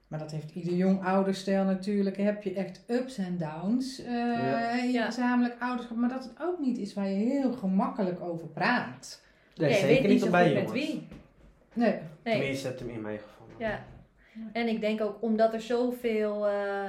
maar 0.08 0.18
dat 0.18 0.30
heeft 0.30 0.54
ieder 0.54 0.72
jong 0.74 1.04
ouderstel 1.04 1.64
natuurlijk, 1.64 2.16
heb 2.16 2.42
je 2.42 2.54
echt 2.54 2.84
ups 2.86 3.18
en 3.18 3.38
downs 3.38 4.02
eh, 4.04 4.12
Ja. 4.12 4.70
in 4.70 4.86
je 4.86 4.92
Ja. 4.92 5.04
gezamenlijk 5.04 5.56
ouderschap. 5.60 5.96
Maar 5.96 6.08
dat 6.08 6.24
het 6.24 6.32
ook 6.40 6.58
niet 6.58 6.78
is 6.78 6.94
waar 6.94 7.08
je 7.08 7.14
heel 7.14 7.52
gemakkelijk 7.52 8.20
over 8.20 8.48
praat. 8.48 9.22
Nee, 9.56 9.70
Ja, 9.70 9.76
je 9.76 9.80
zeker 9.82 10.02
weet 10.08 10.22
niet 10.22 10.30
bij 10.30 10.44
goed 10.46 10.54
met 10.54 10.62
jongens. 10.64 10.86
wie. 10.86 11.08
Nee. 11.80 11.98
Nee. 12.24 12.34
Tenminste, 12.36 12.68
het 12.68 12.80
in 12.80 13.00
mijn 13.00 13.18
geval. 13.18 13.46
Ja. 13.58 13.84
En 14.52 14.68
ik 14.68 14.80
denk 14.80 15.00
ook 15.00 15.22
omdat 15.22 15.52
er 15.54 15.60
zoveel 15.60 16.46
eh, 16.46 16.84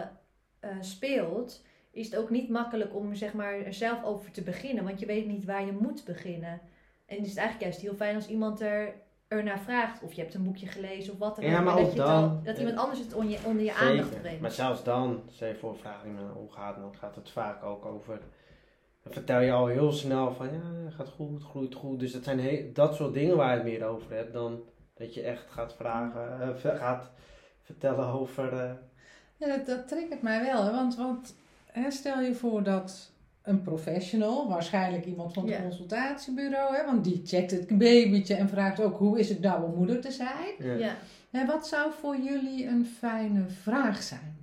eh, 0.60 0.70
speelt, 0.80 1.62
is 1.92 2.06
het 2.06 2.18
ook 2.20 2.30
niet 2.30 2.50
makkelijk 2.50 2.96
om 2.96 3.16
zeg 3.16 3.34
maar, 3.34 3.54
er 3.60 3.74
zelf 3.74 4.04
over 4.04 4.32
te 4.32 4.42
beginnen. 4.42 4.84
Want 4.84 5.00
je 5.00 5.06
weet 5.06 5.28
niet 5.28 5.46
waar 5.46 5.66
je 5.66 5.72
moet 5.80 6.06
beginnen. 6.06 6.62
En 7.06 7.18
is 7.18 7.30
het 7.30 7.38
eigenlijk 7.38 7.62
juist 7.62 7.80
heel 7.82 7.96
fijn 7.96 8.16
als 8.16 8.28
iemand 8.28 8.62
er, 8.62 8.94
er 9.28 9.44
naar 9.44 9.60
vraagt. 9.60 10.04
Of 10.04 10.14
je 10.14 10.22
hebt 10.22 10.34
een 10.34 10.44
boekje 10.44 10.68
gelezen 10.68 11.14
of 11.14 11.20
wat 11.20 11.36
dan 11.36 11.46
Ja, 11.46 11.58
ook. 11.60 11.64
maar 11.66 11.76
dat, 11.76 11.92
je 11.92 11.98
dan- 11.98 12.24
al- 12.24 12.42
dat 12.44 12.58
iemand 12.58 12.78
anders 12.78 13.00
het 13.00 13.14
onder 13.14 13.32
je, 13.32 13.38
onder 13.46 13.64
je 13.64 13.70
Zeker. 13.72 13.88
aandacht 13.88 14.22
brengt. 14.22 14.42
Maar 14.42 14.52
zelfs 14.52 14.84
dan, 14.84 15.22
je 15.40 15.56
voor, 15.60 15.76
vraag 15.78 16.06
iemand 16.06 16.34
hoe 16.34 16.52
gaat 16.52 16.74
het, 16.76 16.84
dan 16.84 16.96
gaat 16.96 17.16
het 17.16 17.30
vaak 17.30 17.64
ook 17.64 17.86
over. 17.86 18.20
Dan 19.04 19.14
vertel 19.14 19.40
je 19.40 19.52
al 19.52 19.68
heel 19.68 19.92
snel 19.92 20.34
van 20.34 20.48
ja, 20.54 20.90
gaat 20.90 21.10
goed, 21.10 21.44
groeit 21.44 21.76
goed. 21.76 22.00
Dus 22.00 22.12
dat 22.12 22.24
zijn 22.24 22.40
he- 22.40 22.70
dat 22.74 22.96
soort 22.96 23.14
dingen 23.14 23.38
waar 23.38 23.50
je 23.50 23.56
het 23.56 23.64
meer 23.64 23.86
over 23.86 24.14
hebt 24.16 24.34
dan 24.34 24.60
dat 25.02 25.14
je 25.14 25.22
echt 25.22 25.46
gaat 25.50 25.74
vragen, 25.74 26.42
eh, 26.64 26.76
gaat 26.80 27.10
vertellen 27.62 28.08
over. 28.08 28.54
eh, 28.54 28.72
Ja, 29.38 29.48
dat, 29.48 29.66
dat 29.66 29.88
triggert 29.88 30.22
mij 30.22 30.42
wel. 30.42 30.64
Hè? 30.66 30.72
Want, 30.72 30.96
want 30.96 31.36
hè, 31.66 31.92
stel 31.92 32.20
je 32.22 32.34
voor 32.34 32.64
dat 32.64 33.12
een 33.42 33.62
professional, 33.62 34.50
waarschijnlijk 34.50 35.06
iemand 35.06 35.34
van 35.34 35.50
het 35.50 35.62
consultatiebureau, 35.62 36.76
hè, 36.76 36.86
want 36.86 37.04
die 37.04 37.22
checkt 37.26 37.52
het 37.52 37.68
babytje 37.78 38.36
en 38.36 38.50
vraagt 38.50 38.80
ook 38.82 38.98
hoe 38.98 39.20
is 39.20 39.30
het 39.30 39.40
nou 39.42 39.64
om 39.64 39.76
moeder 39.76 40.02
te 40.02 40.12
zijn. 40.12 40.54
ja. 40.60 40.74
Ja. 40.74 40.96
Hè, 41.30 41.46
wat 41.46 41.68
zou 41.68 41.92
voor 42.00 42.18
jullie 42.18 42.68
een 42.68 42.86
fijne 42.86 43.44
vraag 43.48 44.04
zijn? 44.04 44.41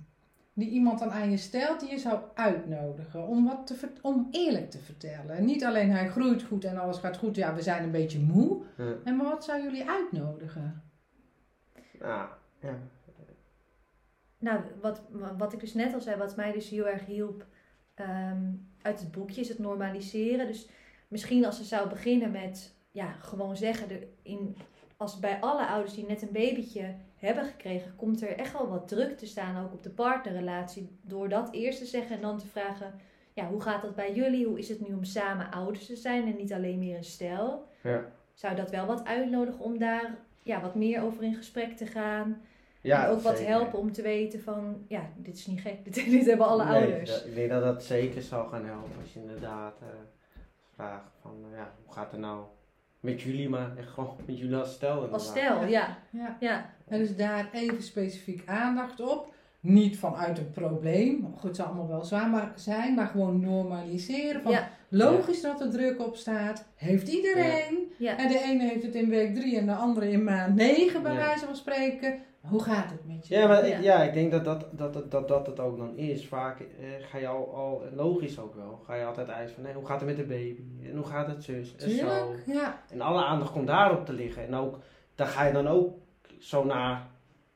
Die 0.59 0.69
iemand 0.69 0.99
dan 0.99 1.11
aan 1.11 1.31
je 1.31 1.37
stelt, 1.37 1.79
die 1.79 1.89
je 1.89 1.97
zou 1.97 2.19
uitnodigen 2.33 3.27
om, 3.27 3.45
wat 3.45 3.67
te, 3.67 3.89
om 4.01 4.27
eerlijk 4.31 4.71
te 4.71 4.79
vertellen. 4.79 5.35
En 5.35 5.45
niet 5.45 5.65
alleen 5.65 5.91
hij 5.91 6.09
groeit 6.09 6.43
goed 6.43 6.63
en 6.63 6.77
alles 6.77 6.97
gaat 6.97 7.17
goed, 7.17 7.35
ja, 7.35 7.55
we 7.55 7.61
zijn 7.61 7.83
een 7.83 7.91
beetje 7.91 8.19
moe. 8.19 8.61
Ja. 8.77 8.93
En 9.03 9.15
maar 9.15 9.25
wat 9.25 9.43
zou 9.43 9.61
jullie 9.61 9.89
uitnodigen? 9.89 10.83
Nou, 11.99 12.29
ja. 12.61 12.77
Nou, 14.39 14.61
wat, 14.81 15.01
wat 15.37 15.53
ik 15.53 15.59
dus 15.59 15.73
net 15.73 15.93
al 15.93 16.01
zei, 16.01 16.17
wat 16.17 16.35
mij 16.35 16.51
dus 16.51 16.69
heel 16.69 16.87
erg 16.87 17.05
hielp 17.05 17.45
ehm, 17.93 18.51
uit 18.81 18.99
het 18.99 19.11
boekje, 19.11 19.41
is 19.41 19.49
het 19.49 19.59
normaliseren. 19.59 20.47
Dus 20.47 20.69
misschien 21.07 21.45
als 21.45 21.57
ze 21.57 21.63
zou 21.63 21.89
beginnen 21.89 22.31
met, 22.31 22.75
ja, 22.91 23.11
gewoon 23.11 23.57
zeggen, 23.57 23.87
de, 23.87 24.07
in, 24.21 24.55
als 24.97 25.19
bij 25.19 25.39
alle 25.39 25.67
ouders 25.67 25.93
die 25.93 26.05
net 26.05 26.21
een 26.21 26.31
babytje 26.31 26.95
hebben 27.19 27.45
gekregen, 27.45 27.95
komt 27.95 28.21
er 28.21 28.37
echt 28.37 28.53
wel 28.53 28.67
wat 28.69 28.87
druk 28.87 29.17
te 29.17 29.25
staan, 29.25 29.63
ook 29.65 29.73
op 29.73 29.83
de 29.83 29.89
partnerrelatie. 29.89 30.97
Door 31.01 31.29
dat 31.29 31.49
eerst 31.51 31.79
te 31.79 31.85
zeggen 31.85 32.15
en 32.15 32.21
dan 32.21 32.37
te 32.37 32.47
vragen, 32.47 32.93
ja, 33.33 33.47
hoe 33.47 33.61
gaat 33.61 33.81
dat 33.81 33.95
bij 33.95 34.13
jullie? 34.13 34.45
Hoe 34.45 34.59
is 34.59 34.69
het 34.69 34.87
nu 34.87 34.93
om 34.93 35.03
samen 35.03 35.51
ouders 35.51 35.85
te 35.85 35.95
zijn 35.95 36.25
en 36.27 36.35
niet 36.37 36.53
alleen 36.53 36.79
meer 36.79 36.97
een 36.97 37.03
stel? 37.03 37.67
Ja. 37.83 38.05
Zou 38.33 38.55
dat 38.55 38.69
wel 38.69 38.85
wat 38.85 39.05
uitnodigen 39.05 39.59
om 39.63 39.77
daar 39.77 40.15
ja, 40.43 40.61
wat 40.61 40.75
meer 40.75 41.01
over 41.01 41.23
in 41.23 41.35
gesprek 41.35 41.77
te 41.77 41.85
gaan? 41.85 42.41
Ja, 42.81 43.05
en 43.05 43.09
ook 43.11 43.21
wat 43.21 43.37
zeker. 43.37 43.51
helpen 43.51 43.79
om 43.79 43.91
te 43.91 44.01
weten 44.01 44.41
van, 44.41 44.85
ja, 44.87 45.09
dit 45.17 45.35
is 45.35 45.47
niet 45.47 45.61
gek, 45.61 45.83
dit, 45.85 45.95
dit 45.95 46.25
hebben 46.25 46.47
alle 46.47 46.65
Nee, 46.65 46.73
ouders. 46.81 47.09
dat- 47.11 47.25
ik 47.25 47.35
denk 47.35 47.49
dat 47.49 47.63
dat 47.63 47.83
zeker 47.83 48.21
zal 48.21 48.45
gaan 48.47 48.65
helpen 48.65 48.91
als 49.01 49.13
je 49.13 49.19
inderdaad 49.19 49.81
eh, 49.81 49.87
vraagt 50.75 51.11
van 51.21 51.33
ja, 51.55 51.71
hoe 51.85 51.93
gaat 51.93 52.11
het 52.11 52.19
nou 52.19 52.43
met 52.99 53.21
jullie, 53.21 53.49
maar 53.49 53.77
echt 53.77 53.89
gewoon 53.89 54.15
met 54.25 54.39
jullie 54.39 54.55
als 54.55 54.73
stel. 54.73 54.89
Als 55.11 55.27
inderdaad. 55.27 55.57
stel, 55.61 55.67
ja. 55.69 55.97
Ja. 56.09 56.37
Ja, 56.39 56.69
En 56.87 56.99
dus 56.99 57.15
daar 57.15 57.49
even 57.53 57.83
specifiek 57.83 58.41
aandacht 58.45 58.99
op. 59.01 59.33
Niet 59.61 59.97
vanuit 59.97 60.37
een 60.37 60.51
probleem. 60.51 61.33
Goed, 61.33 61.43
het 61.43 61.55
zal 61.55 61.65
allemaal 61.65 61.87
wel 61.87 62.03
zwaar 62.03 62.29
maar 62.29 62.51
zijn, 62.55 62.93
maar 62.95 63.07
gewoon 63.07 63.39
normaliseren. 63.39 64.41
Van, 64.41 64.51
ja, 64.51 64.69
Logisch 64.89 65.41
dat 65.41 65.61
er 65.61 65.69
druk 65.71 66.05
op 66.05 66.15
staat. 66.15 66.65
Heeft 66.75 67.07
iedereen. 67.07 67.91
ja. 67.97 68.17
En 68.17 68.27
de 68.27 68.41
ene 68.43 68.63
heeft 68.63 68.83
het 68.83 68.95
in 68.95 69.09
week 69.09 69.35
drie 69.35 69.57
en 69.57 69.65
de 69.65 69.73
andere 69.73 70.11
in 70.11 70.23
maand 70.23 70.55
negen, 70.55 71.03
bij 71.03 71.13
Ja. 71.13 71.17
wijze 71.17 71.45
van 71.45 71.55
spreken. 71.55 72.19
Hoe 72.41 72.63
gaat 72.63 72.91
het 72.91 73.07
met 73.07 73.27
je? 73.27 73.35
Ja, 73.35 73.47
maar 73.47 73.65
ik, 73.67 73.81
Ja. 73.81 74.03
ik 74.03 74.13
denk 74.13 74.31
dat 74.31 74.45
dat, 74.45 74.65
dat, 74.71 74.93
dat, 74.93 75.11
dat, 75.11 75.27
dat 75.27 75.45
het 75.47 75.59
ook 75.59 75.77
dan 75.77 75.97
is. 75.97 76.27
Vaak 76.27 76.59
eh, 76.59 76.65
ga 77.01 77.17
je 77.17 77.27
al, 77.27 77.55
al, 77.55 77.83
logisch 77.93 78.39
ook 78.39 78.55
wel, 78.55 78.81
ga 78.85 78.95
je 78.95 79.05
altijd 79.05 79.27
eisen 79.27 79.55
van 79.55 79.63
nee, 79.63 79.73
hoe 79.73 79.85
gaat 79.85 79.99
het 79.99 80.09
met 80.09 80.17
de 80.17 80.23
baby? 80.23 80.63
En 80.83 80.95
hoe 80.95 81.05
gaat 81.05 81.27
het 81.27 81.43
zus? 81.43 81.75
En 81.75 81.89
zo. 81.89 81.95
Tuurlijk, 81.97 82.43
ja. 82.45 82.81
En 82.89 83.01
alle 83.01 83.23
aandacht 83.23 83.51
komt 83.51 83.67
daarop 83.67 84.05
te 84.05 84.13
liggen. 84.13 84.47
En 84.47 84.55
ook, 84.55 84.79
daar 85.15 85.27
ga 85.27 85.45
je 85.45 85.53
dan 85.53 85.67
ook 85.67 85.97
zo 86.39 86.63
naar, 86.63 87.07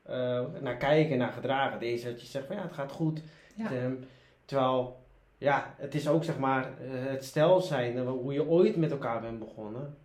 eh, 0.02 0.42
naar 0.60 0.76
kijken, 0.76 1.18
naar 1.18 1.32
gedragen. 1.32 1.78
Deze 1.78 2.10
dat 2.10 2.20
je 2.20 2.26
zegt 2.26 2.46
van 2.46 2.56
ja, 2.56 2.62
het 2.62 2.72
gaat 2.72 2.92
goed. 2.92 3.22
Ja. 3.54 3.72
Ehm, 3.72 3.94
terwijl, 4.44 4.96
ja, 5.38 5.74
het 5.76 5.94
is 5.94 6.08
ook 6.08 6.24
zeg 6.24 6.38
maar 6.38 6.62
eh, 6.64 6.88
het 6.90 7.24
stel 7.24 7.60
zijn, 7.60 7.98
hoe 7.98 8.32
je 8.32 8.48
ooit 8.48 8.76
met 8.76 8.90
elkaar 8.90 9.20
bent 9.20 9.38
begonnen. 9.38 9.96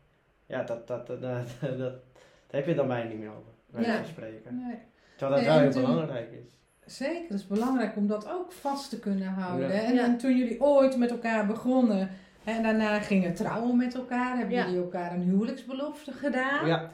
Ja, 0.45 0.63
dat, 0.63 0.87
dat, 0.87 1.07
dat, 1.07 1.21
dat, 1.21 1.47
dat, 1.61 1.77
daar 1.77 2.61
heb 2.61 2.65
je 2.65 2.75
dan 2.75 2.87
bijna 2.87 3.09
niet 3.09 3.19
meer 3.19 3.29
over. 3.29 3.51
Ja. 3.77 4.03
spreken. 4.03 4.55
Nee. 4.67 4.77
Terwijl 5.17 5.39
dat 5.41 5.49
Nee, 5.49 5.59
wel 5.59 5.67
en 5.69 5.73
heel 5.73 5.87
belangrijk 5.93 6.31
is. 6.31 6.57
Zeker, 6.97 7.21
het 7.29 7.39
is 7.39 7.47
belangrijk 7.47 7.95
om 7.95 8.07
dat 8.07 8.29
ook 8.29 8.51
vast 8.51 8.89
te 8.89 8.99
kunnen 8.99 9.27
houden. 9.27 9.67
Ja. 9.73 9.81
En, 9.81 9.93
Ja. 9.93 10.03
en 10.03 10.17
toen 10.17 10.37
jullie 10.37 10.61
ooit 10.61 10.97
met 10.97 11.11
elkaar 11.11 11.45
begonnen 11.47 12.09
hè, 12.43 12.51
en 12.51 12.63
daarna 12.63 12.99
gingen 12.99 13.33
trouwen 13.33 13.77
met 13.77 13.95
elkaar, 13.95 14.37
hebben 14.37 14.55
Ja. 14.55 14.65
jullie 14.65 14.81
elkaar 14.81 15.13
een 15.13 15.21
huwelijksbelofte 15.21 16.11
gedaan. 16.11 16.67
Ja, 16.67 16.89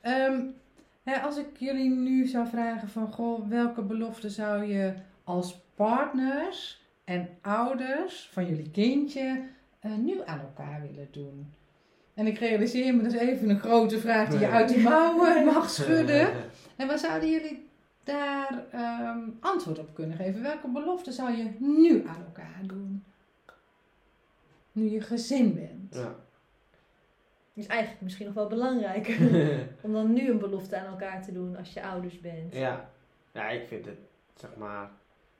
Ehm, 0.00 0.40
hè, 1.02 1.20
als 1.20 1.36
ik 1.38 1.46
jullie 1.58 1.90
nu 1.90 2.26
zou 2.26 2.46
vragen 2.46 2.88
van, 2.88 3.12
goh, 3.12 3.48
welke 3.48 3.82
belofte 3.82 4.30
zou 4.30 4.64
je 4.64 4.94
als 5.24 5.60
partners 5.74 6.82
en 7.04 7.28
ouders 7.42 8.28
van 8.32 8.46
jullie 8.46 8.70
kindje 8.70 9.42
eh, 9.80 9.90
nu 9.94 10.20
aan 10.24 10.40
elkaar 10.40 10.80
willen 10.80 11.08
doen? 11.10 11.52
En 12.20 12.26
ik 12.26 12.38
realiseer 12.38 12.94
me, 12.94 13.02
dat 13.02 13.12
is 13.12 13.18
even 13.18 13.50
een 13.50 13.60
grote 13.60 13.98
vraag 13.98 14.28
die 14.28 14.38
je 14.38 14.48
uit 14.48 14.68
de 14.68 14.78
mouwen 14.78 15.44
mag 15.54 15.70
schudden. 15.70 16.30
En 16.76 16.86
waar 16.86 16.98
zouden 16.98 17.30
jullie 17.30 17.68
daar 18.04 18.64
ehm, 18.70 19.18
antwoord 19.40 19.78
op 19.78 19.94
kunnen 19.94 20.16
geven? 20.16 20.42
Welke 20.42 20.68
belofte 20.68 21.12
zou 21.12 21.36
je 21.36 21.50
nu 21.58 22.06
aan 22.06 22.24
elkaar 22.24 22.60
doen? 22.62 23.04
Nu 24.72 24.90
je 24.90 25.00
gezin 25.00 25.54
bent. 25.54 25.94
Ja. 25.94 26.14
is 27.54 27.66
eigenlijk 27.66 28.02
misschien 28.02 28.26
nog 28.26 28.34
wel 28.34 28.46
belangrijker. 28.46 29.18
om 29.84 29.92
dan 29.92 30.12
nu 30.12 30.30
een 30.30 30.38
belofte 30.38 30.76
aan 30.78 30.86
elkaar 30.86 31.22
te 31.22 31.32
doen 31.32 31.56
als 31.56 31.72
je 31.72 31.82
ouders 31.82 32.20
bent. 32.20 32.54
ja. 32.54 32.90
ja, 33.32 33.48
ik 33.48 33.66
vind 33.68 33.84
het, 33.86 33.98
zeg 34.34 34.50
maar, 34.56 34.90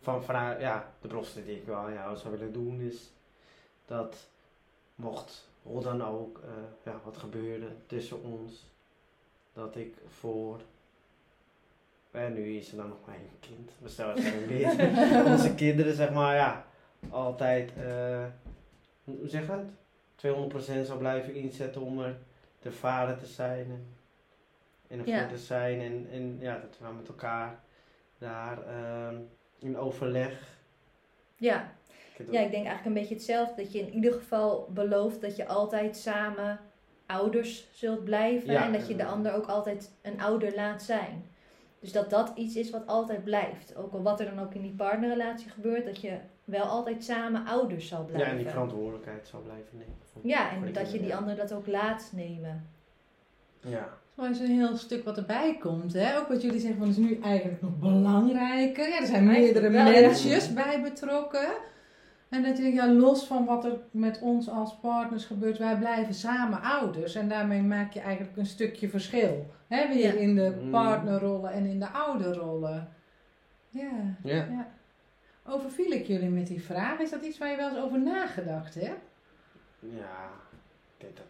van, 0.00 0.24
vanuit, 0.24 0.60
ja, 0.60 0.92
de 1.00 1.08
belofte 1.08 1.44
die 1.44 1.56
ik 1.56 1.66
wel 1.66 1.76
aan 1.76 1.92
jou 1.92 2.16
zou 2.16 2.38
willen 2.38 2.52
doen 2.52 2.80
is 2.80 3.12
dat 3.86 4.28
mocht 4.94 5.48
hoe 5.70 5.82
dan 5.82 6.04
ook, 6.04 6.38
eh, 6.44 6.50
ja, 6.92 7.00
wat 7.04 7.16
gebeurde 7.16 7.66
tussen 7.86 8.22
ons, 8.22 8.66
dat 9.52 9.76
ik 9.76 9.94
voor, 10.08 10.60
en 12.10 12.32
nu 12.32 12.56
is 12.56 12.70
er 12.70 12.76
dan 12.76 12.88
nog 12.88 13.08
één 13.08 13.30
kind, 13.40 13.70
maar 13.80 13.90
stel 13.90 14.08
er 14.10 14.18
zijn 14.22 14.46
meer, 14.46 14.68
onze 15.32 15.54
kinderen 15.54 15.94
zeg 15.94 16.12
maar, 16.12 16.34
ja, 16.34 16.66
altijd, 17.10 17.72
eh, 17.76 18.24
hoe 19.04 19.16
hoe 19.16 19.28
zeg 19.28 19.40
je 19.40 19.46
dat? 19.46 19.64
200% 20.14 20.86
zou 20.86 20.98
blijven 20.98 21.34
inzetten 21.34 21.80
om 21.82 22.00
er 22.00 22.16
de 22.62 22.72
vader 22.72 23.16
te 23.18 23.26
zijn 23.26 23.64
en, 23.70 23.86
en 24.88 24.98
ervoor 24.98 25.14
Ja. 25.14 25.26
te 25.26 25.38
zijn 25.38 25.80
en, 25.80 26.08
en 26.10 26.36
ja, 26.40 26.58
dat 26.58 26.78
we 26.78 26.92
met 26.96 27.08
elkaar 27.08 27.60
daar 28.18 28.62
ehm, 28.66 29.16
in 29.58 29.76
overleg. 29.78 30.56
Ja. 31.36 31.72
Ja, 32.30 32.40
ik 32.40 32.50
denk 32.50 32.66
eigenlijk 32.66 32.86
een 32.86 33.00
beetje 33.02 33.14
hetzelfde. 33.14 33.62
Dat 33.62 33.72
je 33.72 33.78
in 33.80 33.94
ieder 33.94 34.12
geval 34.12 34.68
belooft 34.74 35.20
dat 35.20 35.36
je 35.36 35.46
altijd 35.46 35.96
samen 35.96 36.58
ouders 37.06 37.68
zult 37.72 38.04
blijven. 38.04 38.52
Ja. 38.52 38.64
En 38.64 38.72
dat 38.72 38.88
je 38.88 38.96
de 38.96 39.04
ander 39.04 39.32
ook 39.34 39.46
altijd 39.46 39.90
een 40.02 40.20
ouder 40.20 40.54
laat 40.54 40.82
zijn. 40.82 41.24
Dus 41.80 41.92
dat 41.92 42.10
dat 42.10 42.32
iets 42.34 42.56
is 42.56 42.70
wat 42.70 42.86
altijd 42.86 43.24
blijft. 43.24 43.76
Ook 43.76 43.92
al 43.92 44.02
wat 44.02 44.20
er 44.20 44.26
dan 44.34 44.44
ook 44.44 44.54
in 44.54 44.62
die 44.62 44.74
partnerrelatie 44.76 45.50
gebeurt. 45.50 45.84
Dat 45.84 46.00
je 46.00 46.16
wel 46.44 46.64
altijd 46.64 47.04
samen 47.04 47.46
ouders 47.46 47.88
zal 47.88 48.04
blijven. 48.04 48.26
ja, 48.26 48.32
en 48.32 48.38
die 48.38 48.48
verantwoordelijkheid 48.48 49.28
zou 49.28 49.42
blijven 49.42 49.78
nemen. 49.78 49.94
voor- 50.12 50.20
Ja, 50.24 50.50
en 50.50 50.72
dat 50.72 50.92
je 50.92 51.00
die 51.00 51.14
ander 51.14 51.36
dat 51.36 51.52
ook 51.52 51.66
laat 51.66 52.10
nemen. 52.14 52.66
Ja. 53.60 53.88
Maar 54.14 54.30
is 54.30 54.38
een 54.40 54.46
heel 54.46 54.76
stuk 54.76 55.04
wat 55.04 55.16
erbij 55.16 55.56
komt. 55.60 55.92
Hè? 55.92 56.18
Ook 56.18 56.28
wat 56.28 56.42
jullie 56.42 56.60
zeggen, 56.60 56.78
van, 56.78 56.88
is 56.88 56.96
nu 56.96 57.18
eigenlijk 57.22 57.62
nog 57.62 57.78
belangrijker. 57.78 58.88
Ja, 58.88 59.00
er 59.00 59.06
zijn 59.06 59.26
meerdere 59.26 59.70
mensjes 59.70 60.52
bij 60.52 60.82
betrokken. 60.82 61.48
En 62.30 62.42
dat 62.42 62.56
je 62.56 62.62
denkt, 62.62 62.76
ja, 62.76 62.92
los 62.92 63.26
van 63.26 63.44
wat 63.44 63.64
er 63.64 63.78
met 63.90 64.20
ons 64.20 64.48
als 64.48 64.76
partners 64.76 65.24
gebeurt, 65.24 65.58
wij 65.58 65.78
blijven 65.78 66.14
samen 66.14 66.62
ouders. 66.62 67.14
En 67.14 67.28
daarmee 67.28 67.62
maak 67.62 67.92
je 67.92 68.00
eigenlijk 68.00 68.36
een 68.36 68.46
stukje 68.46 68.88
verschil. 68.88 69.46
Hè? 69.68 69.88
Weer 69.88 70.14
Ja. 70.14 70.20
in 70.20 70.34
de 70.34 70.58
Mm. 70.62 70.70
partnerrollen 70.70 71.52
en 71.52 71.66
in 71.66 71.78
de 71.80 71.88
ouderrollen. 71.88 72.88
Ja, 73.70 73.90
Ja. 74.22 74.34
ja. 74.34 74.66
Overviel 75.46 75.90
ik 75.90 76.06
jullie 76.06 76.28
met 76.28 76.46
die 76.46 76.62
vraag? 76.62 76.98
Is 76.98 77.10
dat 77.10 77.22
iets 77.22 77.38
waar 77.38 77.50
je 77.50 77.56
wel 77.56 77.68
eens 77.68 77.78
over 77.78 78.00
nagedacht 78.00 78.74
hebt? 78.74 79.00
Ja, 79.78 80.28
ik 80.96 81.04
denk 81.04 81.16
dat. 81.16 81.24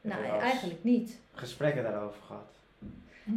Nou, 0.00 0.40
eigenlijk 0.40 0.84
niet. 0.84 1.20
Gesprekken 1.32 1.82
daarover 1.82 2.22
gehad. 2.22 2.52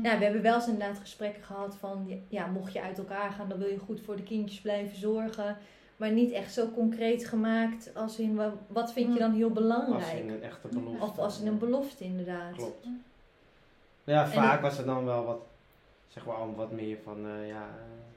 Ja, 0.04 0.18
we 0.18 0.24
hebben 0.24 0.42
wel 0.42 0.56
eens 0.56 0.68
inderdaad 0.68 1.00
gesprekken 1.00 1.44
gehad 1.44 1.76
van, 1.76 2.22
ja, 2.28 2.46
mocht 2.46 2.74
je 2.74 2.82
uit 2.82 2.98
elkaar 2.98 3.32
gaan, 3.32 3.50
dan 3.50 3.58
wil 3.58 3.68
je 3.68 3.78
goed 3.80 4.02
voor 4.02 4.16
de 4.16 4.24
kindjes 4.24 4.62
blijven 4.62 4.98
zorgen. 4.98 5.58
Maar 5.98 6.12
niet 6.12 6.32
echt 6.32 6.54
zo 6.54 6.70
concreet 6.72 7.26
gemaakt 7.26 7.92
als 7.96 8.20
in, 8.20 8.36
wa- 8.36 8.54
wat 8.68 8.94
vind 8.94 9.14
je 9.14 9.20
dan 9.20 9.32
heel 9.34 9.46
Als 9.50 9.54
belangrijk? 9.60 10.20
in 10.20 10.30
een 10.30 10.44
echte 10.44 10.68
belofte. 10.68 11.04
Of 11.04 11.18
als 11.18 11.40
in 11.42 11.48
een 11.48 11.58
belofte 11.58 12.04
inderdaad. 12.04 12.56
Klopt. 12.56 12.88
Ja, 14.04 14.28
vaak 14.28 14.62
was 14.62 14.78
het 14.78 14.86
dan 14.86 15.06
wel 15.06 15.26
wat, 15.26 15.40
zeg 16.08 16.26
maar, 16.26 16.36
al 16.36 16.54
wat 16.56 16.72
meer 16.72 16.98
van, 17.04 17.18
eh, 17.26 17.48
ja. 17.48 17.62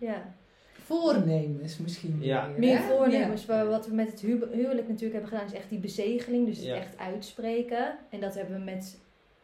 eh, 0.01 0.09
Ja, 0.09 0.35
Voornemens 0.72 1.78
misschien 1.78 2.16
Ja. 2.20 2.49
meer. 2.57 2.81
voornemens. 2.81 3.47
Wat 3.47 3.87
we 3.87 3.95
met 3.95 4.11
het 4.11 4.20
hu- 4.20 4.47
huwelijk 4.53 4.89
natuurlijk 4.89 5.12
hebben 5.12 5.28
gedaan 5.28 5.47
is 5.47 5.53
echt 5.53 5.68
die 5.68 5.78
bezegeling. 5.78 6.47
Dus 6.47 6.57
het 6.57 6.66
Ja. 6.66 6.74
echt 6.74 6.99
uitspreken. 6.99 7.97
En 8.11 8.20
dat 8.20 8.35
hebben 8.35 8.55
we 8.59 8.64
met, 8.64 8.99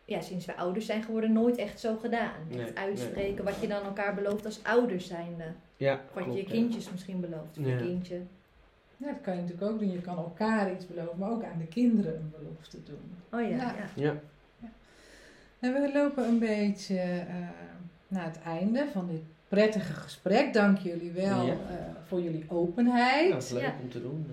ja, 0.04 0.20
sinds 0.20 0.46
we 0.46 0.56
ouders 0.56 0.86
zijn 0.86 1.02
geworden, 1.02 1.32
nooit 1.32 1.56
echt 1.56 1.80
zo 1.80 1.96
gedaan. 1.96 2.32
Nee, 2.50 2.60
echt 2.64 2.76
uitspreken 2.76 3.44
wat 3.44 3.60
je 3.60 3.68
dan 3.68 3.82
elkaar 3.84 4.14
belooft 4.14 4.44
als 4.44 4.60
ouders 4.64 5.06
zijnde. 5.06 5.44
Ja, 5.76 6.00
Wat 6.12 6.22
klopt, 6.24 6.38
je 6.38 6.44
ja. 6.44 6.50
kindjes 6.50 6.90
misschien 6.90 7.20
belooft. 7.20 7.58
Of 7.58 7.64
Ja. 7.66 7.70
je 7.72 7.76
kindje. 7.84 8.20
Ja, 8.96 9.06
dat 9.06 9.20
kan 9.22 9.34
je 9.36 9.40
natuurlijk 9.42 9.70
ook 9.72 9.78
doen. 9.78 9.90
Je 9.92 10.00
kan 10.00 10.16
elkaar 10.16 10.72
iets 10.72 10.86
beloven, 10.86 11.18
maar 11.18 11.30
ook 11.30 11.44
aan 11.44 11.58
de 11.58 11.66
kinderen 11.66 12.14
een 12.14 12.32
belofte 12.38 12.76
doen. 12.84 13.00
Oh 13.32 13.40
ja, 13.40 13.56
Ja. 13.56 13.74
ja. 13.94 14.14
Ja. 14.60 14.68
En 15.58 15.72
we 15.72 15.90
lopen 15.94 16.24
een 16.28 16.38
beetje 16.38 16.98
eh, 16.98 17.34
naar 18.08 18.24
het 18.24 18.38
einde 18.44 18.86
van 18.92 19.06
dit 19.10 19.20
prettige 19.48 19.92
gesprek. 19.92 20.52
Dank 20.52 20.78
jullie 20.78 21.12
wel 21.12 21.46
Ja. 21.46 21.52
eh, 21.52 21.58
voor 22.06 22.20
jullie 22.20 22.44
openheid. 22.48 23.26
Ja, 23.28 23.32
dat 23.34 23.42
is 23.42 23.50
leuk 23.50 23.62
Ja. 23.62 23.74
om 23.82 23.90
te 23.90 24.02
doen. 24.02 24.26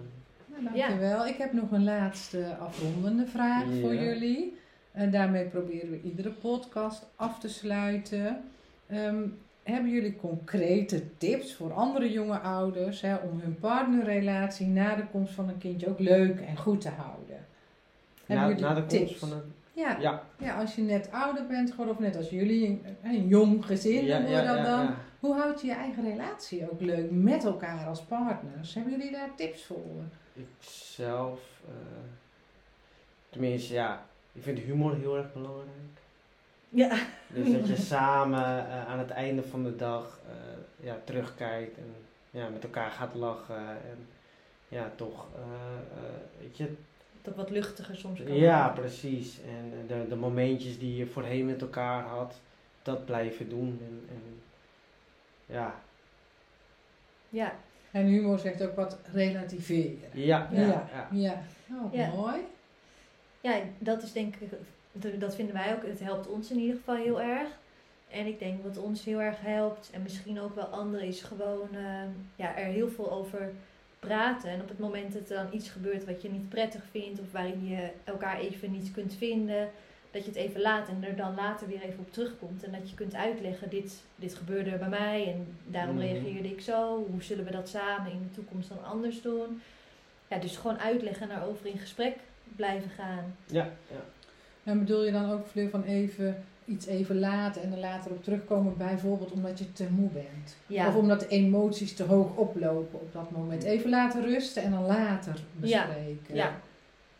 Nou, 0.47 0.63
dankjewel. 0.63 1.27
Ik 1.27 1.37
heb 1.37 1.53
nog 1.53 1.71
een 1.71 1.83
laatste 1.83 2.55
afrondende 2.59 3.25
vraag 3.25 3.63
Ja. 3.73 3.81
voor 3.81 3.95
jullie. 3.95 4.57
En 4.91 5.11
daarmee 5.11 5.45
proberen 5.45 5.89
we 5.91 6.01
iedere 6.01 6.29
podcast 6.29 7.05
af 7.15 7.39
te 7.39 7.49
sluiten. 7.49 8.43
Ehm, 8.87 9.23
hebben 9.63 9.91
jullie 9.91 10.15
concrete 10.15 11.17
tips 11.17 11.55
voor 11.55 11.73
andere 11.73 12.11
jonge 12.11 12.39
ouders 12.39 13.01
hè, 13.01 13.15
om 13.15 13.39
hun 13.39 13.59
partnerrelatie 13.59 14.67
na 14.67 14.95
de 14.95 15.07
komst 15.11 15.33
van 15.33 15.49
een 15.49 15.57
kindje 15.57 15.89
ook 15.89 15.99
leuk 15.99 16.39
en 16.39 16.57
goed 16.57 16.81
te 16.81 16.89
houden? 16.89 17.45
Na, 18.25 18.47
Hebben 18.47 18.61
na 18.61 18.73
de 18.73 18.97
komst 18.97 19.19
van 19.19 19.31
een... 19.31 19.53
Ja, 19.73 19.97
Ja, 19.99 20.23
ja, 20.39 20.59
als 20.59 20.75
je 20.75 20.81
net 20.81 21.11
ouder 21.11 21.47
bent 21.47 21.71
geworden 21.71 21.93
of 21.93 21.99
net 21.99 22.15
als 22.15 22.29
jullie, 22.29 22.67
een, 22.67 22.81
een 23.03 23.27
jong 23.27 23.65
gezin 23.65 24.05
ja, 24.05 24.17
ja, 24.17 24.55
dat 24.55 24.65
dan. 24.65 24.95
Hoe 25.19 25.35
houd 25.35 25.61
je 25.61 25.67
je 25.67 25.73
eigen 25.73 26.03
relatie 26.03 26.71
ook 26.71 26.81
leuk 26.81 27.11
met 27.11 27.43
elkaar 27.43 27.87
als 27.87 28.01
partners? 28.01 28.73
Hebben 28.73 28.93
jullie 28.93 29.11
daar 29.11 29.35
tips 29.35 29.65
voor? 29.65 30.03
Ik 30.33 30.47
zelf, 30.95 31.39
eh, 31.67 31.73
tenminste 33.29 33.73
ja, 33.73 34.05
ik 34.31 34.43
vind 34.43 34.59
humor 34.59 34.95
heel 34.95 35.17
erg 35.17 35.33
belangrijk. 35.33 36.02
Ja. 36.73 36.97
Dus 37.27 37.51
dat 37.51 37.67
je 37.67 37.75
samen 37.75 38.67
eh, 38.69 38.87
aan 38.87 38.99
het 38.99 39.09
einde 39.09 39.43
van 39.43 39.63
de 39.63 39.75
dag 39.75 40.19
eh, 40.27 40.85
ja, 40.85 40.97
terugkijkt 41.03 41.77
en 41.77 41.95
ja, 42.31 42.49
met 42.49 42.63
elkaar 42.63 42.89
gaat 42.91 43.13
lachen. 43.13 43.67
En 43.67 44.07
ja, 44.67 44.91
toch, 44.95 45.25
eh, 45.35 45.41
eh, 45.97 46.13
weet 46.39 46.57
je, 46.57 46.73
Dat 47.21 47.35
wat 47.35 47.49
luchtiger 47.49 47.95
soms 47.95 48.23
kan 48.23 48.33
ja, 48.35 48.65
worden. 48.65 48.83
precies. 48.83 49.39
En 49.47 49.87
de, 49.87 50.05
de 50.09 50.15
momentjes 50.15 50.79
die 50.79 50.95
je 50.95 51.05
voorheen 51.07 51.45
met 51.45 51.61
elkaar 51.61 52.03
had, 52.03 52.39
dat 52.81 53.05
blijven 53.05 53.49
doen. 53.49 53.79
En, 53.81 54.15
en 54.15 54.41
ja, 55.45 55.75
Ja, 57.29 57.53
En 57.91 58.05
humor 58.05 58.39
zegt 58.39 58.63
ook 58.63 58.75
wat 58.75 58.97
relativeren. 59.11 60.09
ja, 60.13 60.49
Ja, 60.51 60.61
ja. 60.61 60.87
ja. 60.93 61.07
ja. 61.11 61.41
Oh, 61.83 61.93
Ja. 61.93 62.09
mooi. 62.09 62.37
ja, 63.41 63.59
dat 63.79 64.03
is 64.03 64.11
denk 64.11 64.35
ik, 64.35 64.49
dat 65.19 65.35
vinden 65.35 65.55
wij 65.55 65.73
ook, 65.75 65.85
het 65.85 65.99
helpt 65.99 66.27
ons 66.27 66.51
in 66.51 66.59
ieder 66.59 66.75
geval 66.75 66.95
heel 66.95 67.21
erg. 67.21 67.47
En 68.09 68.25
ik 68.25 68.39
denk 68.39 68.63
wat 68.63 68.77
ons 68.77 69.03
heel 69.05 69.21
erg 69.21 69.41
helpt, 69.41 69.89
en 69.93 70.01
misschien 70.01 70.39
ook 70.39 70.55
wel 70.55 70.65
anderen, 70.65 71.07
is 71.07 71.21
gewoon 71.21 71.67
eh, 71.75 72.03
ja, 72.35 72.55
er 72.57 72.65
heel 72.65 72.89
veel 72.89 73.11
over 73.11 73.51
praten. 73.99 74.49
En 74.49 74.61
op 74.61 74.69
het 74.69 74.79
moment 74.79 75.13
dat 75.13 75.29
er 75.29 75.35
dan 75.35 75.53
iets 75.53 75.69
gebeurt 75.69 76.05
wat 76.05 76.21
je 76.21 76.29
niet 76.31 76.49
prettig 76.49 76.81
vindt, 76.91 77.19
of 77.19 77.31
waarin 77.31 77.67
je 77.67 77.89
elkaar 78.03 78.39
even 78.39 78.71
niet 78.71 78.91
kunt 78.91 79.13
vinden, 79.13 79.69
dat 80.11 80.21
je 80.23 80.27
het 80.29 80.39
even 80.39 80.61
laat 80.61 80.87
en 80.89 81.03
er 81.03 81.15
dan 81.15 81.35
later 81.35 81.67
weer 81.67 81.81
even 81.81 81.99
op 81.99 82.11
terugkomt. 82.13 82.63
En 82.63 82.71
dat 82.71 82.89
je 82.89 82.95
kunt 82.95 83.15
uitleggen, 83.15 83.69
dit, 83.69 84.03
dit 84.15 84.35
gebeurde 84.35 84.69
er 84.69 84.77
bij 84.79 84.89
mij 84.89 85.33
en 85.33 85.57
daarom 85.65 85.95
Mhm. 85.95 86.05
reageerde 86.05 86.49
ik 86.49 86.61
zo. 86.61 87.05
Hoe 87.11 87.23
zullen 87.23 87.45
we 87.45 87.51
dat 87.51 87.69
samen 87.69 88.11
in 88.11 88.19
de 88.27 88.31
toekomst 88.35 88.69
dan 88.69 88.83
anders 88.85 89.21
doen? 89.21 89.61
Ja, 90.27 90.37
dus 90.37 90.57
gewoon 90.57 90.79
uitleggen 90.79 91.21
en 91.29 91.35
daarover 91.35 91.65
in 91.65 91.77
gesprek 91.77 92.15
blijven 92.55 92.89
gaan. 92.89 93.35
ja, 93.45 93.69
ja. 93.89 94.03
En 94.63 94.79
bedoel 94.79 95.03
je 95.05 95.11
dan 95.11 95.31
ook, 95.31 95.47
Fleur, 95.47 95.69
van 95.69 95.83
even 95.83 96.43
iets 96.65 96.85
even 96.85 97.19
laten 97.19 97.61
en 97.61 97.71
er 97.71 97.77
later 97.79 98.11
op 98.11 98.23
terugkomen, 98.23 98.77
bijvoorbeeld 98.77 99.31
omdat 99.31 99.59
je 99.59 99.73
te 99.73 99.87
moe 99.89 100.09
bent? 100.09 100.55
Ja. 100.67 100.87
Of 100.87 100.95
omdat 100.95 101.19
de 101.19 101.27
emoties 101.27 101.93
te 101.93 102.03
hoog 102.03 102.35
oplopen 102.35 102.99
op 102.99 103.13
dat 103.13 103.31
moment. 103.31 103.63
Even 103.63 103.89
laten 103.89 104.21
rusten 104.23 104.63
en 104.63 104.71
dan 104.71 104.85
later 104.85 105.39
bespreken. 105.55 106.35
Ja. 106.35 106.59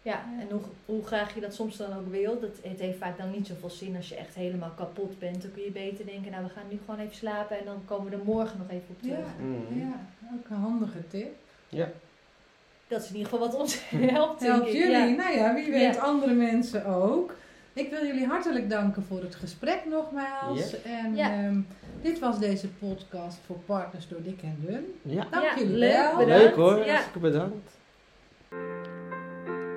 Ja, 0.02 0.24
en 0.40 0.48
hoe, 0.52 0.62
hoe 0.86 1.06
graag 1.06 1.36
je 1.36 1.42
dat 1.42 1.54
soms 1.54 1.78
dan 1.78 1.94
ook 1.94 2.08
wil, 2.12 2.40
dat, 2.40 2.50
het 2.62 2.80
heeft 2.80 2.98
vaak 2.98 3.18
dan 3.18 3.32
niet 3.32 3.48
zoveel 3.48 3.70
zin 3.70 3.96
als 3.96 4.10
je 4.10 4.16
echt 4.16 4.36
helemaal 4.36 4.72
kapot 4.76 5.20
bent. 5.20 5.42
Dan 5.42 5.52
kun 5.52 5.64
je 5.64 5.72
beter 5.72 6.06
denken, 6.06 6.32
nou 6.32 6.44
we 6.44 6.50
gaan 6.50 6.64
nu 6.70 6.80
gewoon 6.86 7.00
even 7.00 7.16
slapen 7.16 7.60
en 7.60 7.66
dan 7.66 7.82
komen 7.86 8.10
we 8.12 8.18
er 8.18 8.24
morgen 8.24 8.58
nog 8.58 8.70
even 8.70 8.86
op 8.90 9.02
terug. 9.02 9.18
Ja, 9.18 9.44
Mhm. 9.46 9.80
ja, 9.80 10.06
ook 10.36 10.50
een 10.50 10.56
handige 10.56 11.08
tip. 11.08 11.36
Ja. 11.70 11.90
Dat 12.94 13.02
is 13.04 13.10
in 13.10 13.16
ieder 13.16 13.32
geval 13.32 13.48
wat 13.48 13.60
ons 13.60 13.80
helpt. 14.14 14.42
Helpt 14.44 14.72
jullie? 14.72 14.92
Ja. 14.92 15.06
Nou 15.06 15.36
ja, 15.38 15.54
wie 15.54 15.72
weet 15.72 15.96
Ja. 15.96 16.02
andere 16.02 16.34
mensen 16.34 16.86
ook. 16.86 17.34
Ik 17.74 17.90
wil 17.90 18.06
jullie 18.06 18.26
hartelijk 18.26 18.70
danken 18.70 19.04
voor 19.08 19.22
het 19.22 19.36
gesprek 19.36 19.82
nogmaals. 19.90 20.82
En 20.82 21.16
Ja. 21.16 21.32
ehm, 21.32 21.60
dit 22.02 22.20
was 22.20 22.40
deze 22.40 22.68
podcast 22.68 23.38
voor 23.46 23.56
Partners 23.66 24.08
door 24.08 24.22
Dik 24.24 24.42
en 24.42 24.58
Dun. 24.60 24.86
Ja. 25.02 25.28
Dank 25.32 25.44
Ja, 25.44 25.54
jullie 25.58 25.76
leuk, 25.78 25.92
wel. 25.94 26.18
bedankt. 26.18 26.44
Leuk 26.44 26.56
hoor, 26.56 26.78
Ja. 26.78 26.86
hartstikke 26.86 27.20
bedankt. 27.20 27.72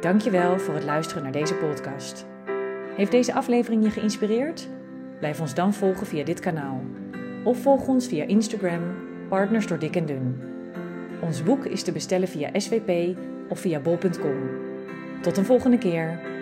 Dankjewel 0.00 0.58
voor 0.58 0.74
het 0.74 0.84
luisteren 0.84 1.22
naar 1.22 1.32
deze 1.32 1.54
podcast. 1.54 2.26
Heeft 2.96 3.10
deze 3.10 3.32
aflevering 3.34 3.84
je 3.84 3.90
geïnspireerd? 3.90 4.68
Blijf 5.18 5.40
ons 5.40 5.54
dan 5.54 5.74
volgen 5.74 6.06
via 6.06 6.24
dit 6.24 6.40
kanaal. 6.40 6.80
Of 7.44 7.58
volg 7.58 7.88
ons 7.88 8.06
via 8.06 8.24
Instagram, 8.24 8.82
Partners 9.28 9.66
door 9.66 9.78
Dik 9.78 9.96
en 9.96 10.06
Dun. 10.06 10.40
Ons 11.20 11.42
boek 11.42 11.64
is 11.64 11.82
te 11.82 11.92
bestellen 11.92 12.28
via 12.28 12.50
SWP 12.52 13.16
of 13.48 13.60
via 13.60 13.80
bol.com. 13.80 14.38
Tot 15.22 15.36
een 15.36 15.44
volgende 15.44 15.78
keer. 15.78 16.35